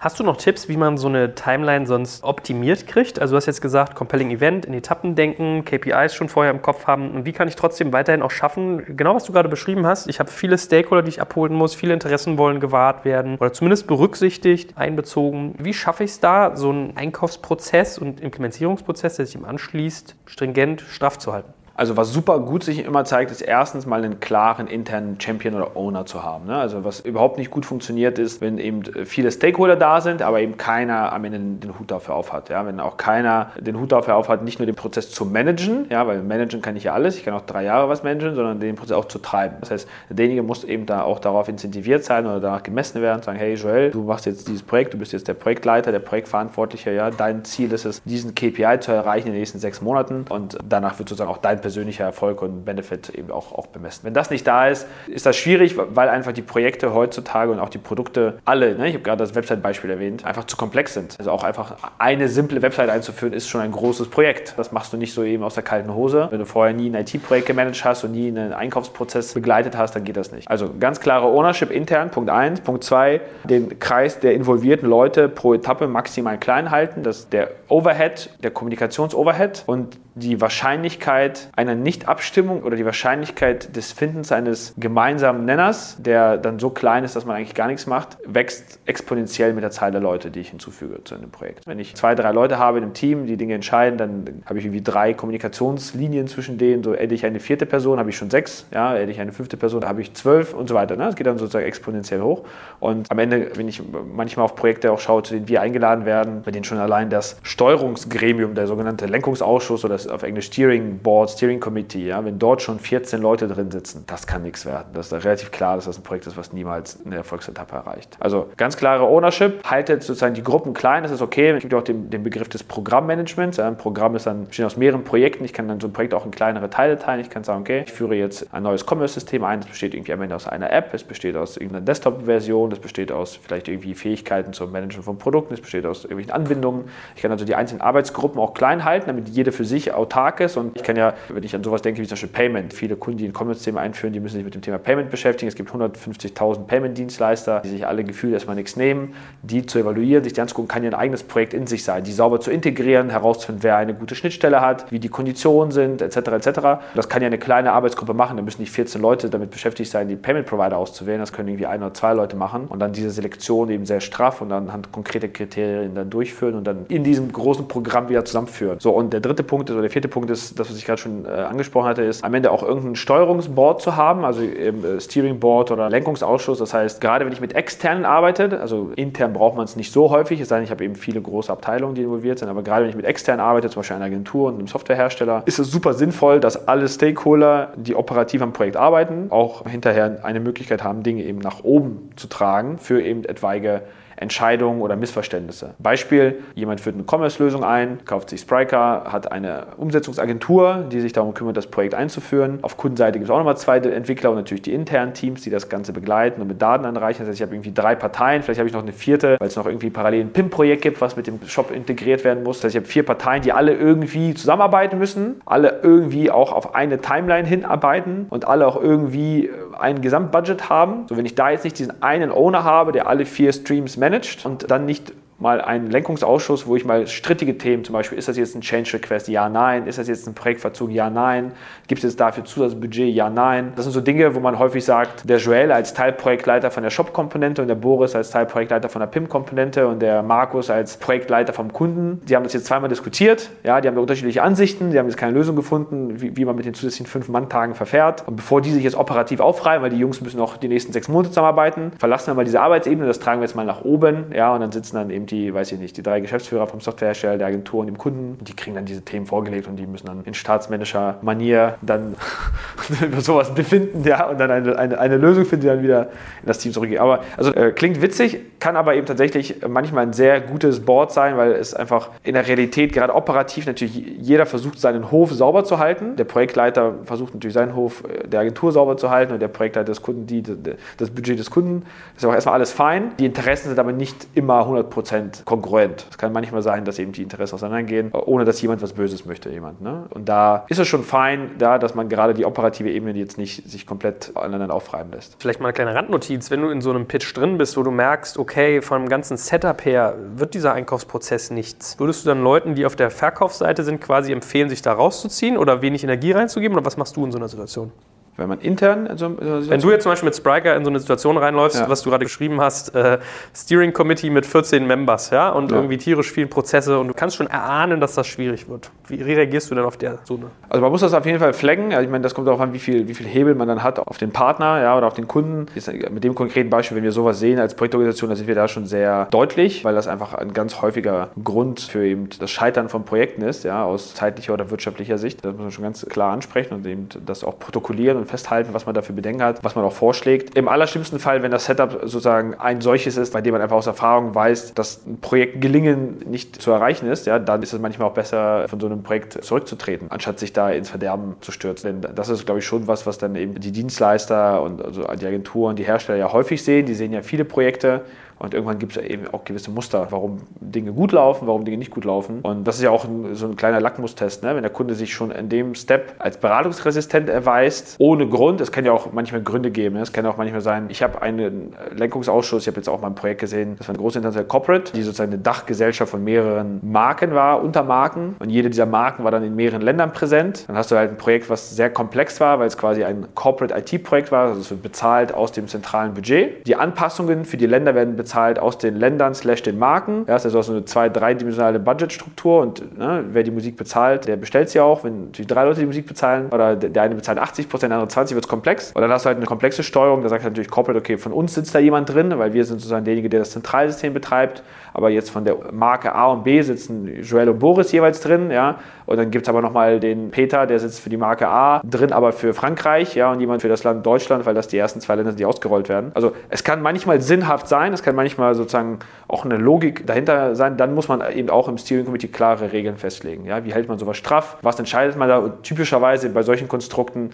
Hast 0.00 0.20
du 0.20 0.22
noch 0.22 0.36
Tipps, 0.36 0.68
wie 0.68 0.76
man 0.76 0.96
so 0.96 1.08
eine 1.08 1.34
Timeline 1.34 1.84
sonst 1.84 2.22
optimiert 2.22 2.86
kriegt? 2.86 3.20
Also 3.20 3.32
du 3.32 3.36
hast 3.36 3.46
jetzt 3.46 3.60
gesagt, 3.60 3.96
Compelling 3.96 4.30
Event, 4.30 4.64
in 4.64 4.72
Etappen 4.72 5.16
denken, 5.16 5.64
KPIs 5.64 6.14
schon 6.14 6.28
vorher 6.28 6.52
im 6.52 6.62
Kopf 6.62 6.86
haben. 6.86 7.10
Und 7.10 7.24
wie 7.24 7.32
kann 7.32 7.48
ich 7.48 7.56
trotzdem 7.56 7.92
weiterhin 7.92 8.22
auch 8.22 8.30
schaffen, 8.30 8.96
genau 8.96 9.16
was 9.16 9.24
du 9.24 9.32
gerade 9.32 9.48
beschrieben 9.48 9.86
hast, 9.86 10.06
ich 10.06 10.20
habe 10.20 10.30
viele 10.30 10.56
Stakeholder, 10.56 11.02
die 11.02 11.08
ich 11.08 11.20
abholen 11.20 11.52
muss, 11.52 11.74
viele 11.74 11.94
Interessen 11.94 12.38
wollen 12.38 12.60
gewahrt 12.60 13.04
werden 13.04 13.38
oder 13.38 13.52
zumindest 13.52 13.88
berücksichtigt, 13.88 14.78
einbezogen. 14.78 15.56
Wie 15.58 15.74
schaffe 15.74 16.04
ich 16.04 16.12
es 16.12 16.20
da, 16.20 16.54
so 16.54 16.70
einen 16.70 16.96
Einkaufsprozess 16.96 17.98
und 17.98 18.20
Implementierungsprozess, 18.20 19.16
der 19.16 19.26
sich 19.26 19.34
ihm 19.34 19.44
anschließt, 19.44 20.14
stringent 20.26 20.80
straff 20.80 21.18
zu 21.18 21.32
halten? 21.32 21.52
Also 21.78 21.96
was 21.96 22.12
super 22.12 22.40
gut 22.40 22.64
sich 22.64 22.84
immer 22.84 23.04
zeigt, 23.04 23.30
ist 23.30 23.40
erstens 23.40 23.86
mal 23.86 24.02
einen 24.02 24.18
klaren 24.18 24.66
internen 24.66 25.20
Champion 25.20 25.54
oder 25.54 25.76
Owner 25.76 26.06
zu 26.06 26.24
haben. 26.24 26.46
Ne? 26.46 26.56
Also 26.56 26.84
was 26.84 26.98
überhaupt 26.98 27.38
nicht 27.38 27.52
gut 27.52 27.64
funktioniert 27.64 28.18
ist, 28.18 28.40
wenn 28.40 28.58
eben 28.58 28.82
viele 29.04 29.30
Stakeholder 29.30 29.76
da 29.76 30.00
sind, 30.00 30.20
aber 30.20 30.40
eben 30.40 30.56
keiner 30.56 31.12
am 31.12 31.24
Ende 31.24 31.38
den 31.38 31.78
Hut 31.78 31.92
dafür 31.92 32.16
aufhat. 32.16 32.48
Ja? 32.48 32.66
Wenn 32.66 32.80
auch 32.80 32.96
keiner 32.96 33.52
den 33.60 33.78
Hut 33.78 33.92
dafür 33.92 34.16
aufhat, 34.16 34.42
nicht 34.42 34.58
nur 34.58 34.66
den 34.66 34.74
Prozess 34.74 35.12
zu 35.12 35.24
managen, 35.24 35.86
ja, 35.88 36.04
weil 36.08 36.20
managen 36.24 36.62
kann 36.62 36.74
ich 36.74 36.82
ja 36.82 36.94
alles, 36.94 37.16
ich 37.16 37.24
kann 37.24 37.34
auch 37.34 37.42
drei 37.42 37.62
Jahre 37.62 37.88
was 37.88 38.02
managen, 38.02 38.34
sondern 38.34 38.58
den 38.58 38.74
Prozess 38.74 38.96
auch 38.96 39.04
zu 39.04 39.20
treiben. 39.20 39.58
Das 39.60 39.70
heißt, 39.70 39.88
derjenige 40.10 40.42
muss 40.42 40.64
eben 40.64 40.84
da 40.84 41.02
auch 41.02 41.20
darauf 41.20 41.48
incentiviert 41.48 42.02
sein 42.02 42.26
oder 42.26 42.40
danach 42.40 42.64
gemessen 42.64 43.00
werden 43.02 43.22
sagen, 43.22 43.38
hey 43.38 43.54
Joel, 43.54 43.92
du 43.92 44.02
machst 44.02 44.26
jetzt 44.26 44.48
dieses 44.48 44.64
Projekt, 44.64 44.94
du 44.94 44.98
bist 44.98 45.12
jetzt 45.12 45.28
der 45.28 45.34
Projektleiter, 45.34 45.92
der 45.92 46.00
Projektverantwortliche, 46.00 46.90
ja, 46.90 47.12
dein 47.12 47.44
Ziel 47.44 47.70
ist 47.72 47.84
es, 47.84 48.02
diesen 48.02 48.34
KPI 48.34 48.80
zu 48.80 48.90
erreichen 48.90 49.28
in 49.28 49.34
den 49.34 49.38
nächsten 49.38 49.60
sechs 49.60 49.80
Monaten 49.80 50.24
und 50.28 50.58
danach 50.68 50.98
wird 50.98 51.08
sozusagen 51.08 51.30
auch 51.30 51.38
dein 51.38 51.60
persönlicher 51.68 52.04
Erfolg 52.04 52.40
und 52.40 52.64
Benefit 52.64 53.10
eben 53.10 53.30
auch, 53.30 53.52
auch 53.52 53.66
bemessen. 53.66 54.00
Wenn 54.04 54.14
das 54.14 54.30
nicht 54.30 54.46
da 54.46 54.68
ist, 54.68 54.86
ist 55.06 55.26
das 55.26 55.36
schwierig, 55.36 55.76
weil 55.76 56.08
einfach 56.08 56.32
die 56.32 56.40
Projekte 56.40 56.94
heutzutage 56.94 57.52
und 57.52 57.60
auch 57.60 57.68
die 57.68 57.76
Produkte 57.76 58.38
alle, 58.46 58.74
ne, 58.74 58.88
ich 58.88 58.94
habe 58.94 59.04
gerade 59.04 59.18
das 59.18 59.34
Website-Beispiel 59.34 59.90
erwähnt, 59.90 60.24
einfach 60.24 60.44
zu 60.44 60.56
komplex 60.56 60.94
sind. 60.94 61.16
Also 61.18 61.30
auch 61.30 61.44
einfach 61.44 61.76
eine 61.98 62.28
simple 62.28 62.62
Website 62.62 62.88
einzuführen, 62.88 63.34
ist 63.34 63.50
schon 63.50 63.60
ein 63.60 63.72
großes 63.72 64.08
Projekt. 64.08 64.54
Das 64.56 64.72
machst 64.72 64.94
du 64.94 64.96
nicht 64.96 65.12
so 65.12 65.22
eben 65.22 65.42
aus 65.42 65.54
der 65.54 65.62
kalten 65.62 65.94
Hose. 65.94 66.28
Wenn 66.30 66.38
du 66.38 66.46
vorher 66.46 66.74
nie 66.74 66.88
ein 66.88 66.94
IT-Projekt 66.94 67.46
gemanagt 67.46 67.84
hast 67.84 68.02
und 68.04 68.12
nie 68.12 68.28
einen 68.28 68.54
Einkaufsprozess 68.54 69.34
begleitet 69.34 69.76
hast, 69.76 69.94
dann 69.94 70.04
geht 70.04 70.16
das 70.16 70.32
nicht. 70.32 70.48
Also 70.48 70.70
ganz 70.80 71.00
klare 71.00 71.26
Ownership 71.26 71.70
intern, 71.70 72.10
Punkt 72.10 72.30
1. 72.30 72.62
Punkt 72.62 72.82
2, 72.82 73.20
den 73.44 73.78
Kreis 73.78 74.20
der 74.20 74.32
involvierten 74.32 74.88
Leute 74.88 75.28
pro 75.28 75.52
Etappe 75.52 75.86
maximal 75.86 76.38
klein 76.38 76.70
halten. 76.70 77.02
Das 77.02 77.28
der 77.28 77.50
Overhead, 77.68 78.30
der 78.42 78.52
Kommunikations-Overhead 78.52 79.64
und 79.66 79.98
die 80.18 80.40
Wahrscheinlichkeit 80.40 81.48
einer 81.58 81.74
Nichtabstimmung 81.74 82.62
oder 82.62 82.76
die 82.76 82.84
Wahrscheinlichkeit 82.84 83.74
des 83.74 83.90
Findens 83.90 84.30
eines 84.30 84.74
gemeinsamen 84.76 85.44
Nenners, 85.44 85.96
der 85.98 86.36
dann 86.36 86.60
so 86.60 86.70
klein 86.70 87.02
ist, 87.02 87.16
dass 87.16 87.24
man 87.24 87.34
eigentlich 87.34 87.56
gar 87.56 87.66
nichts 87.66 87.88
macht, 87.88 88.16
wächst 88.24 88.78
exponentiell 88.86 89.52
mit 89.54 89.64
der 89.64 89.72
Zahl 89.72 89.90
der 89.90 90.00
Leute, 90.00 90.30
die 90.30 90.38
ich 90.38 90.50
hinzufüge 90.50 91.02
zu 91.02 91.16
einem 91.16 91.30
Projekt. 91.30 91.66
Wenn 91.66 91.80
ich 91.80 91.96
zwei, 91.96 92.14
drei 92.14 92.30
Leute 92.30 92.58
habe 92.58 92.78
in 92.78 92.84
einem 92.84 92.94
Team, 92.94 93.26
die 93.26 93.36
Dinge 93.36 93.54
entscheiden, 93.54 93.98
dann 93.98 94.44
habe 94.46 94.60
ich 94.60 94.66
irgendwie 94.66 94.84
drei 94.84 95.14
Kommunikationslinien 95.14 96.28
zwischen 96.28 96.58
denen. 96.58 96.84
So 96.84 96.94
hätte 96.94 97.16
ich 97.16 97.26
eine 97.26 97.40
vierte 97.40 97.66
Person, 97.66 97.98
habe 97.98 98.10
ich 98.10 98.16
schon 98.16 98.30
sechs. 98.30 98.64
Ja, 98.72 98.94
hätte 98.94 99.10
ich 99.10 99.18
eine 99.18 99.32
fünfte 99.32 99.56
Person, 99.56 99.84
habe 99.84 100.00
ich 100.00 100.14
zwölf 100.14 100.54
und 100.54 100.68
so 100.68 100.76
weiter. 100.76 100.94
Ne? 100.94 101.06
Das 101.06 101.16
geht 101.16 101.26
dann 101.26 101.38
sozusagen 101.38 101.66
exponentiell 101.66 102.20
hoch. 102.20 102.44
Und 102.78 103.10
am 103.10 103.18
Ende, 103.18 103.50
wenn 103.56 103.66
ich 103.66 103.82
manchmal 104.14 104.44
auf 104.44 104.54
Projekte 104.54 104.92
auch 104.92 105.00
schaue, 105.00 105.24
zu 105.24 105.34
denen 105.34 105.48
wir 105.48 105.60
eingeladen 105.60 106.04
werden, 106.04 106.42
bei 106.44 106.52
denen 106.52 106.62
schon 106.62 106.78
allein 106.78 107.10
das 107.10 107.36
Steuerungsgremium, 107.42 108.54
der 108.54 108.68
sogenannte 108.68 109.06
Lenkungsausschuss 109.06 109.84
oder 109.84 109.94
das 109.94 110.06
auf 110.06 110.22
Englisch 110.22 110.46
Steering 110.46 110.98
Board, 110.98 111.30
Steering 111.30 111.47
Committee, 111.56 112.06
ja, 112.06 112.24
wenn 112.24 112.38
dort 112.38 112.62
schon 112.62 112.78
14 112.78 113.20
Leute 113.20 113.48
drin 113.48 113.70
sitzen, 113.70 114.04
das 114.06 114.26
kann 114.26 114.42
nichts 114.42 114.66
werden. 114.66 114.88
Das 114.92 115.10
ist 115.10 115.24
relativ 115.24 115.50
klar, 115.50 115.76
dass 115.76 115.86
das 115.86 115.98
ein 115.98 116.02
Projekt 116.02 116.26
ist, 116.26 116.36
was 116.36 116.52
niemals 116.52 116.98
eine 117.04 117.16
Erfolgsetappe 117.16 117.74
erreicht. 117.74 118.16
Also 118.20 118.48
ganz 118.56 118.76
klare 118.76 119.04
Ownership, 119.04 119.64
haltet 119.64 120.02
sozusagen 120.02 120.34
die 120.34 120.42
Gruppen 120.42 120.74
klein, 120.74 121.02
das 121.02 121.12
ist 121.12 121.22
okay. 121.22 121.50
Es 121.50 121.62
gibt 121.62 121.74
auch 121.74 121.82
den, 121.82 122.10
den 122.10 122.22
Begriff 122.22 122.48
des 122.48 122.62
Programmmanagements. 122.62 123.58
Ein 123.58 123.78
Programm 123.78 124.14
ist 124.14 124.26
dann, 124.26 124.46
besteht 124.46 124.66
aus 124.66 124.76
mehreren 124.76 125.04
Projekten. 125.04 125.44
Ich 125.44 125.52
kann 125.52 125.66
dann 125.68 125.80
so 125.80 125.88
ein 125.88 125.92
Projekt 125.92 126.14
auch 126.14 126.24
in 126.24 126.30
kleinere 126.30 126.68
Teile 126.70 126.98
teilen. 126.98 127.20
Ich 127.20 127.30
kann 127.30 127.44
sagen, 127.44 127.62
okay, 127.62 127.84
ich 127.86 127.92
führe 127.92 128.14
jetzt 128.14 128.52
ein 128.52 128.62
neues 128.62 128.84
Commerce-System 128.86 129.42
ein. 129.44 129.60
Das 129.60 129.70
besteht 129.70 129.94
irgendwie 129.94 130.12
am 130.12 130.22
Ende 130.22 130.36
aus 130.36 130.46
einer 130.46 130.70
App, 130.72 130.92
es 130.92 131.04
besteht 131.04 131.36
aus 131.36 131.56
irgendeiner 131.56 131.84
Desktop-Version, 131.84 132.72
es 132.72 132.78
besteht 132.78 133.12
aus 133.12 133.36
vielleicht 133.36 133.68
irgendwie 133.68 133.94
Fähigkeiten 133.94 134.52
zum 134.52 134.70
Managen 134.72 135.02
von 135.02 135.18
Produkten, 135.18 135.54
es 135.54 135.60
besteht 135.60 135.86
aus 135.86 136.04
irgendwelchen 136.04 136.32
Anbindungen. 136.32 136.84
Ich 137.16 137.22
kann 137.22 137.30
also 137.30 137.44
die 137.44 137.54
einzelnen 137.54 137.80
Arbeitsgruppen 137.80 138.40
auch 138.40 138.54
klein 138.54 138.84
halten, 138.84 139.06
damit 139.06 139.28
jede 139.28 139.52
für 139.52 139.64
sich 139.64 139.92
autark 139.92 140.40
ist. 140.40 140.56
Und 140.56 140.76
ich 140.76 140.82
kann 140.82 140.96
ja, 140.96 141.14
wenn 141.38 141.44
ich 141.44 141.54
an 141.54 141.62
sowas 141.62 141.82
denke 141.82 142.02
wie 142.02 142.06
zum 142.06 142.16
Beispiel 142.16 142.30
Payment, 142.30 142.74
viele 142.74 142.96
Kunden, 142.96 143.18
die 143.18 143.24
ein 143.24 143.32
Commerce-System 143.32 143.78
einführen, 143.78 144.12
die 144.12 144.18
müssen 144.18 144.34
sich 144.34 144.44
mit 144.44 144.56
dem 144.56 144.60
Thema 144.60 144.78
Payment 144.78 145.08
beschäftigen. 145.08 145.46
Es 145.46 145.54
gibt 145.54 145.70
150.000 145.70 146.64
Payment-Dienstleister, 146.66 147.60
die 147.60 147.68
sich 147.68 147.86
alle 147.86 148.02
gefühlt 148.02 148.32
erstmal 148.32 148.56
nichts 148.56 148.74
nehmen, 148.74 149.14
die 149.42 149.64
zu 149.64 149.78
evaluieren, 149.78 150.24
sich 150.24 150.32
die 150.32 150.40
anzugucken, 150.40 150.66
kann 150.66 150.82
ja 150.82 150.90
ein 150.90 150.94
eigenes 150.94 151.22
Projekt 151.22 151.54
in 151.54 151.68
sich 151.68 151.84
sein, 151.84 152.02
die 152.02 152.10
sauber 152.10 152.40
zu 152.40 152.50
integrieren, 152.50 153.10
herauszufinden, 153.10 153.62
wer 153.62 153.76
eine 153.76 153.94
gute 153.94 154.16
Schnittstelle 154.16 154.60
hat, 154.60 154.90
wie 154.90 154.98
die 154.98 155.08
Konditionen 155.08 155.70
sind, 155.70 156.02
etc. 156.02 156.16
etc. 156.16 156.60
Das 156.96 157.08
kann 157.08 157.22
ja 157.22 157.26
eine 157.26 157.38
kleine 157.38 157.70
Arbeitsgruppe 157.70 158.14
machen, 158.14 158.36
da 158.36 158.42
müssen 158.42 158.60
nicht 158.60 158.72
14 158.72 159.00
Leute 159.00 159.30
damit 159.30 159.52
beschäftigt 159.52 159.92
sein, 159.92 160.08
die 160.08 160.16
Payment-Provider 160.16 160.76
auszuwählen, 160.76 161.20
das 161.20 161.32
können 161.32 161.46
irgendwie 161.46 161.66
ein 161.66 161.80
oder 161.84 161.94
zwei 161.94 162.14
Leute 162.14 162.34
machen 162.34 162.64
und 162.68 162.80
dann 162.80 162.92
diese 162.92 163.10
Selektion 163.10 163.70
eben 163.70 163.86
sehr 163.86 164.00
straff 164.00 164.40
und 164.40 164.48
dann 164.48 164.64
anhand 164.64 164.90
konkreter 164.90 165.28
Kriterien 165.28 165.94
dann 165.94 166.10
durchführen 166.10 166.56
und 166.56 166.66
dann 166.66 166.86
in 166.88 167.04
diesem 167.04 167.30
großen 167.30 167.68
Programm 167.68 168.08
wieder 168.08 168.24
zusammenführen. 168.24 168.80
So, 168.80 168.90
und 168.90 169.12
der 169.12 169.20
dritte 169.20 169.44
Punkt 169.44 169.68
ist, 169.68 169.74
oder 169.74 169.82
der 169.82 169.90
vierte 169.90 170.08
Punkt 170.08 170.30
ist, 170.30 170.58
das, 170.58 170.70
was 170.70 170.76
ich 170.76 170.84
gerade 170.84 171.00
schon 171.00 171.17
äh, 171.24 171.28
angesprochen 171.28 171.88
hatte, 171.88 172.02
ist 172.02 172.24
am 172.24 172.34
Ende 172.34 172.50
auch 172.50 172.62
irgendein 172.62 172.96
Steuerungsboard 172.96 173.80
zu 173.80 173.96
haben, 173.96 174.24
also 174.24 174.42
eben, 174.42 174.84
äh, 174.84 175.00
Steering 175.00 175.40
Board 175.40 175.70
oder 175.70 175.88
Lenkungsausschuss. 175.88 176.58
Das 176.58 176.74
heißt, 176.74 177.00
gerade 177.00 177.24
wenn 177.24 177.32
ich 177.32 177.40
mit 177.40 177.54
externen 177.54 178.04
arbeite, 178.04 178.60
also 178.60 178.90
intern 178.96 179.32
braucht 179.32 179.56
man 179.56 179.64
es 179.64 179.76
nicht 179.76 179.92
so 179.92 180.10
häufig, 180.10 180.40
es 180.40 180.48
sei 180.48 180.56
denn, 180.56 180.64
ich 180.64 180.70
habe 180.70 180.84
eben 180.84 180.94
viele 180.94 181.20
große 181.20 181.52
Abteilungen, 181.52 181.94
die 181.94 182.02
involviert 182.02 182.38
sind, 182.38 182.48
aber 182.48 182.62
gerade 182.62 182.82
wenn 182.82 182.90
ich 182.90 182.96
mit 182.96 183.06
externen 183.06 183.40
arbeite, 183.40 183.70
zum 183.70 183.80
Beispiel 183.80 183.96
einer 183.96 184.06
Agentur 184.06 184.48
und 184.48 184.54
einem 184.54 184.66
Softwarehersteller, 184.66 185.42
ist 185.46 185.58
es 185.58 185.70
super 185.70 185.94
sinnvoll, 185.94 186.40
dass 186.40 186.68
alle 186.68 186.88
Stakeholder, 186.88 187.72
die 187.76 187.94
operativ 187.94 188.42
am 188.42 188.52
Projekt 188.52 188.76
arbeiten, 188.76 189.26
auch 189.30 189.66
hinterher 189.68 190.20
eine 190.22 190.40
Möglichkeit 190.40 190.82
haben, 190.82 191.02
Dinge 191.02 191.24
eben 191.24 191.38
nach 191.38 191.64
oben 191.64 192.10
zu 192.16 192.28
tragen 192.28 192.78
für 192.78 193.02
eben 193.02 193.24
etwaige 193.24 193.82
Entscheidungen 194.20 194.80
oder 194.82 194.96
Missverständnisse. 194.96 195.74
Beispiel, 195.78 196.40
jemand 196.54 196.80
führt 196.80 196.96
eine 196.96 197.04
Commerce-Lösung 197.04 197.64
ein, 197.64 197.98
kauft 198.04 198.30
sich 198.30 198.40
Spryker, 198.40 199.04
hat 199.10 199.30
eine 199.30 199.66
Umsetzungsagentur, 199.76 200.84
die 200.90 201.00
sich 201.00 201.12
darum 201.12 201.34
kümmert, 201.34 201.56
das 201.56 201.66
Projekt 201.66 201.94
einzuführen. 201.94 202.58
Auf 202.62 202.76
Kundenseite 202.76 203.18
gibt 203.18 203.24
es 203.24 203.30
auch 203.30 203.38
nochmal 203.38 203.56
zwei 203.56 203.78
Entwickler 203.78 204.30
und 204.30 204.36
natürlich 204.36 204.62
die 204.62 204.74
internen 204.74 205.14
Teams, 205.14 205.42
die 205.42 205.50
das 205.50 205.68
Ganze 205.68 205.92
begleiten 205.92 206.40
und 206.40 206.48
mit 206.48 206.60
Daten 206.60 206.84
anreichen. 206.84 207.20
Das 207.20 207.28
heißt, 207.28 207.38
ich 207.38 207.42
habe 207.42 207.54
irgendwie 207.54 207.72
drei 207.72 207.94
Parteien, 207.94 208.42
vielleicht 208.42 208.58
habe 208.58 208.68
ich 208.68 208.74
noch 208.74 208.82
eine 208.82 208.92
vierte, 208.92 209.36
weil 209.38 209.48
es 209.48 209.56
noch 209.56 209.66
irgendwie 209.66 209.90
parallel 209.90 210.22
ein 210.22 210.32
PIM-Projekt 210.32 210.82
gibt, 210.82 211.00
was 211.00 211.16
mit 211.16 211.26
dem 211.26 211.38
Shop 211.46 211.70
integriert 211.70 212.24
werden 212.24 212.42
muss. 212.42 212.58
Das 212.58 212.64
heißt, 212.64 212.74
ich 212.74 212.80
habe 212.80 212.88
vier 212.88 213.04
Parteien, 213.04 213.42
die 213.42 213.52
alle 213.52 213.72
irgendwie 213.72 214.34
zusammenarbeiten 214.34 214.98
müssen, 214.98 215.40
alle 215.46 215.80
irgendwie 215.82 216.30
auch 216.30 216.52
auf 216.52 216.74
eine 216.74 216.98
Timeline 217.00 217.46
hinarbeiten 217.46 218.26
und 218.30 218.46
alle 218.48 218.66
auch 218.66 218.80
irgendwie 218.80 219.50
ein 219.78 220.00
Gesamtbudget 220.00 220.68
haben. 220.68 221.06
So, 221.08 221.16
wenn 221.16 221.26
ich 221.26 221.34
da 221.34 221.50
jetzt 221.50 221.64
nicht 221.64 221.78
diesen 221.78 222.02
einen 222.02 222.32
Owner 222.32 222.64
habe, 222.64 222.92
der 222.92 223.06
alle 223.06 223.24
vier 223.24 223.52
Streams 223.52 223.96
managt 223.96 224.07
und 224.44 224.70
dann 224.70 224.84
nicht 224.84 225.12
mal 225.38 225.60
einen 225.60 225.88
Lenkungsausschuss, 225.88 226.66
wo 226.66 226.74
ich 226.74 226.84
mal 226.84 227.06
strittige 227.06 227.56
Themen, 227.56 227.84
zum 227.84 227.92
Beispiel, 227.92 228.18
ist 228.18 228.26
das 228.26 228.36
jetzt 228.36 228.56
ein 228.56 228.60
Change 228.60 228.94
Request? 228.94 229.28
Ja, 229.28 229.48
nein. 229.48 229.86
Ist 229.86 229.98
das 229.98 230.08
jetzt 230.08 230.26
ein 230.26 230.34
Projektverzug? 230.34 230.90
Ja, 230.90 231.10
nein. 231.10 231.52
Gibt 231.86 232.00
es 232.00 232.10
jetzt 232.10 232.20
dafür 232.20 232.44
Zusatzbudget? 232.44 233.14
Ja, 233.14 233.30
nein. 233.30 233.72
Das 233.76 233.84
sind 233.84 233.92
so 233.92 234.00
Dinge, 234.00 234.34
wo 234.34 234.40
man 234.40 234.58
häufig 234.58 234.84
sagt, 234.84 235.28
der 235.28 235.38
Joel 235.38 235.70
als 235.70 235.94
Teilprojektleiter 235.94 236.72
von 236.72 236.82
der 236.82 236.90
Shop-Komponente 236.90 237.62
und 237.62 237.68
der 237.68 237.76
Boris 237.76 238.16
als 238.16 238.30
Teilprojektleiter 238.30 238.88
von 238.88 239.00
der 239.00 239.06
PIM-Komponente 239.06 239.86
und 239.86 240.00
der 240.00 240.22
Markus 240.24 240.70
als 240.70 240.96
Projektleiter 240.96 241.52
vom 241.52 241.72
Kunden. 241.72 242.20
Die 242.28 242.34
haben 242.34 242.42
das 242.42 242.52
jetzt 242.52 242.66
zweimal 242.66 242.88
diskutiert. 242.88 243.50
Ja, 243.62 243.80
die 243.80 243.86
haben 243.86 243.94
da 243.94 244.00
unterschiedliche 244.00 244.42
Ansichten. 244.42 244.90
Die 244.90 244.98
haben 244.98 245.06
jetzt 245.06 245.18
keine 245.18 245.32
Lösung 245.32 245.54
gefunden, 245.54 246.20
wie, 246.20 246.36
wie 246.36 246.44
man 246.44 246.56
mit 246.56 246.66
den 246.66 246.74
zusätzlichen 246.74 247.06
fünf 247.06 247.28
Mann-Tagen 247.28 247.76
verfährt. 247.76 248.26
Und 248.26 248.34
bevor 248.34 248.60
die 248.60 248.70
sich 248.70 248.82
jetzt 248.82 248.96
operativ 248.96 249.38
aufreiben, 249.38 249.84
weil 249.84 249.90
die 249.90 249.98
Jungs 249.98 250.20
müssen 250.20 250.38
noch 250.38 250.56
die 250.56 250.68
nächsten 250.68 250.92
sechs 250.92 251.08
Monate 251.08 251.30
zusammenarbeiten, 251.30 251.92
verlassen 251.98 252.26
wir 252.26 252.34
mal 252.34 252.44
diese 252.44 252.60
Arbeitsebene. 252.60 253.06
Das 253.06 253.20
tragen 253.20 253.40
wir 253.40 253.46
jetzt 253.46 253.54
mal 253.54 253.64
nach 253.64 253.84
oben. 253.84 254.32
Ja, 254.34 254.52
und 254.52 254.60
dann 254.60 254.72
sitzen 254.72 254.96
dann 254.96 255.10
eben 255.10 255.27
die, 255.30 255.52
weiß 255.52 255.72
ich 255.72 255.78
nicht, 255.78 255.96
die 255.96 256.02
drei 256.02 256.20
Geschäftsführer 256.20 256.66
vom 256.66 256.80
Softwarehersteller, 256.80 257.38
der 257.38 257.46
Agentur 257.46 257.80
und 257.80 257.86
dem 257.86 257.98
Kunden. 257.98 258.42
Die 258.44 258.54
kriegen 258.54 258.74
dann 258.76 258.84
diese 258.84 259.02
Themen 259.02 259.26
vorgelegt 259.26 259.68
und 259.68 259.76
die 259.76 259.86
müssen 259.86 260.06
dann 260.06 260.24
in 260.24 260.34
staatsmännischer 260.34 261.18
Manier 261.22 261.76
dann 261.82 262.16
über 263.02 263.20
sowas 263.20 263.54
befinden, 263.54 264.04
ja, 264.04 264.26
und 264.26 264.38
dann 264.38 264.50
eine, 264.50 264.78
eine, 264.78 264.98
eine 264.98 265.16
Lösung 265.16 265.44
finden, 265.44 265.62
die 265.62 265.68
dann 265.68 265.82
wieder 265.82 266.02
in 266.42 266.46
das 266.46 266.58
Team 266.58 266.72
zurückgeht. 266.72 266.98
Aber 266.98 267.20
also 267.36 267.52
äh, 267.54 267.72
klingt 267.72 268.00
witzig, 268.02 268.40
kann 268.60 268.76
aber 268.76 268.94
eben 268.94 269.06
tatsächlich 269.06 269.66
manchmal 269.66 270.04
ein 270.04 270.12
sehr 270.12 270.40
gutes 270.40 270.80
Board 270.80 271.12
sein, 271.12 271.36
weil 271.36 271.52
es 271.52 271.74
einfach 271.74 272.10
in 272.22 272.34
der 272.34 272.46
Realität 272.46 272.92
gerade 272.92 273.14
operativ 273.14 273.66
natürlich 273.66 273.94
jeder 273.94 274.46
versucht, 274.46 274.80
seinen 274.80 275.10
Hof 275.10 275.32
sauber 275.32 275.64
zu 275.64 275.78
halten. 275.78 276.16
Der 276.16 276.24
Projektleiter 276.24 276.94
versucht 277.04 277.34
natürlich 277.34 277.54
seinen 277.54 277.74
Hof 277.74 278.04
äh, 278.04 278.26
der 278.28 278.40
Agentur 278.40 278.72
sauber 278.72 278.96
zu 278.96 279.10
halten 279.10 279.32
und 279.32 279.40
der 279.40 279.48
Projektleiter 279.48 279.88
des 279.88 280.02
Kunden 280.02 280.26
die, 280.26 280.42
das 280.42 281.10
Budget 281.10 281.38
des 281.38 281.50
Kunden. 281.50 281.84
Das 282.14 282.24
ist 282.24 282.28
auch 282.28 282.34
erstmal 282.34 282.54
alles 282.54 282.72
fein. 282.72 283.12
Die 283.18 283.26
Interessen 283.26 283.68
sind 283.68 283.78
aber 283.78 283.92
nicht 283.92 284.26
immer 284.34 284.60
100% 284.62 285.17
kongruent. 285.44 286.06
Es 286.10 286.18
kann 286.18 286.32
manchmal 286.32 286.62
sein, 286.62 286.84
dass 286.84 286.98
eben 286.98 287.12
die 287.12 287.22
Interessen 287.22 287.54
auseinandergehen, 287.54 288.12
ohne 288.12 288.44
dass 288.44 288.60
jemand 288.62 288.82
was 288.82 288.92
Böses 288.92 289.24
möchte, 289.24 289.50
jemand. 289.50 289.80
Ne? 289.80 290.04
Und 290.10 290.28
da 290.28 290.64
ist 290.68 290.78
es 290.78 290.88
schon 290.88 291.02
fein, 291.02 291.52
da, 291.58 291.78
dass 291.78 291.94
man 291.94 292.08
gerade 292.08 292.34
die 292.34 292.44
operative 292.44 292.90
Ebene 292.90 293.12
jetzt 293.18 293.38
nicht 293.38 293.68
sich 293.68 293.86
komplett 293.86 294.32
aneinander 294.36 294.74
aufreiben 294.74 295.12
lässt. 295.12 295.36
Vielleicht 295.38 295.60
mal 295.60 295.68
eine 295.68 295.74
kleine 295.74 295.94
Randnotiz, 295.94 296.50
wenn 296.50 296.62
du 296.62 296.70
in 296.70 296.80
so 296.80 296.90
einem 296.90 297.06
Pitch 297.06 297.36
drin 297.36 297.58
bist, 297.58 297.76
wo 297.76 297.82
du 297.82 297.90
merkst, 297.90 298.38
okay, 298.38 298.82
von 298.82 299.02
dem 299.02 299.08
ganzen 299.08 299.36
Setup 299.36 299.84
her 299.84 300.14
wird 300.36 300.54
dieser 300.54 300.72
Einkaufsprozess 300.72 301.50
nichts. 301.50 301.98
Würdest 301.98 302.24
du 302.24 302.28
dann 302.28 302.42
Leuten, 302.42 302.74
die 302.74 302.86
auf 302.86 302.96
der 302.96 303.10
Verkaufsseite 303.10 303.84
sind, 303.84 304.00
quasi 304.00 304.32
empfehlen, 304.32 304.68
sich 304.68 304.82
da 304.82 304.92
rauszuziehen 304.92 305.56
oder 305.56 305.82
wenig 305.82 306.04
Energie 306.04 306.32
reinzugeben? 306.32 306.76
Oder 306.76 306.86
was 306.86 306.96
machst 306.96 307.16
du 307.16 307.24
in 307.24 307.32
so 307.32 307.38
einer 307.38 307.48
Situation? 307.48 307.92
Wenn 308.38 308.48
man 308.48 308.60
intern 308.60 309.10
so 309.16 309.36
Wenn 309.38 309.80
du 309.80 309.90
jetzt 309.90 310.04
zum 310.04 310.12
Beispiel 310.12 310.28
mit 310.28 310.36
Spriker 310.36 310.76
in 310.76 310.84
so 310.84 310.90
eine 310.90 311.00
Situation 311.00 311.36
reinläufst, 311.36 311.80
ja. 311.80 311.88
was 311.88 312.02
du 312.02 312.10
gerade 312.10 312.24
geschrieben 312.24 312.60
hast, 312.60 312.94
äh, 312.94 313.18
Steering 313.54 313.92
Committee 313.92 314.30
mit 314.30 314.46
14 314.46 314.86
Members, 314.86 315.30
ja, 315.30 315.50
und 315.50 315.70
ja. 315.70 315.76
irgendwie 315.76 315.98
tierisch 315.98 316.30
viele 316.30 316.46
Prozesse 316.46 316.98
und 316.98 317.08
du 317.08 317.14
kannst 317.14 317.36
schon 317.36 317.48
erahnen, 317.48 318.00
dass 318.00 318.14
das 318.14 318.28
schwierig 318.28 318.68
wird. 318.68 318.90
Wie 319.08 319.20
reagierst 319.20 319.70
du 319.70 319.74
denn 319.74 319.84
auf 319.84 319.96
der 319.96 320.24
Zone? 320.24 320.46
Also 320.68 320.82
man 320.82 320.92
muss 320.92 321.00
das 321.00 321.14
auf 321.14 321.26
jeden 321.26 321.40
Fall 321.40 321.52
flaggen. 321.52 321.92
Also 321.92 322.04
ich 322.04 322.10
meine, 322.10 322.22
das 322.22 322.34
kommt 322.34 322.46
darauf 322.46 322.60
an, 322.60 322.72
wie 322.72 322.78
viel, 322.78 323.08
wie 323.08 323.14
viel 323.14 323.26
Hebel 323.26 323.54
man 323.54 323.66
dann 323.66 323.82
hat 323.82 323.98
auf 323.98 324.18
den 324.18 324.30
Partner, 324.30 324.80
ja, 324.80 324.96
oder 324.96 325.08
auf 325.08 325.14
den 325.14 325.26
Kunden. 325.26 325.66
Jetzt 325.74 325.90
mit 325.92 326.22
dem 326.22 326.34
konkreten 326.34 326.70
Beispiel, 326.70 326.96
wenn 326.96 327.04
wir 327.04 327.12
sowas 327.12 327.40
sehen 327.40 327.58
als 327.58 327.74
Projektorganisation, 327.74 328.30
dann 328.30 328.36
sind 328.36 328.46
wir 328.46 328.54
da 328.54 328.68
schon 328.68 328.86
sehr 328.86 329.26
deutlich, 329.30 329.84
weil 329.84 329.94
das 329.94 330.06
einfach 330.06 330.34
ein 330.34 330.52
ganz 330.52 330.80
häufiger 330.80 331.30
Grund 331.42 331.80
für 331.80 332.06
eben 332.06 332.28
das 332.38 332.50
Scheitern 332.50 332.88
von 332.88 333.04
Projekten 333.04 333.42
ist, 333.42 333.64
ja, 333.64 333.84
aus 333.84 334.14
zeitlicher 334.14 334.52
oder 334.52 334.70
wirtschaftlicher 334.70 335.18
Sicht. 335.18 335.44
Das 335.44 335.52
muss 335.54 335.62
man 335.62 335.70
schon 335.72 335.84
ganz 335.84 336.06
klar 336.06 336.32
ansprechen 336.32 336.74
und 336.74 336.86
eben 336.86 337.08
das 337.26 337.42
auch 337.42 337.58
protokollieren 337.58 338.18
und 338.18 338.27
festhalten, 338.28 338.74
was 338.74 338.86
man 338.86 338.94
dafür 338.94 339.14
Bedenken 339.14 339.42
hat, 339.42 339.64
was 339.64 339.74
man 339.74 339.84
auch 339.84 339.92
vorschlägt. 339.92 340.56
Im 340.56 340.68
allerschlimmsten 340.68 341.18
Fall, 341.18 341.42
wenn 341.42 341.50
das 341.50 341.64
Setup 341.64 342.00
sozusagen 342.02 342.54
ein 342.54 342.80
solches 342.80 343.16
ist, 343.16 343.32
bei 343.32 343.40
dem 343.40 343.52
man 343.52 343.62
einfach 343.62 343.76
aus 343.76 343.86
Erfahrung 343.86 344.34
weiß, 344.34 344.74
dass 344.74 345.06
ein 345.06 345.20
Projekt 345.20 345.60
gelingen 345.60 346.18
nicht 346.26 346.60
zu 346.60 346.70
erreichen 346.70 347.06
ist, 347.06 347.26
ja, 347.26 347.38
dann 347.38 347.62
ist 347.62 347.72
es 347.72 347.80
manchmal 347.80 348.08
auch 348.08 348.14
besser, 348.14 348.68
von 348.68 348.80
so 348.80 348.86
einem 348.86 349.02
Projekt 349.02 349.44
zurückzutreten, 349.44 350.10
anstatt 350.10 350.38
sich 350.38 350.52
da 350.52 350.70
ins 350.70 350.90
Verderben 350.90 351.36
zu 351.40 351.52
stürzen. 351.52 352.02
Denn 352.02 352.14
das 352.14 352.28
ist, 352.28 352.44
glaube 352.46 352.60
ich, 352.60 352.66
schon 352.66 352.86
was, 352.86 353.06
was 353.06 353.18
dann 353.18 353.34
eben 353.34 353.54
die 353.58 353.72
Dienstleister 353.72 354.62
und 354.62 354.84
also 354.84 355.04
die 355.04 355.26
Agenturen, 355.26 355.76
die 355.76 355.84
Hersteller 355.84 356.18
ja 356.18 356.32
häufig 356.32 356.62
sehen. 356.62 356.86
Die 356.86 356.94
sehen 356.94 357.12
ja 357.12 357.22
viele 357.22 357.44
Projekte 357.44 358.02
und 358.38 358.54
irgendwann 358.54 358.78
gibt 358.78 358.96
es 358.96 359.02
ja 359.02 359.08
eben 359.08 359.26
auch 359.28 359.44
gewisse 359.44 359.70
Muster, 359.70 360.08
warum 360.10 360.38
Dinge 360.60 360.92
gut 360.92 361.12
laufen, 361.12 361.46
warum 361.46 361.64
Dinge 361.64 361.78
nicht 361.78 361.90
gut 361.90 362.04
laufen. 362.04 362.40
Und 362.42 362.64
das 362.64 362.76
ist 362.76 362.82
ja 362.82 362.90
auch 362.90 363.04
ein, 363.04 363.34
so 363.34 363.46
ein 363.46 363.56
kleiner 363.56 363.80
Lackmustest. 363.80 364.42
Ne? 364.42 364.54
Wenn 364.54 364.62
der 364.62 364.72
Kunde 364.72 364.94
sich 364.94 365.12
schon 365.12 365.30
in 365.30 365.48
dem 365.48 365.74
Step 365.74 366.14
als 366.18 366.38
beratungsresistent 366.38 367.28
erweist, 367.28 367.96
ohne 367.98 368.28
Grund, 368.28 368.60
es 368.60 368.72
kann 368.72 368.84
ja 368.84 368.92
auch 368.92 369.12
manchmal 369.12 369.42
Gründe 369.42 369.70
geben. 369.70 369.96
Ne? 369.96 370.02
Es 370.02 370.12
kann 370.12 370.24
auch 370.26 370.36
manchmal 370.36 370.60
sein, 370.60 370.86
ich 370.88 371.02
habe 371.02 371.20
einen 371.22 371.74
Lenkungsausschuss, 371.94 372.62
ich 372.62 372.68
habe 372.68 372.76
jetzt 372.76 372.88
auch 372.88 373.00
mal 373.00 373.08
ein 373.08 373.14
Projekt 373.14 373.40
gesehen, 373.40 373.76
das 373.78 373.88
war 373.88 373.94
eine 373.94 374.02
große 374.02 374.18
internationale 374.18 374.48
Corporate, 374.48 374.92
die 374.92 375.02
sozusagen 375.02 375.32
eine 375.32 375.42
Dachgesellschaft 375.42 376.10
von 376.10 376.22
mehreren 376.22 376.80
Marken 376.82 377.34
war, 377.34 377.62
Untermarken. 377.62 378.36
Und 378.38 378.50
jede 378.50 378.70
dieser 378.70 378.86
Marken 378.86 379.24
war 379.24 379.30
dann 379.30 379.42
in 379.42 379.56
mehreren 379.56 379.82
Ländern 379.82 380.12
präsent. 380.12 380.64
Dann 380.68 380.76
hast 380.76 380.90
du 380.90 380.96
halt 380.96 381.10
ein 381.10 381.16
Projekt, 381.16 381.50
was 381.50 381.74
sehr 381.74 381.90
komplex 381.90 382.40
war, 382.40 382.58
weil 382.60 382.68
es 382.68 382.76
quasi 382.76 383.04
ein 383.04 383.26
Corporate 383.34 383.74
IT-Projekt 383.76 384.30
war. 384.30 384.48
Also 384.48 384.60
es 384.60 384.70
wird 384.70 384.82
bezahlt 384.82 385.34
aus 385.34 385.52
dem 385.52 385.66
zentralen 385.66 386.14
Budget. 386.14 386.66
Die 386.66 386.76
Anpassungen 386.76 387.44
für 387.44 387.56
die 387.56 387.66
Länder 387.66 387.94
werden 387.94 388.16
bezahlt 388.16 388.27
bezahlt 388.28 388.58
aus 388.58 388.76
den 388.76 388.96
Ländern 388.96 389.34
slash 389.34 389.62
den 389.62 389.78
Marken. 389.78 390.18
Ja, 390.26 390.34
das 390.34 390.44
ist 390.44 390.54
also 390.54 390.62
so 390.62 390.72
eine 390.72 390.84
zwei-, 390.84 391.08
dreidimensionale 391.08 391.78
Budgetstruktur 391.80 392.60
und 392.60 392.98
ne, 392.98 393.24
wer 393.30 393.42
die 393.42 393.50
Musik 393.50 393.78
bezahlt, 393.78 394.28
der 394.28 394.36
bestellt 394.36 394.68
sie 394.68 394.80
auch. 394.80 395.02
Wenn 395.02 395.32
die 395.32 395.46
drei 395.46 395.64
Leute 395.64 395.80
die 395.80 395.86
Musik 395.86 396.06
bezahlen 396.06 396.50
oder 396.50 396.76
der 396.76 397.02
eine 397.02 397.14
bezahlt 397.14 397.38
80 397.38 397.70
Prozent, 397.70 397.90
der 397.90 397.96
andere 397.96 398.08
20, 398.12 398.34
wird 398.34 398.44
es 398.44 398.48
komplex. 398.48 398.92
Und 398.92 399.00
dann 399.00 399.10
hast 399.10 399.24
du 399.24 399.28
halt 399.28 399.38
eine 399.38 399.46
komplexe 399.46 399.82
Steuerung. 399.82 400.22
Da 400.22 400.28
sagt 400.28 400.44
natürlich 400.44 400.68
Corporate, 400.68 400.98
okay, 400.98 401.16
von 401.16 401.32
uns 401.32 401.54
sitzt 401.54 401.74
da 401.74 401.78
jemand 401.78 402.12
drin, 402.12 402.38
weil 402.38 402.52
wir 402.52 402.66
sind 402.66 402.80
sozusagen 402.80 403.06
derjenige, 403.06 403.30
der 403.30 403.40
das 403.40 403.52
Zentralsystem 403.52 404.12
betreibt. 404.12 404.62
Aber 404.98 405.10
jetzt 405.10 405.30
von 405.30 405.44
der 405.44 405.56
Marke 405.70 406.12
A 406.12 406.26
und 406.26 406.42
B 406.42 406.60
sitzen 406.60 407.22
Joel 407.22 407.50
und 407.50 407.60
Boris 407.60 407.92
jeweils 407.92 408.20
drin. 408.20 408.50
Ja, 408.50 408.80
und 409.06 409.16
dann 409.16 409.30
gibt 409.30 409.46
es 409.46 409.48
aber 409.48 409.62
nochmal 409.62 410.00
den 410.00 410.32
Peter, 410.32 410.66
der 410.66 410.80
sitzt 410.80 410.98
für 410.98 411.08
die 411.08 411.16
Marke 411.16 411.46
A 411.46 411.80
drin, 411.88 412.12
aber 412.12 412.32
für 412.32 412.52
Frankreich, 412.52 413.14
ja, 413.14 413.30
und 413.30 413.38
jemand 413.38 413.62
für 413.62 413.68
das 413.68 413.84
Land 413.84 414.04
Deutschland, 414.04 414.44
weil 414.44 414.54
das 414.54 414.66
die 414.66 414.76
ersten 414.76 415.00
zwei 415.00 415.14
Länder 415.14 415.30
sind, 415.30 415.38
die 415.38 415.44
ausgerollt 415.44 415.88
werden. 415.88 416.10
Also 416.14 416.32
es 416.48 416.64
kann 416.64 416.82
manchmal 416.82 417.20
sinnhaft 417.20 417.68
sein, 417.68 417.92
es 417.92 418.02
kann 418.02 418.16
manchmal 418.16 418.56
sozusagen 418.56 418.98
auch 419.28 419.44
eine 419.44 419.56
Logik 419.56 420.04
dahinter 420.04 420.56
sein. 420.56 420.76
Dann 420.76 420.96
muss 420.96 421.06
man 421.06 421.22
eben 421.32 421.48
auch 421.48 421.68
im 421.68 421.78
Steering 421.78 422.06
Committee 422.06 422.26
klare 422.26 422.72
Regeln 422.72 422.96
festlegen. 422.96 423.44
Ja, 423.44 423.64
wie 423.64 423.72
hält 423.72 423.88
man 423.88 423.98
sowas 423.98 424.16
straff? 424.16 424.56
Was 424.62 424.80
entscheidet 424.80 425.16
man 425.16 425.28
da? 425.28 425.38
Und 425.38 425.62
typischerweise 425.62 426.28
bei 426.30 426.42
solchen 426.42 426.66
Konstrukten 426.66 427.30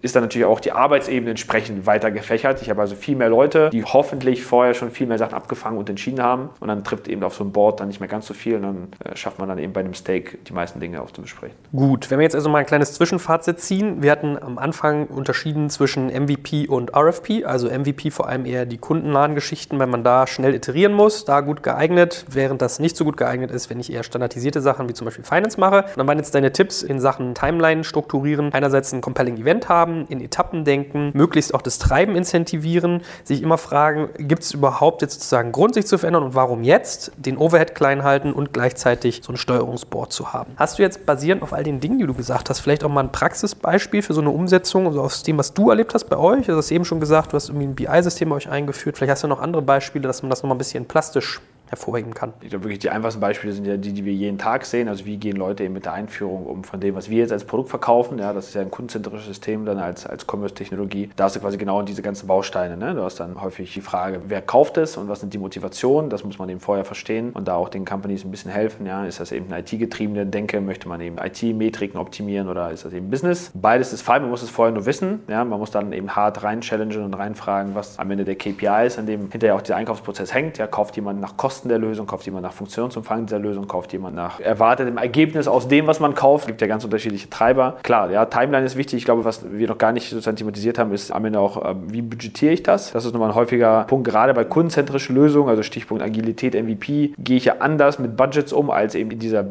ist 0.00 0.14
dann 0.14 0.22
natürlich 0.22 0.46
auch 0.46 0.60
die 0.60 0.72
Arbeitsebene 0.72 1.30
entsprechend 1.30 1.86
weiter 1.86 2.10
gefächert. 2.10 2.62
Ich 2.62 2.70
habe 2.70 2.80
also 2.80 2.94
viel 2.94 3.16
mehr 3.16 3.28
Leute, 3.28 3.70
die 3.70 3.84
hoffentlich 3.84 4.44
vorher 4.44 4.74
schon 4.74 4.90
viel 4.90 5.06
mehr 5.06 5.18
Sachen 5.18 5.34
abgefangen 5.34 5.78
und 5.78 5.88
entschieden 5.90 6.22
haben. 6.22 6.50
Und 6.60 6.68
dann 6.68 6.84
trifft 6.84 7.08
eben 7.08 7.22
auf 7.24 7.34
so 7.34 7.44
ein 7.44 7.52
Board 7.52 7.80
dann 7.80 7.88
nicht 7.88 8.00
mehr 8.00 8.08
ganz 8.08 8.26
so 8.26 8.34
viel. 8.34 8.56
Und 8.56 8.62
dann 8.62 8.88
äh, 9.04 9.16
schafft 9.16 9.38
man 9.38 9.48
dann 9.48 9.58
eben 9.58 9.72
bei 9.72 9.80
einem 9.80 9.94
Steak 9.94 10.44
die 10.44 10.52
meisten 10.52 10.78
Dinge 10.78 11.02
auf 11.02 11.12
zu 11.12 11.22
besprechen. 11.22 11.56
Gut, 11.72 12.10
wenn 12.10 12.18
wir 12.18 12.24
jetzt 12.24 12.34
also 12.34 12.48
mal 12.48 12.58
ein 12.58 12.66
kleines 12.66 12.94
Zwischenfazit 12.94 13.60
ziehen. 13.60 14.02
Wir 14.02 14.12
hatten 14.12 14.38
am 14.40 14.58
Anfang 14.58 15.06
unterschieden 15.06 15.68
zwischen 15.68 16.06
MVP 16.06 16.68
und 16.68 16.94
RFP. 16.96 17.44
Also 17.44 17.68
MVP 17.68 18.10
vor 18.10 18.28
allem 18.28 18.46
eher 18.46 18.66
die 18.66 18.78
kundennahen 18.78 19.34
Geschichten, 19.34 19.80
wenn 19.80 19.90
man 19.90 20.04
da 20.04 20.26
schnell 20.26 20.54
iterieren 20.54 20.92
muss, 20.92 21.24
da 21.24 21.40
gut 21.40 21.62
geeignet, 21.62 22.24
während 22.28 22.62
das 22.62 22.78
nicht 22.78 22.96
so 22.96 23.04
gut 23.04 23.16
geeignet 23.16 23.50
ist, 23.50 23.68
wenn 23.68 23.80
ich 23.80 23.92
eher 23.92 24.04
standardisierte 24.04 24.60
Sachen 24.60 24.88
wie 24.88 24.94
zum 24.94 25.06
Beispiel 25.06 25.24
Finance 25.24 25.58
mache. 25.58 25.82
Und 25.82 25.96
dann 25.96 26.06
waren 26.06 26.18
jetzt 26.18 26.34
deine 26.34 26.52
Tipps 26.52 26.82
in 26.82 27.00
Sachen 27.00 27.34
Timeline 27.34 27.82
strukturieren. 27.82 28.52
Einerseits 28.52 28.92
ein 28.92 29.00
compelling 29.00 29.38
Event 29.38 29.68
haben, 29.68 29.71
in 30.08 30.20
Etappen 30.20 30.64
denken, 30.64 31.10
möglichst 31.14 31.54
auch 31.54 31.62
das 31.62 31.78
Treiben 31.78 32.14
incentivieren, 32.14 33.02
sich 33.24 33.42
immer 33.42 33.58
fragen, 33.58 34.08
gibt 34.18 34.42
es 34.42 34.52
überhaupt 34.52 35.02
jetzt 35.02 35.14
sozusagen 35.14 35.52
Grund, 35.52 35.74
sich 35.74 35.86
zu 35.86 35.98
verändern 35.98 36.22
und 36.22 36.34
warum 36.34 36.62
jetzt? 36.62 37.12
Den 37.16 37.38
Overhead 37.38 37.74
klein 37.74 38.02
halten 38.02 38.32
und 38.32 38.52
gleichzeitig 38.52 39.20
so 39.24 39.32
ein 39.32 39.36
Steuerungsboard 39.36 40.12
zu 40.12 40.32
haben. 40.32 40.52
Hast 40.56 40.78
du 40.78 40.82
jetzt 40.82 41.06
basierend 41.06 41.42
auf 41.42 41.52
all 41.52 41.64
den 41.64 41.80
Dingen, 41.80 41.98
die 41.98 42.06
du 42.06 42.14
gesagt 42.14 42.50
hast, 42.50 42.60
vielleicht 42.60 42.84
auch 42.84 42.90
mal 42.90 43.02
ein 43.02 43.12
Praxisbeispiel 43.12 44.02
für 44.02 44.14
so 44.14 44.20
eine 44.20 44.30
Umsetzung, 44.30 44.86
also 44.86 45.00
aus 45.00 45.22
dem, 45.22 45.38
was 45.38 45.54
du 45.54 45.70
erlebt 45.70 45.94
hast 45.94 46.04
bei 46.04 46.16
euch? 46.16 46.46
Du 46.46 46.56
hast 46.56 46.70
eben 46.70 46.84
schon 46.84 47.00
gesagt, 47.00 47.32
du 47.32 47.36
hast 47.36 47.48
irgendwie 47.48 47.66
ein 47.66 47.74
BI-System 47.74 48.28
bei 48.28 48.36
euch 48.36 48.48
eingeführt. 48.48 48.98
Vielleicht 48.98 49.12
hast 49.12 49.22
du 49.22 49.28
noch 49.28 49.40
andere 49.40 49.62
Beispiele, 49.62 50.06
dass 50.06 50.22
man 50.22 50.30
das 50.30 50.42
nochmal 50.42 50.56
ein 50.56 50.58
bisschen 50.58 50.84
plastisch 50.84 51.40
hervorheben 51.72 52.12
kann. 52.12 52.34
Ich 52.42 52.50
glaube 52.50 52.64
wirklich, 52.64 52.80
die 52.80 52.90
einfachsten 52.90 53.18
Beispiele 53.18 53.50
sind 53.54 53.66
ja 53.66 53.78
die, 53.78 53.94
die 53.94 54.04
wir 54.04 54.12
jeden 54.12 54.36
Tag 54.36 54.66
sehen. 54.66 54.88
Also 54.88 55.06
wie 55.06 55.16
gehen 55.16 55.36
Leute 55.36 55.64
eben 55.64 55.72
mit 55.72 55.86
der 55.86 55.94
Einführung 55.94 56.44
um 56.44 56.64
von 56.64 56.80
dem, 56.80 56.94
was 56.94 57.08
wir 57.08 57.16
jetzt 57.16 57.32
als 57.32 57.44
Produkt 57.44 57.70
verkaufen. 57.70 58.18
Ja, 58.18 58.34
das 58.34 58.48
ist 58.48 58.54
ja 58.54 58.60
ein 58.60 58.70
kundenzentrisches 58.70 59.26
System 59.26 59.64
dann 59.64 59.78
als, 59.78 60.06
als 60.06 60.26
Commerce-Technologie. 60.26 61.08
Da 61.16 61.24
hast 61.24 61.36
du 61.36 61.40
quasi 61.40 61.56
genau 61.56 61.80
diese 61.80 62.02
ganzen 62.02 62.26
Bausteine. 62.26 62.76
Ne? 62.76 62.94
Du 62.94 63.02
hast 63.02 63.20
dann 63.20 63.40
häufig 63.40 63.72
die 63.72 63.80
Frage, 63.80 64.20
wer 64.26 64.42
kauft 64.42 64.76
es 64.76 64.98
und 64.98 65.08
was 65.08 65.20
sind 65.20 65.32
die 65.32 65.38
Motivationen. 65.38 66.10
Das 66.10 66.24
muss 66.24 66.38
man 66.38 66.50
eben 66.50 66.60
vorher 66.60 66.84
verstehen 66.84 67.30
und 67.30 67.48
da 67.48 67.54
auch 67.54 67.70
den 67.70 67.86
Companies 67.86 68.22
ein 68.26 68.30
bisschen 68.30 68.50
helfen. 68.50 68.84
Ja? 68.84 69.06
Ist 69.06 69.18
das 69.18 69.32
eben 69.32 69.46
eine 69.50 69.60
IT-getriebene 69.60 70.26
Denke? 70.26 70.60
Möchte 70.60 70.90
man 70.90 71.00
eben 71.00 71.16
IT-Metriken 71.16 71.98
optimieren 71.98 72.48
oder 72.48 72.70
ist 72.70 72.84
das 72.84 72.92
eben 72.92 73.08
Business? 73.08 73.50
Beides 73.54 73.94
ist 73.94 74.02
fein, 74.02 74.20
man 74.20 74.30
muss 74.30 74.42
es 74.42 74.50
vorher 74.50 74.74
nur 74.74 74.84
wissen. 74.84 75.20
Ja? 75.26 75.42
Man 75.46 75.58
muss 75.58 75.70
dann 75.70 75.94
eben 75.94 76.14
hart 76.14 76.42
rein 76.42 76.60
challengen 76.60 77.02
und 77.02 77.14
reinfragen, 77.14 77.74
was 77.74 77.98
am 77.98 78.10
Ende 78.10 78.26
der 78.26 78.34
KPI 78.34 78.86
ist, 78.86 78.98
an 78.98 79.06
dem 79.06 79.30
hinterher 79.30 79.56
auch 79.56 79.62
dieser 79.62 79.76
Einkaufsprozess 79.76 80.34
hängt. 80.34 80.58
Ja? 80.58 80.66
Kauft 80.66 80.96
jemand 80.96 81.18
nach 81.22 81.38
Kosten 81.38 81.61
Kosten 81.62 81.68
der 81.68 81.78
Lösung, 81.78 82.08
kauft 82.08 82.26
jemand 82.26 82.42
nach 82.42 82.52
Funktionsumfang 82.52 83.26
dieser 83.26 83.38
Lösung, 83.38 83.68
kauft 83.68 83.92
jemand 83.92 84.16
nach 84.16 84.40
erwartetem 84.40 84.98
Ergebnis 84.98 85.46
aus 85.46 85.68
dem, 85.68 85.86
was 85.86 86.00
man 86.00 86.16
kauft. 86.16 86.42
Es 86.42 86.46
gibt 86.48 86.60
ja 86.60 86.66
ganz 86.66 86.82
unterschiedliche 86.82 87.30
Treiber. 87.30 87.76
Klar, 87.84 88.10
ja, 88.10 88.24
Timeline 88.24 88.66
ist 88.66 88.76
wichtig. 88.76 88.98
Ich 88.98 89.04
glaube, 89.04 89.24
was 89.24 89.44
wir 89.48 89.68
noch 89.68 89.78
gar 89.78 89.92
nicht 89.92 90.10
sozusagen 90.10 90.36
thematisiert 90.36 90.80
haben, 90.80 90.92
ist 90.92 91.12
am 91.12 91.24
Ende 91.24 91.38
auch, 91.38 91.70
ähm, 91.70 91.84
wie 91.86 92.02
budgetiere 92.02 92.52
ich 92.52 92.64
das? 92.64 92.90
Das 92.90 93.04
ist 93.04 93.12
nochmal 93.12 93.30
ein 93.30 93.36
häufiger 93.36 93.84
Punkt, 93.84 94.08
gerade 94.08 94.34
bei 94.34 94.42
kundenzentrischen 94.42 95.14
Lösungen, 95.14 95.48
also 95.48 95.62
Stichpunkt 95.62 96.02
Agilität, 96.02 96.54
MVP, 96.54 97.14
gehe 97.16 97.36
ich 97.36 97.44
ja 97.44 97.58
anders 97.60 98.00
mit 98.00 98.16
Budgets 98.16 98.52
um, 98.52 98.68
als 98.68 98.96
eben 98.96 99.12
in 99.12 99.20
dieser 99.20 99.44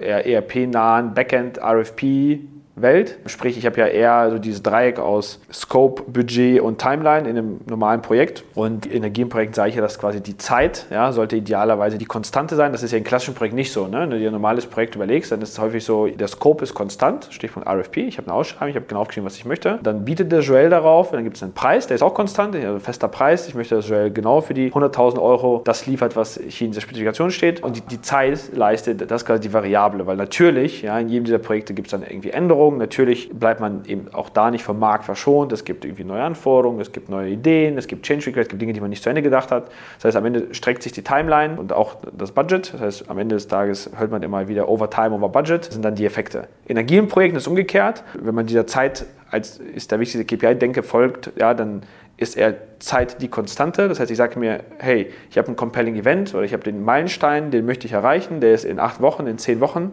äh, 0.00 0.34
ERP-nahen 0.34 1.12
Backend, 1.12 1.58
RFP, 1.58 2.38
Welt. 2.74 3.18
Sprich, 3.26 3.58
ich 3.58 3.66
habe 3.66 3.78
ja 3.78 3.86
eher 3.86 4.30
so 4.30 4.38
dieses 4.38 4.62
Dreieck 4.62 4.98
aus 4.98 5.40
Scope, 5.52 6.04
Budget 6.06 6.60
und 6.60 6.78
Timeline 6.78 7.28
in 7.28 7.36
einem 7.36 7.60
normalen 7.66 8.00
Projekt. 8.00 8.44
Und 8.54 8.86
in 8.86 8.98
Energienprojekten 8.98 9.54
sage 9.54 9.70
ich 9.70 9.74
ja, 9.76 9.82
dass 9.82 9.98
quasi 9.98 10.22
die 10.22 10.38
Zeit 10.38 10.86
ja, 10.90 11.12
sollte 11.12 11.36
idealerweise 11.36 11.98
die 11.98 12.06
Konstante 12.06 12.56
sein. 12.56 12.72
Das 12.72 12.82
ist 12.82 12.92
ja 12.92 12.98
in 12.98 13.04
klassischen 13.04 13.34
Projekten 13.34 13.56
nicht 13.56 13.72
so. 13.72 13.88
Ne? 13.88 14.00
Wenn 14.00 14.10
du 14.10 14.18
dir 14.18 14.30
ein 14.30 14.32
normales 14.32 14.66
Projekt 14.66 14.94
überlegst, 14.94 15.30
dann 15.30 15.42
ist 15.42 15.50
es 15.50 15.58
häufig 15.58 15.84
so, 15.84 16.06
der 16.06 16.28
Scope 16.28 16.64
ist 16.64 16.72
konstant, 16.72 17.28
Stichpunkt 17.30 17.68
RFP. 17.68 17.98
Ich 17.98 18.16
habe 18.16 18.28
eine 18.28 18.36
Ausschreibung, 18.36 18.70
ich 18.70 18.76
habe 18.76 18.86
genau 18.86 19.00
aufgeschrieben, 19.00 19.26
was 19.26 19.36
ich 19.36 19.44
möchte. 19.44 19.78
Dann 19.82 20.04
bietet 20.04 20.32
der 20.32 20.40
Joel 20.40 20.70
darauf, 20.70 21.10
dann 21.10 21.24
gibt 21.24 21.36
es 21.36 21.42
einen 21.42 21.52
Preis, 21.52 21.86
der 21.86 21.96
ist 21.96 22.02
auch 22.02 22.14
konstant, 22.14 22.56
also 22.56 22.78
fester 22.78 23.08
Preis. 23.08 23.48
Ich 23.48 23.54
möchte, 23.54 23.74
dass 23.74 23.88
Joel 23.88 24.10
genau 24.10 24.40
für 24.40 24.54
die 24.54 24.72
100.000 24.72 25.20
Euro 25.20 25.60
das 25.64 25.86
liefert, 25.86 26.16
was 26.16 26.40
hier 26.48 26.66
in 26.66 26.72
dieser 26.72 26.80
Spezifikation 26.80 27.30
steht. 27.30 27.62
Und 27.62 27.76
die, 27.76 27.80
die 27.82 28.00
Zeit 28.00 28.54
leistet, 28.54 29.10
das 29.10 29.22
ist 29.22 29.26
quasi 29.26 29.42
die 29.42 29.52
Variable, 29.52 30.06
weil 30.06 30.16
natürlich, 30.16 30.82
ja, 30.82 30.98
in 30.98 31.08
jedem 31.08 31.24
dieser 31.24 31.38
Projekte 31.38 31.74
gibt 31.74 31.88
es 31.88 31.90
dann 31.90 32.02
irgendwie 32.02 32.30
Änderungen 32.30 32.61
Änderungen. 32.62 32.78
Natürlich 32.78 33.30
bleibt 33.30 33.60
man 33.60 33.84
eben 33.86 34.12
auch 34.12 34.28
da 34.28 34.50
nicht 34.50 34.62
vom 34.62 34.78
Markt 34.78 35.04
verschont. 35.04 35.52
Es 35.52 35.64
gibt 35.64 35.84
irgendwie 35.84 36.04
neue 36.04 36.22
Anforderungen, 36.22 36.80
es 36.80 36.92
gibt 36.92 37.08
neue 37.08 37.30
Ideen, 37.30 37.78
es 37.78 37.86
gibt 37.86 38.04
Change 38.04 38.26
Requests, 38.26 38.46
es 38.46 38.48
gibt 38.50 38.62
Dinge, 38.62 38.72
die 38.72 38.80
man 38.80 38.90
nicht 38.90 39.02
zu 39.02 39.08
Ende 39.08 39.22
gedacht 39.22 39.50
hat. 39.50 39.66
Das 39.96 40.06
heißt, 40.06 40.16
am 40.16 40.24
Ende 40.24 40.54
streckt 40.54 40.82
sich 40.82 40.92
die 40.92 41.02
Timeline 41.02 41.58
und 41.58 41.72
auch 41.72 41.96
das 42.16 42.32
Budget. 42.32 42.72
Das 42.74 42.80
heißt, 42.80 43.10
am 43.10 43.18
Ende 43.18 43.34
des 43.34 43.48
Tages 43.48 43.90
hört 43.96 44.10
man 44.10 44.22
immer 44.22 44.48
wieder 44.48 44.68
over 44.68 44.88
time, 44.88 45.12
over 45.12 45.28
budget. 45.28 45.66
Das 45.66 45.74
sind 45.74 45.84
dann 45.84 45.94
die 45.94 46.06
Effekte. 46.06 46.48
In 46.66 46.78
agilen 46.78 47.08
Projekten 47.08 47.36
ist 47.36 47.46
umgekehrt. 47.46 48.04
Wenn 48.14 48.34
man 48.34 48.46
dieser 48.46 48.66
Zeit 48.66 49.06
als 49.30 49.56
ist 49.56 49.90
der 49.90 49.98
wichtigste 49.98 50.26
KPI-Denke 50.26 50.82
folgt, 50.82 51.32
ja, 51.38 51.54
dann 51.54 51.82
ist 52.18 52.36
er 52.36 52.54
Zeit 52.78 53.22
die 53.22 53.28
Konstante. 53.28 53.88
Das 53.88 53.98
heißt, 53.98 54.10
ich 54.10 54.18
sage 54.18 54.38
mir, 54.38 54.60
hey, 54.78 55.10
ich 55.30 55.38
habe 55.38 55.48
ein 55.48 55.56
compelling 55.56 55.96
Event 55.96 56.34
oder 56.34 56.44
ich 56.44 56.52
habe 56.52 56.62
den 56.62 56.84
Meilenstein, 56.84 57.50
den 57.50 57.64
möchte 57.64 57.86
ich 57.86 57.92
erreichen, 57.92 58.40
der 58.40 58.52
ist 58.52 58.64
in 58.64 58.78
acht 58.78 59.00
Wochen, 59.00 59.26
in 59.26 59.38
zehn 59.38 59.60
Wochen. 59.60 59.92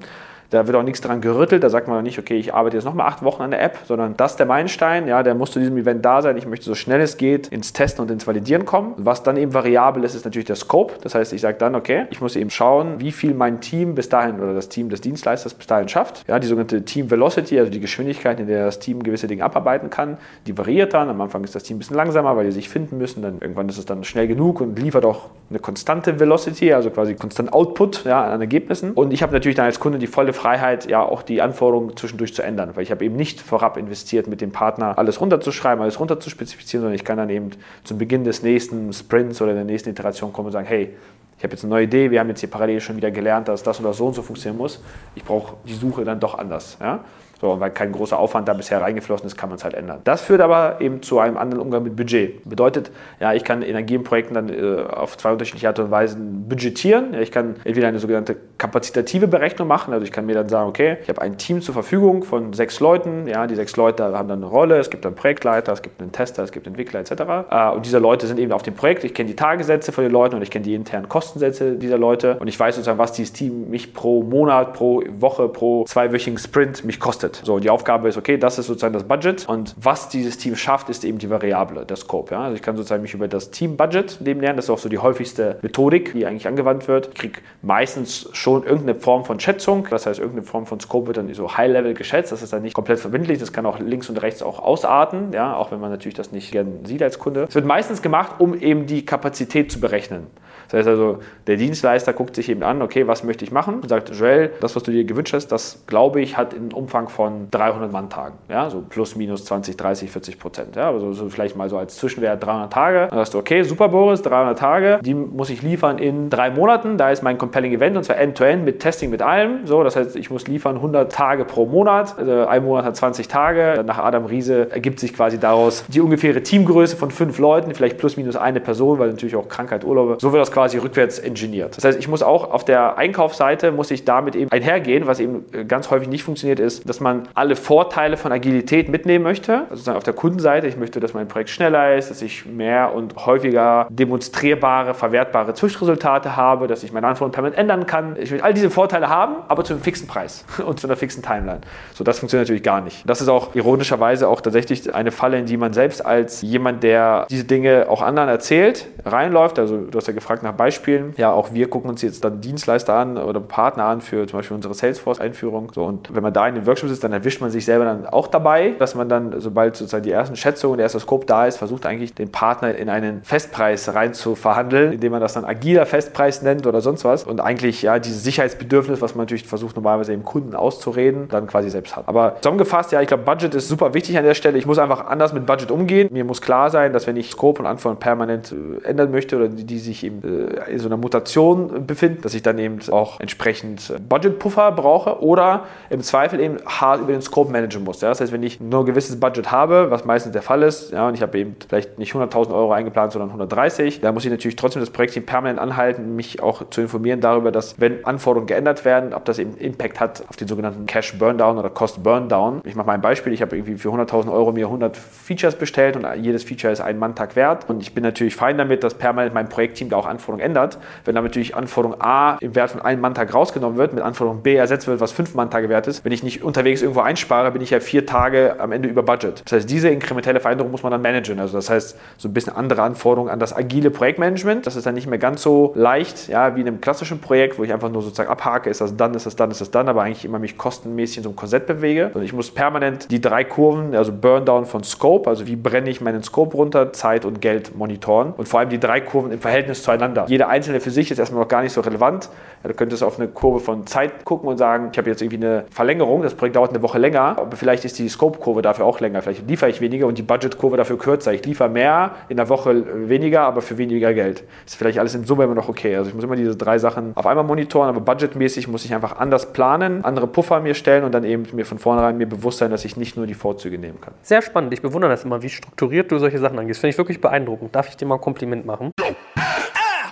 Da 0.49 0.65
wird 0.65 0.75
auch 0.75 0.83
nichts 0.83 1.01
dran 1.01 1.21
gerüttelt. 1.21 1.63
Da 1.63 1.69
sagt 1.69 1.87
man 1.87 2.03
nicht, 2.03 2.17
okay, 2.17 2.35
ich 2.35 2.53
arbeite 2.53 2.77
jetzt 2.77 2.85
nochmal 2.85 3.07
acht 3.07 3.23
Wochen 3.23 3.43
an 3.43 3.51
der 3.51 3.61
App, 3.61 3.77
sondern 3.85 4.17
das 4.17 4.31
ist 4.31 4.37
der 4.37 4.47
Meilenstein. 4.47 5.07
Ja, 5.07 5.21
der 5.21 5.35
muss 5.35 5.51
zu 5.51 5.59
diesem 5.59 5.77
Event 5.77 6.03
da 6.03 6.21
sein. 6.21 6.37
Ich 6.37 6.47
möchte 6.47 6.65
so 6.65 6.75
schnell 6.75 7.01
es 7.01 7.17
geht 7.17 7.47
ins 7.49 7.71
Testen 7.71 8.03
und 8.03 8.11
ins 8.11 8.25
Validieren 8.25 8.65
kommen. 8.65 8.93
Was 8.97 9.21
dann 9.21 9.37
eben 9.37 9.53
variabel 9.53 10.03
ist, 10.03 10.15
ist 10.15 10.25
natürlich 10.25 10.47
der 10.47 10.55
Scope. 10.55 10.95
Das 11.01 11.13
heißt, 11.13 11.33
ich 11.33 11.41
sage 11.41 11.57
dann, 11.59 11.75
okay, 11.75 12.05
ich 12.09 12.19
muss 12.19 12.35
eben 12.35 12.49
schauen, 12.49 12.99
wie 12.99 13.11
viel 13.11 13.33
mein 13.33 13.61
Team 13.61 13.93
bis 13.93 14.09
dahin 14.09 14.39
oder 14.39 14.53
das 14.53 14.69
Team 14.69 14.89
des 14.89 15.01
Dienstleisters 15.01 15.53
bis 15.53 15.67
dahin 15.67 15.87
schafft. 15.87 16.27
Ja, 16.27 16.39
die 16.39 16.47
sogenannte 16.47 16.83
Team 16.83 17.11
Velocity, 17.11 17.59
also 17.59 17.71
die 17.71 17.79
Geschwindigkeit, 17.79 18.39
in 18.39 18.47
der 18.47 18.65
das 18.65 18.79
Team 18.79 19.03
gewisse 19.03 19.27
Dinge 19.27 19.43
abarbeiten 19.43 19.91
kann, 19.91 20.17
die 20.47 20.57
variiert 20.57 20.93
dann. 20.93 21.09
Am 21.09 21.21
Anfang 21.21 21.43
ist 21.43 21.53
das 21.53 21.63
Team 21.63 21.77
ein 21.77 21.79
bisschen 21.79 21.95
langsamer, 21.95 22.35
weil 22.35 22.45
die 22.45 22.51
sich 22.51 22.69
finden 22.69 22.97
müssen. 22.97 23.21
Dann 23.21 23.37
irgendwann 23.39 23.69
ist 23.69 23.77
es 23.77 23.85
dann 23.85 24.03
schnell 24.03 24.27
genug 24.27 24.61
und 24.61 24.79
liefert 24.79 25.05
auch 25.05 25.29
eine 25.49 25.59
konstante 25.59 26.19
Velocity, 26.19 26.73
also 26.73 26.89
quasi 26.89 27.13
konstant 27.13 27.53
Output 27.53 28.05
ja, 28.05 28.23
an 28.23 28.41
Ergebnissen. 28.41 28.91
Und 28.93 29.13
ich 29.13 29.21
habe 29.21 29.33
natürlich 29.33 29.55
dann 29.55 29.65
als 29.65 29.79
Kunde 29.79 29.99
die 29.99 30.07
volle 30.07 30.33
Freiheit, 30.39 30.89
ja 30.89 31.01
auch 31.01 31.21
die 31.21 31.41
Anforderungen 31.41 31.97
zwischendurch 31.97 32.33
zu 32.33 32.41
ändern, 32.41 32.71
weil 32.75 32.83
ich 32.83 32.91
habe 32.91 33.03
eben 33.03 33.17
nicht 33.17 33.41
vorab 33.41 33.75
investiert, 33.75 34.27
mit 34.27 34.39
dem 34.39 34.51
Partner 34.51 34.97
alles 34.97 35.19
runterzuschreiben, 35.19 35.81
alles 35.81 35.99
runterzuspezifizieren, 35.99 36.83
sondern 36.83 36.95
ich 36.95 37.03
kann 37.03 37.17
dann 37.17 37.29
eben 37.29 37.49
zum 37.83 37.97
Beginn 37.97 38.23
des 38.23 38.41
nächsten 38.41 38.93
Sprints 38.93 39.41
oder 39.41 39.53
der 39.53 39.65
nächsten 39.65 39.89
Iteration 39.89 40.31
kommen 40.31 40.45
und 40.47 40.53
sagen, 40.53 40.67
hey, 40.67 40.95
ich 41.37 41.43
habe 41.43 41.53
jetzt 41.53 41.63
eine 41.63 41.71
neue 41.71 41.83
Idee, 41.83 42.09
wir 42.11 42.21
haben 42.21 42.29
jetzt 42.29 42.39
hier 42.39 42.49
parallel 42.49 42.79
schon 42.79 42.95
wieder 42.95 43.11
gelernt, 43.11 43.47
dass 43.47 43.63
das 43.63 43.79
oder 43.81 43.93
so 43.93 44.07
und 44.07 44.13
so 44.13 44.21
funktionieren 44.21 44.57
muss. 44.57 44.81
Ich 45.15 45.23
brauche 45.23 45.55
die 45.65 45.73
Suche 45.73 46.05
dann 46.05 46.19
doch 46.19 46.37
anders. 46.37 46.77
Ja? 46.79 47.03
So, 47.41 47.59
weil 47.59 47.71
kein 47.71 47.91
großer 47.91 48.19
Aufwand 48.19 48.47
da 48.47 48.53
bisher 48.53 48.81
reingeflossen 48.81 49.27
ist, 49.27 49.37
kann 49.37 49.49
man 49.49 49.57
es 49.57 49.63
halt 49.63 49.73
ändern. 49.73 50.01
Das 50.03 50.21
führt 50.21 50.41
aber 50.41 50.81
eben 50.81 51.01
zu 51.01 51.19
einem 51.19 51.37
anderen 51.37 51.61
Umgang 51.61 51.83
mit 51.83 51.95
Budget. 51.95 52.47
Bedeutet, 52.47 52.91
ja, 53.19 53.33
ich 53.33 53.45
kann 53.45 53.61
Energie 53.61 53.95
in 53.95 54.03
Projekten 54.03 54.33
dann 54.33 54.49
äh, 54.49 54.83
auf 54.83 55.17
zwei 55.17 55.31
unterschiedliche 55.31 55.67
Art 55.67 55.79
und 55.79 55.89
Weisen 55.89 56.49
budgetieren. 56.49 57.13
Ja, 57.13 57.21
ich 57.21 57.31
kann 57.31 57.55
entweder 57.63 57.87
eine 57.87 57.99
sogenannte 57.99 58.35
kapazitative 58.57 59.27
Berechnung 59.27 59.67
machen, 59.67 59.93
also 59.93 60.03
ich 60.03 60.11
kann 60.11 60.25
mir 60.25 60.35
dann 60.35 60.49
sagen, 60.49 60.67
okay, 60.67 60.97
ich 61.01 61.07
habe 61.07 61.21
ein 61.21 61.37
Team 61.37 61.61
zur 61.61 61.73
Verfügung 61.73 62.23
von 62.23 62.51
sechs 62.51 62.81
Leuten, 62.81 63.25
ja, 63.27 63.47
die 63.47 63.55
sechs 63.55 63.77
Leute 63.77 64.03
haben 64.03 64.27
dann 64.27 64.39
eine 64.39 64.51
Rolle, 64.51 64.77
es 64.77 64.89
gibt 64.89 65.05
einen 65.05 65.15
Projektleiter, 65.15 65.71
es 65.71 65.81
gibt 65.81 66.01
einen 66.01 66.11
Tester, 66.11 66.43
es 66.43 66.51
gibt 66.51 66.67
Entwickler 66.67 66.99
etc. 66.99 67.11
Äh, 67.49 67.69
und 67.69 67.85
diese 67.85 67.99
Leute 67.99 68.27
sind 68.27 68.37
eben 68.37 68.51
auf 68.51 68.63
dem 68.63 68.75
Projekt, 68.75 69.05
ich 69.05 69.13
kenne 69.13 69.29
die 69.29 69.35
Tagessätze 69.35 69.93
von 69.93 70.03
den 70.03 70.11
Leuten 70.11 70.35
und 70.35 70.41
ich 70.41 70.51
kenne 70.51 70.65
die 70.65 70.75
internen 70.75 71.07
Kostensätze 71.07 71.75
dieser 71.75 71.97
Leute 71.97 72.37
und 72.39 72.47
ich 72.49 72.59
weiß 72.59 72.75
sozusagen, 72.75 72.99
was 72.99 73.13
dieses 73.13 73.31
Team 73.31 73.69
mich 73.69 73.93
pro 73.93 74.23
Monat, 74.23 74.73
pro 74.73 75.03
Woche, 75.09 75.47
pro 75.47 75.85
zweiwöchigen 75.85 76.37
Sprint 76.37 76.83
mich 76.83 76.99
kostet. 76.99 77.28
So, 77.43 77.59
die 77.59 77.69
Aufgabe 77.69 78.07
ist, 78.09 78.17
okay, 78.17 78.37
das 78.37 78.59
ist 78.59 78.67
sozusagen 78.67 78.93
das 78.93 79.03
Budget 79.03 79.47
und 79.47 79.75
was 79.79 80.09
dieses 80.09 80.37
Team 80.37 80.55
schafft, 80.55 80.89
ist 80.89 81.03
eben 81.03 81.17
die 81.17 81.29
Variable, 81.29 81.85
der 81.85 81.97
Scope. 81.97 82.33
Ja? 82.33 82.41
Also 82.43 82.55
ich 82.55 82.61
kann 82.61 82.75
sozusagen 82.75 83.01
mich 83.01 83.13
über 83.13 83.27
das 83.27 83.51
Team-Budget 83.51 84.21
nehmen 84.21 84.41
lernen, 84.41 84.57
das 84.57 84.65
ist 84.65 84.71
auch 84.71 84.77
so 84.79 84.89
die 84.89 84.97
häufigste 84.97 85.57
Methodik, 85.61 86.13
die 86.13 86.25
eigentlich 86.25 86.47
angewandt 86.47 86.87
wird. 86.87 87.09
Ich 87.13 87.19
kriege 87.19 87.41
meistens 87.61 88.29
schon 88.33 88.63
irgendeine 88.63 88.95
Form 88.95 89.25
von 89.25 89.39
Schätzung, 89.39 89.87
das 89.89 90.05
heißt, 90.05 90.19
irgendeine 90.19 90.45
Form 90.45 90.65
von 90.65 90.79
Scope 90.79 91.07
wird 91.07 91.17
dann 91.17 91.33
so 91.33 91.55
High-Level 91.55 91.93
geschätzt, 91.93 92.31
das 92.31 92.41
ist 92.41 92.53
dann 92.53 92.61
nicht 92.61 92.73
komplett 92.73 92.99
verbindlich, 92.99 93.39
das 93.39 93.53
kann 93.53 93.65
auch 93.65 93.79
links 93.79 94.09
und 94.09 94.21
rechts 94.21 94.41
auch 94.41 94.59
ausarten, 94.59 95.31
ja? 95.33 95.55
auch 95.55 95.71
wenn 95.71 95.79
man 95.79 95.91
natürlich 95.91 96.15
das 96.15 96.31
nicht 96.31 96.51
gern 96.51 96.85
sieht 96.85 97.03
als 97.03 97.19
Kunde. 97.19 97.45
Es 97.47 97.55
wird 97.55 97.65
meistens 97.65 98.01
gemacht, 98.01 98.35
um 98.39 98.53
eben 98.53 98.85
die 98.85 99.05
Kapazität 99.05 99.71
zu 99.71 99.79
berechnen. 99.79 100.27
Das 100.69 100.79
heißt 100.79 100.87
also, 100.87 101.19
der 101.47 101.57
Dienstleister 101.57 102.13
guckt 102.13 102.35
sich 102.35 102.49
eben 102.49 102.63
an, 102.63 102.81
okay, 102.81 103.07
was 103.07 103.23
möchte 103.23 103.43
ich 103.43 103.51
machen? 103.51 103.75
Und 103.81 103.89
sagt, 103.89 104.09
Joel, 104.15 104.51
das, 104.61 104.75
was 104.75 104.83
du 104.83 104.91
dir 104.91 105.03
gewünscht 105.03 105.33
hast, 105.33 105.47
das 105.47 105.83
glaube 105.87 106.21
ich, 106.21 106.37
hat 106.37 106.53
einen 106.53 106.71
Umfang 106.71 107.09
von 107.09 107.49
300 107.51 107.91
Mann-Tagen. 107.91 108.35
Ja, 108.49 108.69
so 108.69 108.83
plus, 108.87 109.15
minus 109.15 109.45
20, 109.45 109.75
30, 109.75 110.11
40 110.11 110.39
Prozent. 110.39 110.75
Ja, 110.75 110.91
also 110.91 111.13
so 111.13 111.29
vielleicht 111.29 111.55
mal 111.55 111.69
so 111.69 111.77
als 111.77 111.97
Zwischenwert 111.97 112.43
300 112.43 112.71
Tage. 112.71 113.07
Dann 113.09 113.19
sagst 113.19 113.33
du, 113.33 113.39
okay, 113.39 113.63
super, 113.63 113.89
Boris, 113.89 114.21
300 114.21 114.57
Tage, 114.57 114.99
die 115.03 115.13
muss 115.13 115.49
ich 115.49 115.61
liefern 115.61 115.97
in 115.97 116.29
drei 116.29 116.51
Monaten. 116.51 116.97
Da 116.97 117.11
ist 117.11 117.23
mein 117.23 117.37
Compelling 117.37 117.73
Event 117.73 117.97
und 117.97 118.03
zwar 118.03 118.17
End-to-End 118.17 118.61
-End 118.61 118.65
mit 118.65 118.79
Testing, 118.79 119.09
mit 119.09 119.21
allem. 119.21 119.65
So, 119.65 119.83
das 119.83 119.95
heißt, 119.95 120.15
ich 120.15 120.29
muss 120.29 120.47
liefern 120.47 120.75
100 120.75 121.11
Tage 121.11 121.45
pro 121.45 121.65
Monat. 121.65 122.17
Also 122.17 122.47
ein 122.47 122.63
Monat 122.63 122.85
hat 122.85 122.95
20 122.95 123.27
Tage. 123.27 123.83
Nach 123.85 123.97
Adam 123.97 124.25
Riese 124.25 124.71
ergibt 124.71 124.99
sich 124.99 125.13
quasi 125.13 125.39
daraus 125.39 125.85
die 125.87 126.01
ungefähre 126.01 126.43
Teamgröße 126.43 126.95
von 126.95 127.11
fünf 127.11 127.39
Leuten, 127.39 127.73
vielleicht 127.73 127.97
plus, 127.97 128.17
minus 128.17 128.35
eine 128.35 128.59
Person, 128.59 128.99
weil 128.99 129.09
natürlich 129.09 129.35
auch 129.35 129.47
Krankheit, 129.47 129.83
Urlaube. 129.83 130.17
So 130.19 130.31
wird 130.31 130.41
das 130.41 130.51
quasi 130.51 130.58
rückwärts 130.67 131.19
engineert. 131.19 131.77
Das 131.77 131.83
heißt, 131.83 131.99
ich 131.99 132.07
muss 132.07 132.23
auch 132.23 132.51
auf 132.51 132.65
der 132.65 132.97
Einkaufsseite, 132.97 133.71
muss 133.71 133.91
ich 133.91 134.05
damit 134.05 134.35
eben 134.35 134.51
einhergehen, 134.51 135.07
was 135.07 135.19
eben 135.19 135.45
ganz 135.67 135.89
häufig 135.89 136.09
nicht 136.09 136.23
funktioniert 136.23 136.59
ist, 136.59 136.87
dass 136.87 136.99
man 136.99 137.27
alle 137.33 137.55
Vorteile 137.55 138.17
von 138.17 138.31
Agilität 138.31 138.89
mitnehmen 138.89 139.23
möchte. 139.23 139.63
Also 139.69 139.91
auf 139.93 140.03
der 140.03 140.13
Kundenseite, 140.13 140.67
ich 140.67 140.77
möchte, 140.77 140.99
dass 140.99 141.13
mein 141.13 141.27
Projekt 141.27 141.49
schneller 141.49 141.95
ist, 141.95 142.09
dass 142.09 142.21
ich 142.21 142.45
mehr 142.45 142.93
und 142.93 143.15
häufiger 143.25 143.87
demonstrierbare, 143.89 144.93
verwertbare 144.93 145.53
Zwischenresultate 145.53 146.35
habe, 146.35 146.67
dass 146.67 146.83
ich 146.83 146.91
meine 146.91 147.07
Anforderungen 147.07 147.33
permanent 147.33 147.57
ändern 147.57 147.85
kann. 147.85 148.15
Ich 148.19 148.31
will 148.31 148.41
all 148.41 148.53
diese 148.53 148.69
Vorteile 148.69 149.09
haben, 149.09 149.35
aber 149.47 149.63
zu 149.63 149.73
einem 149.73 149.81
fixen 149.83 150.07
Preis 150.07 150.45
und 150.65 150.79
zu 150.79 150.87
einer 150.87 150.95
fixen 150.95 151.23
Timeline. 151.23 151.61
So, 151.93 152.03
das 152.03 152.19
funktioniert 152.19 152.47
natürlich 152.47 152.63
gar 152.63 152.81
nicht. 152.81 153.07
Das 153.07 153.21
ist 153.21 153.29
auch 153.29 153.55
ironischerweise 153.55 154.27
auch 154.27 154.41
tatsächlich 154.41 154.93
eine 154.93 155.11
Falle, 155.11 155.39
in 155.39 155.45
die 155.45 155.57
man 155.57 155.73
selbst 155.73 156.05
als 156.05 156.41
jemand, 156.41 156.83
der 156.83 157.25
diese 157.29 157.43
Dinge 157.43 157.87
auch 157.89 158.01
anderen 158.01 158.29
erzählt, 158.29 158.87
reinläuft. 159.05 159.59
Also 159.59 159.77
du 159.77 159.97
hast 159.97 160.07
ja 160.07 160.13
gefragt 160.13 160.43
nach 160.43 160.48
Beispielen 160.53 160.79
Beispielen. 160.79 161.13
Ja, 161.17 161.31
auch 161.31 161.53
wir 161.53 161.69
gucken 161.69 161.89
uns 161.89 162.01
jetzt 162.01 162.23
dann 162.23 162.41
Dienstleister 162.41 162.93
an 162.93 163.17
oder 163.17 163.39
Partner 163.39 163.85
an 163.85 164.01
für 164.01 164.27
zum 164.27 164.39
Beispiel 164.39 164.55
unsere 164.55 164.73
Salesforce-Einführung. 164.73 165.71
So, 165.73 165.83
und 165.83 166.13
wenn 166.13 166.23
man 166.23 166.33
da 166.33 166.47
in 166.47 166.55
den 166.55 166.65
Workshops 166.65 166.91
ist, 166.91 167.03
dann 167.03 167.13
erwischt 167.13 167.41
man 167.41 167.51
sich 167.51 167.65
selber 167.65 167.85
dann 167.85 168.05
auch 168.05 168.27
dabei, 168.27 168.73
dass 168.79 168.95
man 168.95 169.09
dann, 169.09 169.39
sobald 169.39 169.75
sozusagen 169.75 170.03
die 170.03 170.11
ersten 170.11 170.35
Schätzungen, 170.35 170.77
der 170.77 170.85
erste 170.85 170.99
Scope 170.99 171.25
da 171.25 171.45
ist, 171.45 171.57
versucht 171.57 171.85
eigentlich 171.85 172.13
den 172.13 172.31
Partner 172.31 172.75
in 172.75 172.89
einen 172.89 173.23
Festpreis 173.23 173.93
rein 173.93 174.13
zu 174.13 174.35
verhandeln, 174.35 174.93
indem 174.93 175.11
man 175.11 175.21
das 175.21 175.33
dann 175.33 175.45
agiler 175.45 175.85
Festpreis 175.85 176.41
nennt 176.41 176.65
oder 176.67 176.81
sonst 176.81 177.03
was. 177.03 177.23
Und 177.23 177.41
eigentlich 177.41 177.81
ja 177.81 177.99
dieses 177.99 178.23
Sicherheitsbedürfnis, 178.23 179.01
was 179.01 179.15
man 179.15 179.23
natürlich 179.23 179.47
versucht 179.47 179.75
normalerweise 179.75 180.11
dem 180.11 180.23
Kunden 180.23 180.55
auszureden, 180.55 181.27
dann 181.29 181.47
quasi 181.47 181.69
selbst 181.69 181.95
hat. 181.95 182.07
Aber 182.07 182.35
zusammengefasst, 182.37 182.91
ja, 182.91 183.01
ich 183.01 183.07
glaube, 183.07 183.23
Budget 183.23 183.55
ist 183.55 183.67
super 183.67 183.93
wichtig 183.93 184.17
an 184.17 184.23
der 184.23 184.33
Stelle. 184.33 184.57
Ich 184.57 184.65
muss 184.65 184.79
einfach 184.79 185.07
anders 185.07 185.33
mit 185.33 185.45
Budget 185.45 185.71
umgehen. 185.71 186.09
Mir 186.11 186.23
muss 186.23 186.41
klar 186.41 186.69
sein, 186.69 186.93
dass 186.93 187.07
wenn 187.07 187.17
ich 187.17 187.31
Scope 187.31 187.61
und 187.61 187.65
Anforderungen 187.67 187.99
permanent 187.99 188.51
äh, 188.51 188.87
ändern 188.87 189.11
möchte 189.11 189.35
oder 189.35 189.47
die, 189.47 189.63
die 189.63 189.79
sich 189.79 190.03
eben 190.03 190.21
äh, 190.23 190.38
in 190.67 190.79
so 190.79 190.87
einer 190.87 190.97
Mutation 190.97 191.85
befinden, 191.85 192.21
dass 192.21 192.33
ich 192.33 192.41
dann 192.41 192.57
eben 192.59 192.79
auch 192.91 193.19
entsprechend 193.19 193.93
Budgetpuffer 194.07 194.71
brauche 194.71 195.21
oder 195.21 195.65
im 195.89 196.01
Zweifel 196.01 196.39
eben 196.39 196.57
hart 196.65 197.01
über 197.01 197.11
den 197.11 197.21
Scope 197.21 197.51
managen 197.51 197.83
muss. 197.83 198.01
Ja? 198.01 198.09
Das 198.09 198.21
heißt, 198.21 198.31
wenn 198.31 198.43
ich 198.43 198.59
nur 198.59 198.81
ein 198.81 198.85
gewisses 198.85 199.19
Budget 199.19 199.51
habe, 199.51 199.91
was 199.91 200.05
meistens 200.05 200.33
der 200.33 200.41
Fall 200.41 200.63
ist, 200.63 200.91
ja, 200.91 201.07
und 201.07 201.13
ich 201.13 201.21
habe 201.21 201.37
eben 201.37 201.55
vielleicht 201.67 201.97
nicht 201.97 202.13
100.000 202.13 202.53
Euro 202.53 202.71
eingeplant, 202.71 203.11
sondern 203.11 203.29
130, 203.29 204.01
dann 204.01 204.13
muss 204.13 204.25
ich 204.25 204.31
natürlich 204.31 204.55
trotzdem 204.55 204.81
das 204.81 204.89
Projektteam 204.89 205.25
permanent 205.25 205.59
anhalten, 205.59 206.15
mich 206.15 206.41
auch 206.41 206.69
zu 206.69 206.81
informieren 206.81 207.21
darüber, 207.21 207.51
dass 207.51 207.79
wenn 207.79 208.05
Anforderungen 208.05 208.47
geändert 208.47 208.85
werden, 208.85 209.13
ob 209.13 209.25
das 209.25 209.39
eben 209.39 209.57
Impact 209.57 209.99
hat 209.99 210.23
auf 210.29 210.35
den 210.35 210.47
sogenannten 210.47 210.85
Cash 210.85 211.17
Burndown 211.17 211.57
oder 211.57 211.69
Cost 211.69 212.03
Burndown. 212.03 212.61
Ich 212.63 212.75
mache 212.75 212.87
mal 212.87 212.93
ein 212.93 213.01
Beispiel, 213.01 213.33
ich 213.33 213.41
habe 213.41 213.55
irgendwie 213.55 213.75
für 213.75 213.89
100.000 213.89 214.31
Euro 214.31 214.51
mir 214.51 214.65
100 214.65 214.95
Features 214.95 215.55
bestellt 215.55 215.95
und 215.95 216.05
jedes 216.21 216.43
Feature 216.43 216.71
ist 216.71 216.81
ein 216.81 216.97
Manntag 216.99 217.35
wert 217.35 217.69
und 217.69 217.81
ich 217.81 217.93
bin 217.93 218.03
natürlich 218.03 218.35
fein 218.35 218.57
damit, 218.57 218.83
dass 218.83 218.93
permanent 218.93 219.33
mein 219.33 219.49
Projektteam 219.49 219.89
da 219.89 219.97
auch 219.97 220.05
Anforderungen 220.05 220.28
ändert. 220.37 220.77
Wenn 221.05 221.15
damit 221.15 221.31
natürlich 221.31 221.55
Anforderung 221.55 221.99
A 221.99 222.37
im 222.41 222.53
Wert 222.55 222.71
von 222.71 222.81
einem 222.81 223.01
Manntag 223.01 223.33
rausgenommen 223.33 223.77
wird, 223.77 223.93
mit 223.93 224.03
Anforderung 224.03 224.43
B 224.43 224.55
ersetzt 224.55 224.87
wird, 224.87 224.99
was 224.99 225.11
fünf 225.11 225.33
Manntage 225.33 225.69
wert 225.69 225.87
ist, 225.87 226.05
wenn 226.05 226.11
ich 226.11 226.23
nicht 226.23 226.43
unterwegs 226.43 226.81
irgendwo 226.81 227.01
einspare, 227.01 227.51
bin 227.51 227.61
ich 227.61 227.71
ja 227.71 227.79
vier 227.79 228.05
Tage 228.05 228.59
am 228.59 228.71
Ende 228.71 228.89
über 228.89 229.01
Budget. 229.01 229.41
Das 229.45 229.53
heißt, 229.53 229.69
diese 229.69 229.89
inkrementelle 229.89 230.39
Veränderung 230.39 230.71
muss 230.71 230.83
man 230.83 230.91
dann 230.91 231.01
managen. 231.01 231.39
Also 231.39 231.57
das 231.57 231.69
heißt, 231.69 231.97
so 232.17 232.27
ein 232.27 232.33
bisschen 232.33 232.55
andere 232.55 232.83
Anforderungen 232.83 233.31
an 233.31 233.39
das 233.39 233.55
agile 233.55 233.89
Projektmanagement. 233.89 234.67
Das 234.67 234.75
ist 234.75 234.85
dann 234.85 234.95
nicht 234.95 235.07
mehr 235.07 235.19
ganz 235.19 235.41
so 235.41 235.71
leicht, 235.75 236.27
ja, 236.27 236.55
wie 236.55 236.61
in 236.61 236.67
einem 236.67 236.81
klassischen 236.81 237.19
Projekt, 237.21 237.57
wo 237.57 237.63
ich 237.63 237.73
einfach 237.73 237.89
nur 237.89 238.01
sozusagen 238.01 238.29
abhake, 238.29 238.69
ist 238.69 238.81
das 238.81 238.95
dann, 238.95 239.13
ist 239.13 239.25
das 239.25 239.35
dann, 239.35 239.51
ist 239.51 239.61
das 239.61 239.71
dann, 239.71 239.87
aber 239.87 240.03
eigentlich 240.03 240.25
immer 240.25 240.39
mich 240.39 240.57
kostenmäßig 240.57 241.17
in 241.17 241.23
so 241.23 241.29
einem 241.29 241.35
Korsett 241.35 241.65
bewege. 241.65 242.11
Und 242.13 242.23
ich 242.23 242.33
muss 242.33 242.51
permanent 242.51 243.09
die 243.11 243.21
drei 243.21 243.43
Kurven, 243.43 243.95
also 243.95 244.11
Burndown 244.11 244.65
von 244.65 244.83
Scope, 244.83 245.29
also 245.29 245.47
wie 245.47 245.55
brenne 245.55 245.89
ich 245.89 246.01
meinen 246.01 246.23
Scope 246.23 246.57
runter, 246.57 246.91
Zeit 246.93 247.25
und 247.25 247.41
Geld 247.41 247.75
monitoren 247.77 248.33
und 248.35 248.47
vor 248.47 248.59
allem 248.59 248.69
die 248.69 248.79
drei 248.79 249.01
Kurven 249.01 249.31
im 249.31 249.39
Verhältnis 249.39 249.83
zueinander. 249.83 250.18
Jede 250.27 250.47
einzelne 250.47 250.79
für 250.79 250.91
sich 250.91 251.11
ist 251.11 251.19
erstmal 251.19 251.41
noch 251.41 251.47
gar 251.47 251.61
nicht 251.61 251.73
so 251.73 251.81
relevant. 251.81 252.29
Ja, 252.63 252.69
du 252.69 252.73
könntest 252.73 253.03
auf 253.03 253.19
eine 253.19 253.27
Kurve 253.27 253.59
von 253.59 253.87
Zeit 253.87 254.25
gucken 254.25 254.49
und 254.49 254.57
sagen, 254.57 254.89
ich 254.91 254.97
habe 254.97 255.09
jetzt 255.09 255.21
irgendwie 255.21 255.37
eine 255.37 255.65
Verlängerung, 255.69 256.21
das 256.21 256.33
Projekt 256.33 256.55
dauert 256.55 256.71
eine 256.71 256.81
Woche 256.81 256.99
länger, 256.99 257.37
aber 257.37 257.55
vielleicht 257.55 257.85
ist 257.85 257.97
die 257.99 258.09
Scope-Kurve 258.09 258.61
dafür 258.61 258.85
auch 258.85 258.99
länger. 258.99 259.21
Vielleicht 259.21 259.47
liefere 259.47 259.69
ich 259.69 259.81
weniger 259.81 260.07
und 260.07 260.17
die 260.17 260.23
Budget-Kurve 260.23 260.77
dafür 260.77 260.97
kürzer. 260.97 261.33
Ich 261.33 261.45
liefere 261.45 261.69
mehr 261.69 262.11
in 262.27 262.37
der 262.37 262.49
Woche 262.49 263.09
weniger, 263.09 263.41
aber 263.41 263.61
für 263.61 263.77
weniger 263.77 264.13
Geld. 264.13 264.43
Ist 264.65 264.75
vielleicht 264.75 264.99
alles 264.99 265.15
in 265.15 265.25
Summe 265.25 265.45
immer 265.45 265.55
noch 265.55 265.69
okay. 265.69 265.95
Also 265.95 266.09
ich 266.09 266.15
muss 266.15 266.23
immer 266.23 266.35
diese 266.35 266.55
drei 266.55 266.79
Sachen 266.79 267.11
auf 267.15 267.25
einmal 267.25 267.45
monitoren, 267.45 267.89
aber 267.89 268.01
budgetmäßig 268.01 268.67
muss 268.67 268.85
ich 268.85 268.93
einfach 268.93 269.17
anders 269.17 269.53
planen, 269.53 270.03
andere 270.03 270.27
Puffer 270.27 270.59
mir 270.59 270.73
stellen 270.73 271.03
und 271.03 271.13
dann 271.13 271.23
eben 271.23 271.47
mir 271.53 271.65
von 271.65 271.79
vornherein 271.79 272.17
mir 272.17 272.27
bewusst 272.27 272.59
sein, 272.59 272.71
dass 272.71 272.85
ich 272.85 272.97
nicht 272.97 273.17
nur 273.17 273.27
die 273.27 273.33
Vorzüge 273.33 273.77
nehmen 273.77 274.01
kann. 274.01 274.13
Sehr 274.21 274.41
spannend. 274.41 274.73
Ich 274.73 274.81
bewundere 274.81 275.11
das 275.11 275.23
immer, 275.23 275.41
wie 275.41 275.49
strukturiert 275.49 276.11
du 276.11 276.17
solche 276.17 276.39
Sachen 276.39 276.59
angehst. 276.59 276.79
Finde 276.79 276.91
ich 276.91 276.97
wirklich 276.97 277.21
beeindruckend. 277.21 277.75
Darf 277.75 277.89
ich 277.89 277.97
dir 277.97 278.05
mal 278.05 278.15
ein 278.15 278.21
Kompliment 278.21 278.65
machen? 278.65 278.91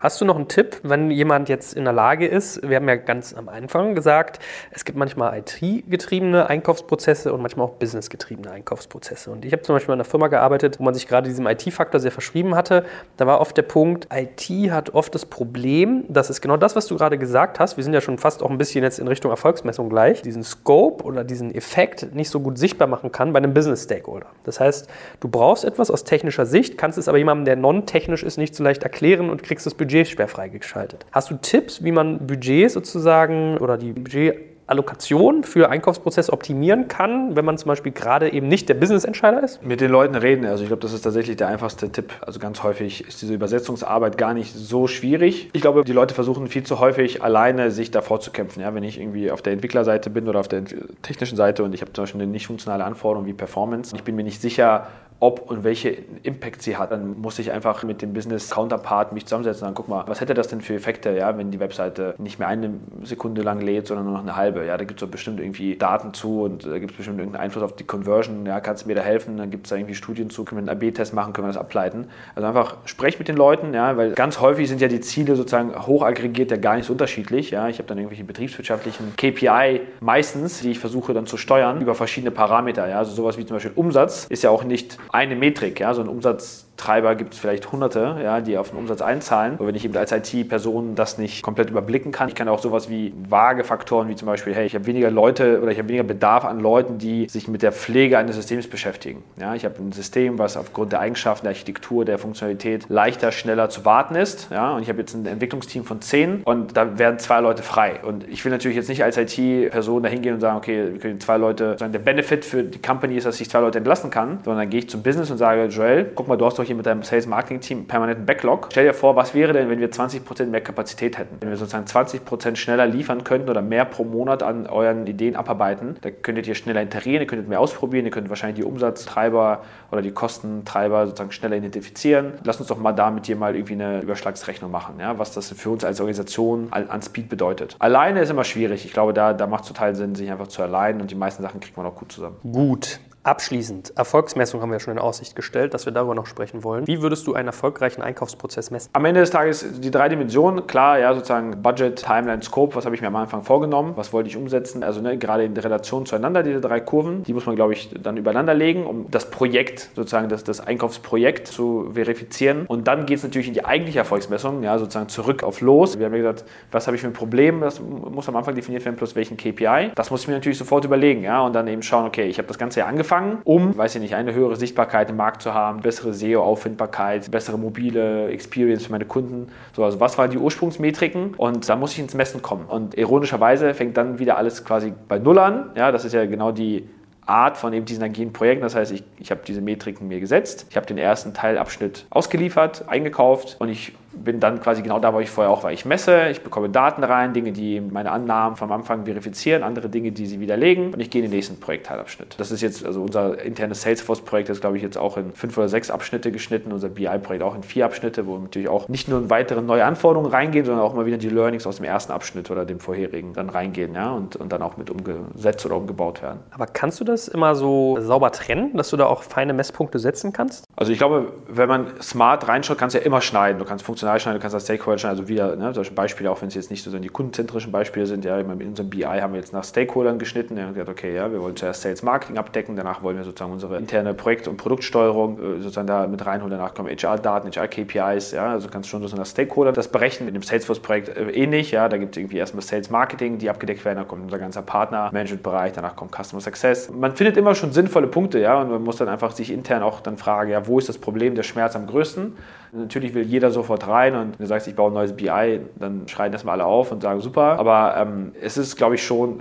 Hast 0.00 0.18
du 0.18 0.24
noch 0.24 0.36
einen 0.36 0.48
Tipp, 0.48 0.80
wenn 0.82 1.10
jemand 1.10 1.50
jetzt 1.50 1.74
in 1.74 1.84
der 1.84 1.92
Lage 1.92 2.26
ist? 2.26 2.66
Wir 2.66 2.76
haben 2.76 2.88
ja 2.88 2.96
ganz 2.96 3.34
am 3.34 3.50
Anfang 3.50 3.94
gesagt, 3.94 4.38
es 4.70 4.86
gibt 4.86 4.96
manchmal 4.96 5.38
IT-getriebene 5.38 6.48
Einkaufsprozesse 6.48 7.34
und 7.34 7.42
manchmal 7.42 7.66
auch 7.66 7.72
Business-getriebene 7.72 8.50
Einkaufsprozesse. 8.50 9.30
Und 9.30 9.44
ich 9.44 9.52
habe 9.52 9.60
zum 9.60 9.74
Beispiel 9.74 9.92
in 9.92 10.00
einer 10.00 10.08
Firma 10.08 10.28
gearbeitet, 10.28 10.78
wo 10.78 10.84
man 10.84 10.94
sich 10.94 11.06
gerade 11.06 11.28
diesem 11.28 11.46
IT-Faktor 11.46 12.00
sehr 12.00 12.12
verschrieben 12.12 12.54
hatte. 12.54 12.86
Da 13.18 13.26
war 13.26 13.42
oft 13.42 13.54
der 13.58 13.62
Punkt, 13.62 14.08
IT 14.10 14.70
hat 14.70 14.94
oft 14.94 15.14
das 15.14 15.26
Problem, 15.26 16.06
dass 16.08 16.30
es 16.30 16.40
genau 16.40 16.56
das, 16.56 16.76
was 16.76 16.86
du 16.86 16.96
gerade 16.96 17.18
gesagt 17.18 17.60
hast, 17.60 17.76
wir 17.76 17.84
sind 17.84 17.92
ja 17.92 18.00
schon 18.00 18.16
fast 18.16 18.42
auch 18.42 18.48
ein 18.48 18.56
bisschen 18.56 18.82
jetzt 18.82 19.00
in 19.00 19.06
Richtung 19.06 19.30
Erfolgsmessung 19.30 19.90
gleich, 19.90 20.22
diesen 20.22 20.44
Scope 20.44 21.04
oder 21.04 21.24
diesen 21.24 21.54
Effekt 21.54 22.14
nicht 22.14 22.30
so 22.30 22.40
gut 22.40 22.56
sichtbar 22.56 22.88
machen 22.88 23.12
kann 23.12 23.34
bei 23.34 23.36
einem 23.36 23.52
Business-Stakeholder. 23.52 24.28
Das 24.44 24.60
heißt, 24.60 24.88
du 25.20 25.28
brauchst 25.28 25.66
etwas 25.66 25.90
aus 25.90 26.04
technischer 26.04 26.46
Sicht, 26.46 26.78
kannst 26.78 26.96
es 26.96 27.06
aber 27.06 27.18
jemandem, 27.18 27.44
der 27.44 27.56
non-technisch 27.56 28.22
ist, 28.22 28.38
nicht 28.38 28.54
so 28.54 28.64
leicht 28.64 28.82
erklären 28.82 29.28
und 29.28 29.42
kriegst 29.42 29.66
das 29.66 29.74
Budget 29.74 29.89
sperr 30.04 30.28
freigeschaltet. 30.28 31.06
Hast 31.12 31.30
du 31.30 31.36
Tipps, 31.36 31.82
wie 31.84 31.92
man 31.92 32.26
Budget 32.26 32.70
sozusagen 32.70 33.58
oder 33.58 33.76
die 33.76 33.92
Budgetallokation 33.92 35.44
für 35.44 35.68
Einkaufsprozess 35.68 36.30
optimieren 36.30 36.88
kann, 36.88 37.36
wenn 37.36 37.44
man 37.44 37.58
zum 37.58 37.68
Beispiel 37.68 37.92
gerade 37.92 38.32
eben 38.32 38.48
nicht 38.48 38.68
der 38.68 38.74
Business-Entscheider 38.74 39.42
ist? 39.42 39.62
Mit 39.64 39.80
den 39.80 39.90
Leuten 39.90 40.14
reden. 40.14 40.46
Also 40.46 40.62
ich 40.62 40.68
glaube, 40.68 40.82
das 40.82 40.92
ist 40.92 41.02
tatsächlich 41.02 41.36
der 41.36 41.48
einfachste 41.48 41.90
Tipp. 41.90 42.12
Also 42.20 42.38
ganz 42.38 42.62
häufig 42.62 43.06
ist 43.06 43.20
diese 43.20 43.34
Übersetzungsarbeit 43.34 44.16
gar 44.16 44.32
nicht 44.34 44.54
so 44.54 44.86
schwierig. 44.86 45.50
Ich 45.52 45.60
glaube, 45.60 45.84
die 45.84 45.92
Leute 45.92 46.14
versuchen 46.14 46.46
viel 46.46 46.62
zu 46.62 46.78
häufig 46.78 47.22
alleine 47.22 47.70
sich 47.70 47.90
davor 47.90 48.20
zu 48.20 48.30
kämpfen. 48.30 48.60
Ja, 48.60 48.74
wenn 48.74 48.84
ich 48.84 49.00
irgendwie 49.00 49.30
auf 49.30 49.42
der 49.42 49.52
Entwicklerseite 49.52 50.10
bin 50.10 50.28
oder 50.28 50.40
auf 50.40 50.48
der 50.48 50.62
technischen 51.02 51.36
Seite 51.36 51.64
und 51.64 51.74
ich 51.74 51.82
habe 51.82 51.92
zum 51.92 52.04
Beispiel 52.04 52.22
eine 52.22 52.30
nicht 52.30 52.46
funktionale 52.46 52.84
Anforderung 52.84 53.26
wie 53.26 53.32
Performance, 53.32 53.94
ich 53.96 54.04
bin 54.04 54.14
mir 54.16 54.24
nicht 54.24 54.40
sicher, 54.40 54.86
ob 55.20 55.50
und 55.50 55.64
welche 55.64 55.96
Impact 56.22 56.62
sie 56.62 56.76
hat. 56.76 56.90
Dann 56.90 57.20
muss 57.20 57.38
ich 57.38 57.52
einfach 57.52 57.82
mit 57.82 58.02
dem 58.02 58.14
Business 58.14 58.50
Counterpart 58.50 59.12
mich 59.12 59.26
zusammensetzen 59.26 59.62
und 59.62 59.68
dann 59.68 59.74
guck 59.74 59.88
mal, 59.88 60.04
was 60.06 60.20
hätte 60.20 60.34
das 60.34 60.48
denn 60.48 60.62
für 60.62 60.74
Effekte, 60.74 61.10
ja, 61.10 61.36
wenn 61.36 61.50
die 61.50 61.60
Webseite 61.60 62.14
nicht 62.18 62.38
mehr 62.38 62.48
eine 62.48 62.70
Sekunde 63.02 63.42
lang 63.42 63.60
lädt, 63.60 63.86
sondern 63.86 64.06
nur 64.06 64.14
noch 64.14 64.22
eine 64.22 64.36
halbe. 64.36 64.64
Ja, 64.64 64.76
da 64.78 64.84
gibt 64.84 65.00
es 65.00 65.06
doch 65.06 65.10
bestimmt 65.10 65.38
irgendwie 65.38 65.76
Daten 65.76 66.14
zu 66.14 66.42
und 66.42 66.66
da 66.66 66.78
gibt 66.78 66.92
es 66.92 66.96
bestimmt 66.96 67.18
irgendeinen 67.18 67.44
Einfluss 67.44 67.62
auf 67.62 67.76
die 67.76 67.84
Conversion. 67.84 68.46
Ja, 68.46 68.60
kannst 68.60 68.84
du 68.84 68.88
mir 68.88 68.94
da 68.94 69.02
helfen? 69.02 69.36
Dann 69.36 69.50
gibt 69.50 69.66
es 69.66 69.70
da 69.70 69.76
irgendwie 69.76 69.94
Studien 69.94 70.30
zu, 70.30 70.44
können 70.44 70.66
wir 70.66 70.72
einen 70.72 70.82
AB-Test 70.82 71.12
machen, 71.12 71.34
können 71.34 71.46
wir 71.46 71.52
das 71.52 71.60
ableiten. 71.60 72.08
Also 72.34 72.48
einfach 72.48 72.76
sprech 72.86 73.18
mit 73.18 73.28
den 73.28 73.36
Leuten, 73.36 73.74
ja, 73.74 73.96
weil 73.98 74.12
ganz 74.12 74.40
häufig 74.40 74.68
sind 74.68 74.80
ja 74.80 74.88
die 74.88 75.00
Ziele 75.00 75.36
sozusagen 75.36 75.86
hochaggregiert 75.86 76.50
ja 76.50 76.56
gar 76.56 76.76
nicht 76.76 76.86
so 76.86 76.92
unterschiedlich. 76.94 77.50
Ja. 77.50 77.68
Ich 77.68 77.78
habe 77.78 77.88
dann 77.88 77.98
irgendwelche 77.98 78.24
betriebswirtschaftlichen 78.24 79.14
KPI 79.16 79.82
meistens, 80.00 80.60
die 80.60 80.70
ich 80.70 80.78
versuche 80.78 81.12
dann 81.12 81.26
zu 81.26 81.36
steuern 81.36 81.80
über 81.82 81.94
verschiedene 81.94 82.30
Parameter. 82.30 82.88
Ja. 82.88 82.98
Also 82.98 83.12
sowas 83.12 83.36
wie 83.36 83.44
zum 83.44 83.56
Beispiel 83.56 83.72
Umsatz 83.74 84.26
ist 84.30 84.42
ja 84.42 84.50
auch 84.50 84.64
nicht 84.64 84.98
eine 85.12 85.36
Metrik, 85.36 85.80
ja, 85.80 85.92
so 85.94 86.00
ein 86.00 86.08
Umsatz 86.08 86.66
Treiber 86.80 87.14
gibt 87.14 87.34
es 87.34 87.38
vielleicht 87.38 87.70
hunderte, 87.72 88.16
ja, 88.22 88.40
die 88.40 88.56
auf 88.56 88.70
den 88.70 88.78
Umsatz 88.78 89.02
einzahlen. 89.02 89.54
Aber 89.54 89.66
wenn 89.68 89.74
ich 89.74 89.84
eben 89.84 89.96
als 89.96 90.12
IT-Person 90.12 90.94
das 90.94 91.18
nicht 91.18 91.42
komplett 91.42 91.70
überblicken 91.70 92.10
kann, 92.10 92.28
ich 92.28 92.34
kann 92.34 92.48
auch 92.48 92.60
sowas 92.60 92.88
wie 92.88 93.12
vage 93.28 93.64
Faktoren, 93.64 94.08
wie 94.08 94.16
zum 94.16 94.26
Beispiel, 94.26 94.54
hey, 94.54 94.66
ich 94.66 94.74
habe 94.74 94.86
weniger 94.86 95.10
Leute 95.10 95.60
oder 95.60 95.70
ich 95.70 95.78
habe 95.78 95.88
weniger 95.88 96.04
Bedarf 96.04 96.44
an 96.44 96.58
Leuten, 96.58 96.98
die 96.98 97.28
sich 97.28 97.48
mit 97.48 97.62
der 97.62 97.72
Pflege 97.72 98.16
eines 98.18 98.36
Systems 98.36 98.66
beschäftigen. 98.66 99.22
Ja, 99.38 99.54
ich 99.54 99.64
habe 99.64 99.76
ein 99.78 99.92
System, 99.92 100.38
was 100.38 100.56
aufgrund 100.56 100.92
der 100.92 101.00
Eigenschaften 101.00 101.44
der 101.44 101.50
Architektur, 101.50 102.04
der 102.04 102.18
Funktionalität 102.18 102.86
leichter, 102.88 103.30
schneller 103.30 103.68
zu 103.68 103.84
warten 103.84 104.14
ist. 104.14 104.48
Ja, 104.50 104.74
und 104.74 104.82
ich 104.82 104.88
habe 104.88 105.00
jetzt 105.00 105.14
ein 105.14 105.26
Entwicklungsteam 105.26 105.84
von 105.84 106.00
zehn 106.00 106.42
und 106.44 106.76
da 106.76 106.98
werden 106.98 107.18
zwei 107.18 107.40
Leute 107.40 107.62
frei. 107.62 108.00
Und 108.02 108.26
ich 108.28 108.44
will 108.44 108.52
natürlich 108.52 108.76
jetzt 108.76 108.88
nicht 108.88 109.04
als 109.04 109.18
IT-Person 109.18 110.02
da 110.02 110.08
hingehen 110.08 110.34
und 110.34 110.40
sagen, 110.40 110.56
okay, 110.56 110.92
wir 110.92 110.98
können 110.98 111.20
zwei 111.20 111.36
Leute, 111.36 111.76
der 111.78 111.98
Benefit 111.98 112.44
für 112.44 112.62
die 112.62 112.80
Company 112.80 113.16
ist, 113.16 113.26
dass 113.26 113.40
ich 113.40 113.50
zwei 113.50 113.60
Leute 113.60 113.78
entlassen 113.78 114.10
kann, 114.10 114.38
sondern 114.44 114.62
dann 114.62 114.70
gehe 114.70 114.80
ich 114.80 114.88
zum 114.88 115.02
Business 115.02 115.30
und 115.30 115.38
sage, 115.38 115.66
Joel, 115.66 116.10
guck 116.14 116.28
mal, 116.28 116.36
du 116.36 116.46
hast 116.46 116.58
doch 116.58 116.64
hier 116.70 116.76
mit 116.76 116.86
deinem 116.86 117.02
Sales 117.02 117.26
Marketing 117.26 117.60
Team 117.60 117.86
permanenten 117.88 118.26
Backlog. 118.26 118.68
Stell 118.70 118.84
dir 118.86 118.94
vor, 118.94 119.16
was 119.16 119.34
wäre 119.34 119.52
denn, 119.52 119.68
wenn 119.68 119.80
wir 119.80 119.90
20% 119.90 120.46
mehr 120.46 120.60
Kapazität 120.60 121.18
hätten? 121.18 121.38
Wenn 121.40 121.50
wir 121.50 121.56
sozusagen 121.56 121.86
20% 121.86 122.54
schneller 122.54 122.86
liefern 122.86 123.24
könnten 123.24 123.50
oder 123.50 123.60
mehr 123.60 123.84
pro 123.84 124.04
Monat 124.04 124.44
an 124.44 124.68
euren 124.68 125.08
Ideen 125.08 125.34
abarbeiten, 125.34 125.96
da 126.00 126.10
könntet 126.10 126.46
ihr 126.46 126.54
schneller 126.54 126.80
iterieren, 126.82 127.22
ihr 127.22 127.26
könntet 127.26 127.48
mehr 127.48 127.58
ausprobieren, 127.58 128.04
ihr 128.04 128.12
könnt 128.12 128.28
wahrscheinlich 128.28 128.64
die 128.64 128.64
Umsatztreiber 128.64 129.62
oder 129.90 130.00
die 130.00 130.12
Kostentreiber 130.12 131.06
sozusagen 131.06 131.32
schneller 131.32 131.56
identifizieren. 131.56 132.34
Lass 132.44 132.60
uns 132.60 132.68
doch 132.68 132.78
mal 132.78 132.92
da 132.92 133.10
mit 133.10 133.26
dir 133.26 133.34
mal 133.34 133.56
irgendwie 133.56 133.74
eine 133.74 134.00
Überschlagsrechnung 134.02 134.70
machen, 134.70 134.94
ja, 135.00 135.18
was 135.18 135.32
das 135.32 135.50
für 135.50 135.70
uns 135.70 135.84
als 135.84 136.00
Organisation 136.00 136.68
an 136.70 137.02
Speed 137.02 137.28
bedeutet. 137.28 137.74
Alleine 137.80 138.20
ist 138.20 138.30
immer 138.30 138.44
schwierig. 138.44 138.84
Ich 138.84 138.92
glaube, 138.92 139.12
da, 139.12 139.32
da 139.32 139.48
macht 139.48 139.62
es 139.64 139.68
total 139.68 139.96
Sinn, 139.96 140.14
sich 140.14 140.30
einfach 140.30 140.46
zu 140.46 140.62
allein 140.62 141.00
und 141.00 141.10
die 141.10 141.16
meisten 141.16 141.42
Sachen 141.42 141.58
kriegt 141.58 141.76
man 141.76 141.86
auch 141.86 141.96
gut 141.96 142.12
zusammen. 142.12 142.36
Gut. 142.44 143.00
Abschließend, 143.22 143.92
Erfolgsmessung 143.96 144.62
haben 144.62 144.72
wir 144.72 144.80
schon 144.80 144.94
in 144.94 144.98
Aussicht 144.98 145.36
gestellt, 145.36 145.74
dass 145.74 145.84
wir 145.84 145.92
darüber 145.92 146.14
noch 146.14 146.24
sprechen 146.24 146.64
wollen. 146.64 146.86
Wie 146.86 147.02
würdest 147.02 147.26
du 147.26 147.34
einen 147.34 147.48
erfolgreichen 147.48 148.00
Einkaufsprozess 148.00 148.70
messen? 148.70 148.88
Am 148.94 149.04
Ende 149.04 149.20
des 149.20 149.28
Tages 149.28 149.78
die 149.78 149.90
drei 149.90 150.08
Dimensionen, 150.08 150.66
klar, 150.66 150.98
ja, 150.98 151.12
sozusagen 151.12 151.60
Budget, 151.60 151.96
Timeline, 151.96 152.40
Scope, 152.42 152.74
was 152.74 152.86
habe 152.86 152.94
ich 152.94 153.02
mir 153.02 153.08
am 153.08 153.16
Anfang 153.16 153.42
vorgenommen, 153.42 153.92
was 153.96 154.14
wollte 154.14 154.30
ich 154.30 154.38
umsetzen, 154.38 154.82
also 154.82 155.02
ne, 155.02 155.18
gerade 155.18 155.44
in 155.44 155.54
Relation 155.54 156.06
zueinander, 156.06 156.42
diese 156.42 156.62
drei 156.62 156.80
Kurven, 156.80 157.22
die 157.22 157.34
muss 157.34 157.44
man, 157.44 157.56
glaube 157.56 157.74
ich, 157.74 157.90
dann 158.02 158.16
übereinander 158.16 158.54
legen, 158.54 158.86
um 158.86 159.10
das 159.10 159.30
Projekt, 159.30 159.90
sozusagen 159.94 160.30
das, 160.30 160.42
das 160.42 160.66
Einkaufsprojekt 160.66 161.46
zu 161.46 161.90
verifizieren. 161.92 162.64
Und 162.68 162.88
dann 162.88 163.04
geht 163.04 163.18
es 163.18 163.22
natürlich 163.22 163.48
in 163.48 163.54
die 163.54 163.66
eigentliche 163.66 163.98
Erfolgsmessung, 163.98 164.62
ja, 164.62 164.78
sozusagen 164.78 165.10
zurück 165.10 165.42
auf 165.42 165.60
los. 165.60 165.98
Wir 165.98 166.06
haben 166.06 166.14
ja 166.14 166.20
gesagt, 166.20 166.46
was 166.72 166.86
habe 166.86 166.96
ich 166.96 167.02
für 167.02 167.08
ein 167.08 167.12
Problem, 167.12 167.60
das 167.60 167.80
muss 167.80 168.26
am 168.30 168.36
Anfang 168.36 168.54
definiert 168.54 168.82
werden, 168.86 168.96
plus 168.96 169.14
welchen 169.14 169.36
KPI. 169.36 169.90
Das 169.94 170.10
muss 170.10 170.22
ich 170.22 170.28
mir 170.28 170.34
natürlich 170.34 170.56
sofort 170.56 170.86
überlegen, 170.86 171.22
ja, 171.22 171.42
und 171.42 171.52
dann 171.52 171.68
eben 171.68 171.82
schauen, 171.82 172.06
okay, 172.06 172.24
ich 172.24 172.38
habe 172.38 172.48
das 172.48 172.56
Ganze 172.56 172.80
ja 172.80 172.86
angefangen, 172.86 173.09
um, 173.44 173.76
weiß 173.76 173.94
ich 173.96 174.00
nicht, 174.00 174.14
eine 174.14 174.34
höhere 174.34 174.56
Sichtbarkeit 174.56 175.10
im 175.10 175.16
Markt 175.16 175.42
zu 175.42 175.54
haben, 175.54 175.80
bessere 175.80 176.12
SEO-Auffindbarkeit, 176.12 177.30
bessere 177.30 177.58
mobile 177.58 178.28
Experience 178.28 178.86
für 178.86 178.92
meine 178.92 179.04
Kunden. 179.04 179.48
So, 179.74 179.84
also 179.84 180.00
was 180.00 180.16
waren 180.18 180.30
die 180.30 180.38
Ursprungsmetriken? 180.38 181.34
Und 181.34 181.68
da 181.68 181.76
muss 181.76 181.92
ich 181.92 181.98
ins 181.98 182.14
Messen 182.14 182.42
kommen. 182.42 182.66
Und 182.66 182.96
ironischerweise 182.96 183.74
fängt 183.74 183.96
dann 183.96 184.18
wieder 184.18 184.36
alles 184.36 184.64
quasi 184.64 184.92
bei 185.08 185.18
Null 185.18 185.38
an. 185.38 185.70
Ja, 185.74 185.92
das 185.92 186.04
ist 186.04 186.12
ja 186.12 186.24
genau 186.26 186.52
die 186.52 186.88
Art 187.26 187.56
von 187.56 187.72
eben 187.72 187.86
diesen 187.86 188.02
agilen 188.02 188.32
Projekten. 188.32 188.62
Das 188.62 188.74
heißt, 188.74 188.92
ich, 188.92 189.04
ich 189.18 189.30
habe 189.30 189.40
diese 189.46 189.60
Metriken 189.60 190.08
mir 190.08 190.20
gesetzt, 190.20 190.66
ich 190.70 190.76
habe 190.76 190.86
den 190.86 190.98
ersten 190.98 191.32
Teilabschnitt 191.32 192.06
ausgeliefert, 192.10 192.84
eingekauft 192.88 193.56
und 193.58 193.68
ich 193.68 193.92
bin 194.24 194.40
dann 194.40 194.60
quasi 194.60 194.82
genau 194.82 194.98
da, 194.98 195.12
wo 195.14 195.20
ich 195.20 195.30
vorher 195.30 195.50
auch 195.50 195.64
war. 195.64 195.72
Ich 195.72 195.84
messe, 195.84 196.28
ich 196.30 196.42
bekomme 196.42 196.68
Daten 196.68 197.04
rein, 197.04 197.32
Dinge, 197.32 197.52
die 197.52 197.80
meine 197.80 198.10
Annahmen 198.10 198.56
vom 198.56 198.72
Anfang 198.72 199.04
verifizieren, 199.04 199.62
andere 199.62 199.88
Dinge, 199.88 200.12
die 200.12 200.26
sie 200.26 200.40
widerlegen 200.40 200.92
und 200.92 201.00
ich 201.00 201.10
gehe 201.10 201.22
in 201.22 201.30
den 201.30 201.36
nächsten 201.36 201.58
Projektteilabschnitt. 201.58 202.34
Das 202.38 202.50
ist 202.50 202.60
jetzt, 202.60 202.84
also 202.84 203.02
unser 203.02 203.40
internes 203.42 203.82
Salesforce-Projekt 203.82 204.50
ist, 204.50 204.60
glaube 204.60 204.76
ich, 204.76 204.82
jetzt 204.82 204.98
auch 204.98 205.16
in 205.16 205.32
fünf 205.32 205.56
oder 205.58 205.68
sechs 205.68 205.90
Abschnitte 205.90 206.32
geschnitten, 206.32 206.72
unser 206.72 206.88
BI-Projekt 206.88 207.42
auch 207.42 207.54
in 207.54 207.62
vier 207.62 207.84
Abschnitte, 207.84 208.26
wo 208.26 208.38
natürlich 208.38 208.68
auch 208.68 208.88
nicht 208.88 209.08
nur 209.08 209.18
in 209.18 209.30
weitere 209.30 209.62
neue 209.62 209.84
Anforderungen 209.84 210.30
reingehen, 210.30 210.64
sondern 210.64 210.84
auch 210.84 210.94
mal 210.94 211.06
wieder 211.06 211.18
die 211.18 211.28
Learnings 211.28 211.66
aus 211.66 211.76
dem 211.76 211.84
ersten 211.84 212.12
Abschnitt 212.12 212.50
oder 212.50 212.64
dem 212.64 212.80
vorherigen 212.80 213.32
dann 213.32 213.48
reingehen 213.48 213.94
ja, 213.94 214.12
und, 214.12 214.36
und 214.36 214.52
dann 214.52 214.62
auch 214.62 214.76
mit 214.76 214.90
umgesetzt 214.90 215.64
oder 215.66 215.76
umgebaut 215.76 216.22
werden. 216.22 216.40
Aber 216.50 216.66
kannst 216.66 217.00
du 217.00 217.04
das 217.04 217.28
immer 217.28 217.54
so 217.54 217.98
sauber 218.00 218.32
trennen, 218.32 218.76
dass 218.76 218.90
du 218.90 218.96
da 218.96 219.06
auch 219.06 219.22
feine 219.22 219.52
Messpunkte 219.52 219.98
setzen 219.98 220.32
kannst? 220.32 220.64
Also 220.80 220.92
ich 220.92 220.98
glaube, 220.98 221.34
wenn 221.46 221.68
man 221.68 222.00
smart 222.00 222.48
reinschaut, 222.48 222.78
kannst 222.78 222.94
du 222.94 223.00
ja 223.00 223.04
immer 223.04 223.20
schneiden. 223.20 223.58
Du 223.58 223.66
kannst 223.66 223.84
funktional 223.84 224.18
schneiden, 224.18 224.38
du 224.38 224.40
kannst 224.40 224.54
das 224.54 224.64
Stakeholder 224.64 224.96
schneiden, 224.96 225.18
also 225.18 225.28
wieder 225.28 225.54
ne, 225.54 225.74
solche 225.74 225.92
Beispiele, 225.92 226.30
auch 226.30 226.40
wenn 226.40 226.48
es 226.48 226.54
jetzt 226.54 226.70
nicht 226.70 226.82
so 226.82 226.98
die 226.98 227.08
kundenzentrischen 227.10 227.70
Beispiele 227.70 228.06
sind. 228.06 228.24
Ja, 228.24 228.38
in 228.38 228.50
unserem 228.50 228.88
BI 228.88 229.02
haben 229.02 229.34
wir 229.34 229.40
jetzt 229.40 229.52
nach 229.52 229.62
Stakeholdern 229.62 230.18
geschnitten. 230.18 230.56
Wir 230.56 230.62
haben 230.62 230.72
gesagt, 230.72 230.88
okay, 230.88 231.14
ja, 231.14 231.30
wir 231.30 231.42
wollen 231.42 231.54
zuerst 231.54 231.82
Sales 231.82 232.02
Marketing 232.02 232.38
abdecken, 232.38 232.76
danach 232.76 233.02
wollen 233.02 233.18
wir 233.18 233.24
sozusagen 233.24 233.52
unsere 233.52 233.76
interne 233.76 234.14
Projekt- 234.14 234.48
und 234.48 234.56
Produktsteuerung 234.56 235.38
äh, 235.38 235.60
sozusagen 235.60 235.86
da 235.86 236.06
mit 236.06 236.24
reinholen. 236.24 236.52
Danach 236.52 236.72
kommen 236.72 236.88
HR-Daten, 236.88 237.50
HR-KPIs. 237.50 238.32
Ja, 238.32 238.52
also 238.52 238.70
kannst 238.70 238.88
du 238.88 238.92
schon 238.92 239.06
so 239.06 239.14
nach 239.18 239.26
Stakeholder 239.26 239.72
das 239.72 239.88
berechnen. 239.88 240.24
Mit 240.24 240.34
dem 240.34 240.42
Salesforce-Projekt 240.42 241.10
äh, 241.10 241.30
ähnlich. 241.32 241.72
Ja, 241.72 241.90
da 241.90 241.98
gibt 241.98 242.16
es 242.16 242.22
irgendwie 242.22 242.38
erstmal 242.38 242.62
Sales 242.62 242.88
Marketing, 242.88 243.36
die 243.36 243.50
abgedeckt 243.50 243.84
werden. 243.84 243.98
Dann 243.98 244.08
kommt 244.08 244.22
unser 244.22 244.38
ganzer 244.38 244.62
Partner-Management-Bereich, 244.62 245.74
danach 245.74 245.94
kommt 245.94 246.16
Customer 246.16 246.40
Success. 246.40 246.90
Man 246.90 247.14
findet 247.14 247.36
immer 247.36 247.54
schon 247.54 247.72
sinnvolle 247.72 248.06
Punkte, 248.06 248.38
ja, 248.38 248.62
und 248.62 248.70
man 248.70 248.82
muss 248.82 248.96
dann 248.96 249.10
einfach 249.10 249.32
sich 249.32 249.52
intern 249.52 249.82
auch 249.82 250.00
dann 250.00 250.16
fragen, 250.16 250.50
ja, 250.50 250.69
wo 250.70 250.78
ist 250.78 250.88
das 250.88 250.98
Problem, 250.98 251.34
der 251.34 251.42
Schmerz 251.42 251.76
am 251.76 251.86
größten. 251.86 252.36
Natürlich 252.72 253.14
will 253.14 253.24
jeder 253.24 253.50
sofort 253.50 253.86
rein 253.88 254.14
und 254.14 254.38
wenn 254.38 254.44
du 254.44 254.46
sagst, 254.46 254.68
ich 254.68 254.76
baue 254.76 254.90
ein 254.90 254.94
neues 254.94 255.12
BI, 255.14 255.60
dann 255.78 256.06
schreien 256.06 256.32
erstmal 256.32 256.54
alle 256.54 256.66
auf 256.66 256.92
und 256.92 257.02
sagen 257.02 257.20
super. 257.20 257.58
Aber 257.58 257.96
ähm, 257.96 258.32
es 258.40 258.56
ist, 258.56 258.76
glaube 258.76 258.94
ich, 258.94 259.04
schon 259.04 259.40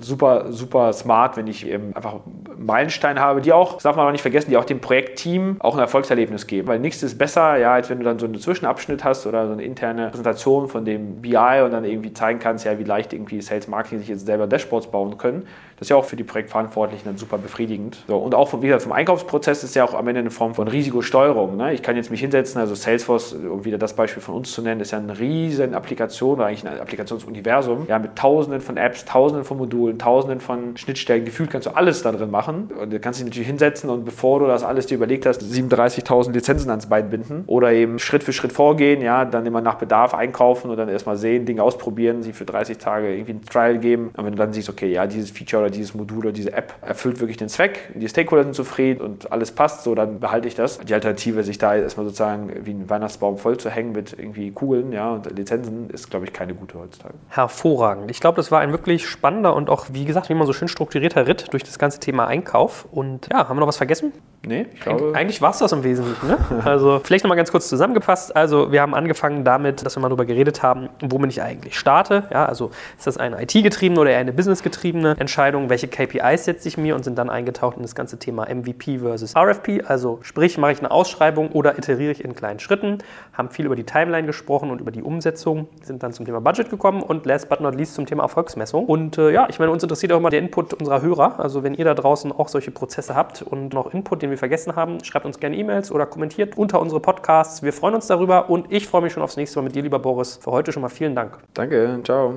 super, 0.00 0.52
super 0.52 0.92
smart, 0.92 1.36
wenn 1.36 1.46
ich 1.46 1.66
eben 1.66 1.94
einfach 1.94 2.16
Meilensteine 2.56 3.20
habe, 3.20 3.40
die 3.40 3.52
auch, 3.52 3.74
das 3.74 3.84
darf 3.84 3.96
man 3.96 4.06
auch 4.06 4.12
nicht 4.12 4.22
vergessen, 4.22 4.50
die 4.50 4.56
auch 4.56 4.64
dem 4.64 4.80
Projektteam 4.80 5.56
auch 5.60 5.74
ein 5.74 5.80
Erfolgserlebnis 5.80 6.46
geben. 6.46 6.68
Weil 6.68 6.78
nichts 6.78 7.02
ist 7.02 7.18
besser, 7.18 7.56
ja, 7.56 7.74
als 7.74 7.90
wenn 7.90 7.98
du 7.98 8.04
dann 8.04 8.18
so 8.18 8.26
einen 8.26 8.38
Zwischenabschnitt 8.40 9.04
hast 9.04 9.26
oder 9.26 9.46
so 9.46 9.52
eine 9.52 9.62
interne 9.62 10.08
Präsentation 10.08 10.68
von 10.68 10.84
dem 10.84 11.22
BI 11.22 11.62
und 11.64 11.72
dann 11.72 11.84
irgendwie 11.84 12.12
zeigen 12.12 12.38
kannst, 12.38 12.64
ja, 12.64 12.78
wie 12.78 12.84
leicht 12.84 13.12
irgendwie 13.12 13.40
Sales 13.40 13.68
Marketing 13.68 14.00
sich 14.00 14.08
jetzt 14.08 14.26
selber 14.26 14.46
Dashboards 14.46 14.88
bauen 14.88 15.18
können. 15.18 15.46
Das 15.76 15.86
ist 15.86 15.90
ja 15.90 15.96
auch 15.96 16.04
für 16.04 16.16
die 16.16 16.24
Projektverantwortlichen 16.24 17.04
dann 17.04 17.18
super 17.18 17.36
befriedigend. 17.36 18.04
So, 18.06 18.16
und 18.16 18.34
auch 18.34 18.48
vom, 18.48 18.62
wie 18.62 18.66
gesagt, 18.66 18.84
vom 18.84 18.92
Einkaufsprozess 18.92 19.64
ist 19.64 19.74
ja 19.74 19.84
auch 19.84 19.94
am 19.94 20.06
Ende 20.06 20.20
eine 20.20 20.30
Form 20.30 20.54
von 20.54 20.68
Risikosteuerung. 20.68 21.56
Ne? 21.56 21.74
Ich 21.74 21.82
kann 21.82 21.96
jetzt 21.96 22.10
mich 22.10 22.20
hinsetzen, 22.20 22.60
also 22.64 22.74
Salesforce, 22.74 23.34
um 23.34 23.64
wieder 23.64 23.78
das 23.78 23.94
Beispiel 23.94 24.22
von 24.22 24.34
uns 24.34 24.52
zu 24.52 24.62
nennen, 24.62 24.80
ist 24.80 24.90
ja 24.90 24.98
eine 24.98 25.18
riesen 25.18 25.74
Applikation 25.74 26.36
oder 26.36 26.46
eigentlich 26.46 26.66
ein 26.66 26.80
Applikationsuniversum, 26.80 27.86
ja, 27.88 27.98
mit 27.98 28.16
tausenden 28.16 28.60
von 28.60 28.76
Apps, 28.76 29.04
tausenden 29.04 29.44
von 29.44 29.58
Modulen, 29.58 29.98
tausenden 29.98 30.40
von 30.40 30.76
Schnittstellen. 30.76 31.24
Gefühlt 31.24 31.50
kannst 31.50 31.66
du 31.66 31.76
alles 31.76 32.02
da 32.02 32.12
drin 32.12 32.30
machen. 32.30 32.70
Und 32.80 32.92
du 32.92 32.98
kannst 32.98 33.20
dich 33.20 33.26
natürlich 33.26 33.48
hinsetzen 33.48 33.90
und 33.90 34.04
bevor 34.04 34.40
du 34.40 34.46
das 34.46 34.64
alles 34.64 34.86
dir 34.86 34.96
überlegt 34.96 35.26
hast, 35.26 35.42
37.000 35.42 36.32
Lizenzen 36.32 36.70
ans 36.70 36.86
Bein 36.86 37.10
binden 37.10 37.44
oder 37.46 37.72
eben 37.72 37.98
Schritt 37.98 38.24
für 38.24 38.32
Schritt 38.32 38.52
vorgehen, 38.52 39.02
ja, 39.02 39.24
dann 39.24 39.46
immer 39.46 39.60
nach 39.60 39.76
Bedarf 39.76 40.14
einkaufen 40.14 40.70
und 40.70 40.76
dann 40.76 40.88
erstmal 40.88 41.16
sehen, 41.16 41.44
Dinge 41.44 41.62
ausprobieren, 41.62 42.22
sie 42.22 42.32
für 42.32 42.44
30 42.44 42.78
Tage 42.78 43.12
irgendwie 43.12 43.32
ein 43.32 43.42
Trial 43.42 43.78
geben. 43.78 44.10
Und 44.16 44.24
wenn 44.24 44.32
du 44.32 44.38
dann 44.38 44.52
siehst, 44.52 44.68
okay, 44.68 44.90
ja, 44.90 45.06
dieses 45.06 45.30
Feature 45.30 45.64
oder 45.64 45.70
dieses 45.70 45.94
Modul 45.94 46.18
oder 46.18 46.32
diese 46.32 46.52
App 46.52 46.74
erfüllt 46.80 47.20
wirklich 47.20 47.36
den 47.36 47.48
Zweck, 47.48 47.90
die 47.94 48.08
Stakeholder 48.08 48.44
sind 48.44 48.54
zufrieden 48.54 49.00
und 49.02 49.30
alles 49.30 49.52
passt, 49.52 49.84
so 49.84 49.94
dann 49.94 50.20
behalte 50.20 50.48
ich 50.48 50.54
das. 50.54 50.78
Die 50.78 50.94
Alternative, 50.94 51.44
sich 51.44 51.58
da 51.58 51.74
erstmal 51.74 52.06
sozusagen 52.06 52.50
wie 52.62 52.72
ein 52.72 52.88
Weihnachtsbaum 52.88 53.38
voll 53.38 53.56
zu 53.56 53.70
hängen 53.70 53.92
mit 53.92 54.12
irgendwie 54.16 54.50
Kugeln 54.52 54.92
ja, 54.92 55.12
und 55.12 55.30
Lizenzen, 55.36 55.90
ist, 55.90 56.10
glaube 56.10 56.26
ich, 56.26 56.32
keine 56.32 56.54
gute 56.54 56.78
heutzutage. 56.78 57.14
Hervorragend. 57.28 58.10
Ich 58.10 58.20
glaube, 58.20 58.36
das 58.36 58.50
war 58.50 58.60
ein 58.60 58.70
wirklich 58.70 59.08
spannender 59.08 59.54
und 59.54 59.68
auch, 59.68 59.86
wie 59.92 60.04
gesagt, 60.04 60.28
wie 60.28 60.34
man 60.34 60.46
so 60.46 60.52
schön 60.52 60.68
strukturierter 60.68 61.26
Ritt 61.26 61.52
durch 61.52 61.64
das 61.64 61.78
ganze 61.78 62.00
Thema 62.00 62.26
Einkauf. 62.26 62.86
Und 62.90 63.28
ja, 63.32 63.48
haben 63.48 63.56
wir 63.56 63.60
noch 63.60 63.68
was 63.68 63.76
vergessen? 63.76 64.12
Nee, 64.46 64.66
ich 64.72 64.80
glaube. 64.80 65.12
Eig 65.14 65.24
eigentlich 65.24 65.40
war 65.40 65.50
es 65.50 65.58
das 65.58 65.72
im 65.72 65.84
Wesentlichen. 65.84 66.28
Ne? 66.28 66.38
Also, 66.64 67.00
vielleicht 67.02 67.24
nochmal 67.24 67.36
ganz 67.36 67.50
kurz 67.50 67.68
zusammengefasst. 67.68 68.34
Also, 68.36 68.72
wir 68.72 68.82
haben 68.82 68.94
angefangen 68.94 69.44
damit, 69.44 69.84
dass 69.84 69.96
wir 69.96 70.00
mal 70.00 70.08
darüber 70.08 70.24
geredet 70.24 70.62
haben, 70.62 70.88
womit 71.00 71.32
ich 71.32 71.42
eigentlich 71.42 71.78
starte. 71.78 72.24
Ja, 72.30 72.46
also, 72.46 72.70
ist 72.96 73.06
das 73.06 73.16
eine 73.16 73.42
IT-getriebene 73.42 74.00
oder 74.00 74.10
eher 74.10 74.18
eine 74.18 74.32
business-getriebene 74.32 75.16
Entscheidung? 75.18 75.70
Welche 75.70 75.88
KPIs 75.88 76.44
setze 76.44 76.68
ich 76.68 76.76
mir 76.76 76.94
und 76.94 77.04
sind 77.04 77.16
dann 77.16 77.30
eingetaucht 77.30 77.76
in 77.76 77.82
das 77.82 77.94
ganze 77.94 78.18
Thema 78.18 78.46
MVP 78.52 78.98
versus 78.98 79.34
RFP? 79.36 79.84
Also, 79.86 80.18
sprich, 80.22 80.58
mache 80.58 80.72
ich 80.72 80.78
eine 80.78 80.90
Ausschreibung 80.90 81.52
oder 81.52 81.78
iteriere 81.78 82.12
ich 82.12 82.24
in 82.24 82.34
kleinen 82.44 82.60
Schritten? 82.60 82.98
Haben 83.32 83.48
viel 83.48 83.64
über 83.64 83.74
die 83.74 83.84
Timeline 83.84 84.26
gesprochen 84.26 84.70
und 84.70 84.80
über 84.80 84.90
die 84.90 85.02
Umsetzung, 85.02 85.68
sind 85.82 86.02
dann 86.02 86.12
zum 86.12 86.26
Thema 86.26 86.40
Budget 86.40 86.68
gekommen 86.68 87.02
und 87.02 87.24
last 87.24 87.48
but 87.48 87.60
not 87.60 87.74
least 87.74 87.94
zum 87.94 88.04
Thema 88.04 88.24
Erfolgsmessung. 88.24 88.84
Und 88.84 89.16
äh, 89.16 89.30
ja, 89.30 89.46
ich 89.48 89.58
meine, 89.58 89.70
uns 89.70 89.82
interessiert 89.82 90.12
auch 90.12 90.18
immer 90.18 90.28
der 90.28 90.40
Input 90.40 90.74
unserer 90.74 91.00
Hörer. 91.00 91.40
Also, 91.40 91.62
wenn 91.62 91.74
ihr 91.74 91.86
da 91.86 91.94
draußen 91.94 92.32
auch 92.32 92.48
solche 92.48 92.70
Prozesse 92.70 93.14
habt 93.14 93.40
und 93.40 93.72
noch 93.72 93.94
Input, 93.94 94.20
den 94.20 94.28
wir 94.28 94.38
vergessen 94.38 94.76
haben, 94.76 95.02
schreibt 95.02 95.24
uns 95.24 95.40
gerne 95.40 95.56
E-Mails 95.56 95.90
oder 95.90 96.04
kommentiert 96.04 96.58
unter 96.58 96.80
unsere 96.80 97.00
Podcasts. 97.00 97.62
Wir 97.62 97.72
freuen 97.72 97.94
uns 97.94 98.06
darüber 98.08 98.50
und 98.50 98.70
ich 98.70 98.86
freue 98.86 99.00
mich 99.00 99.12
schon 99.14 99.22
aufs 99.22 99.36
nächste 99.36 99.58
Mal 99.58 99.64
mit 99.64 99.74
dir, 99.74 99.82
lieber 99.82 99.98
Boris. 99.98 100.38
Für 100.42 100.50
heute 100.50 100.70
schon 100.70 100.82
mal 100.82 100.90
vielen 100.90 101.14
Dank. 101.14 101.38
Danke, 101.54 102.00
ciao. 102.04 102.36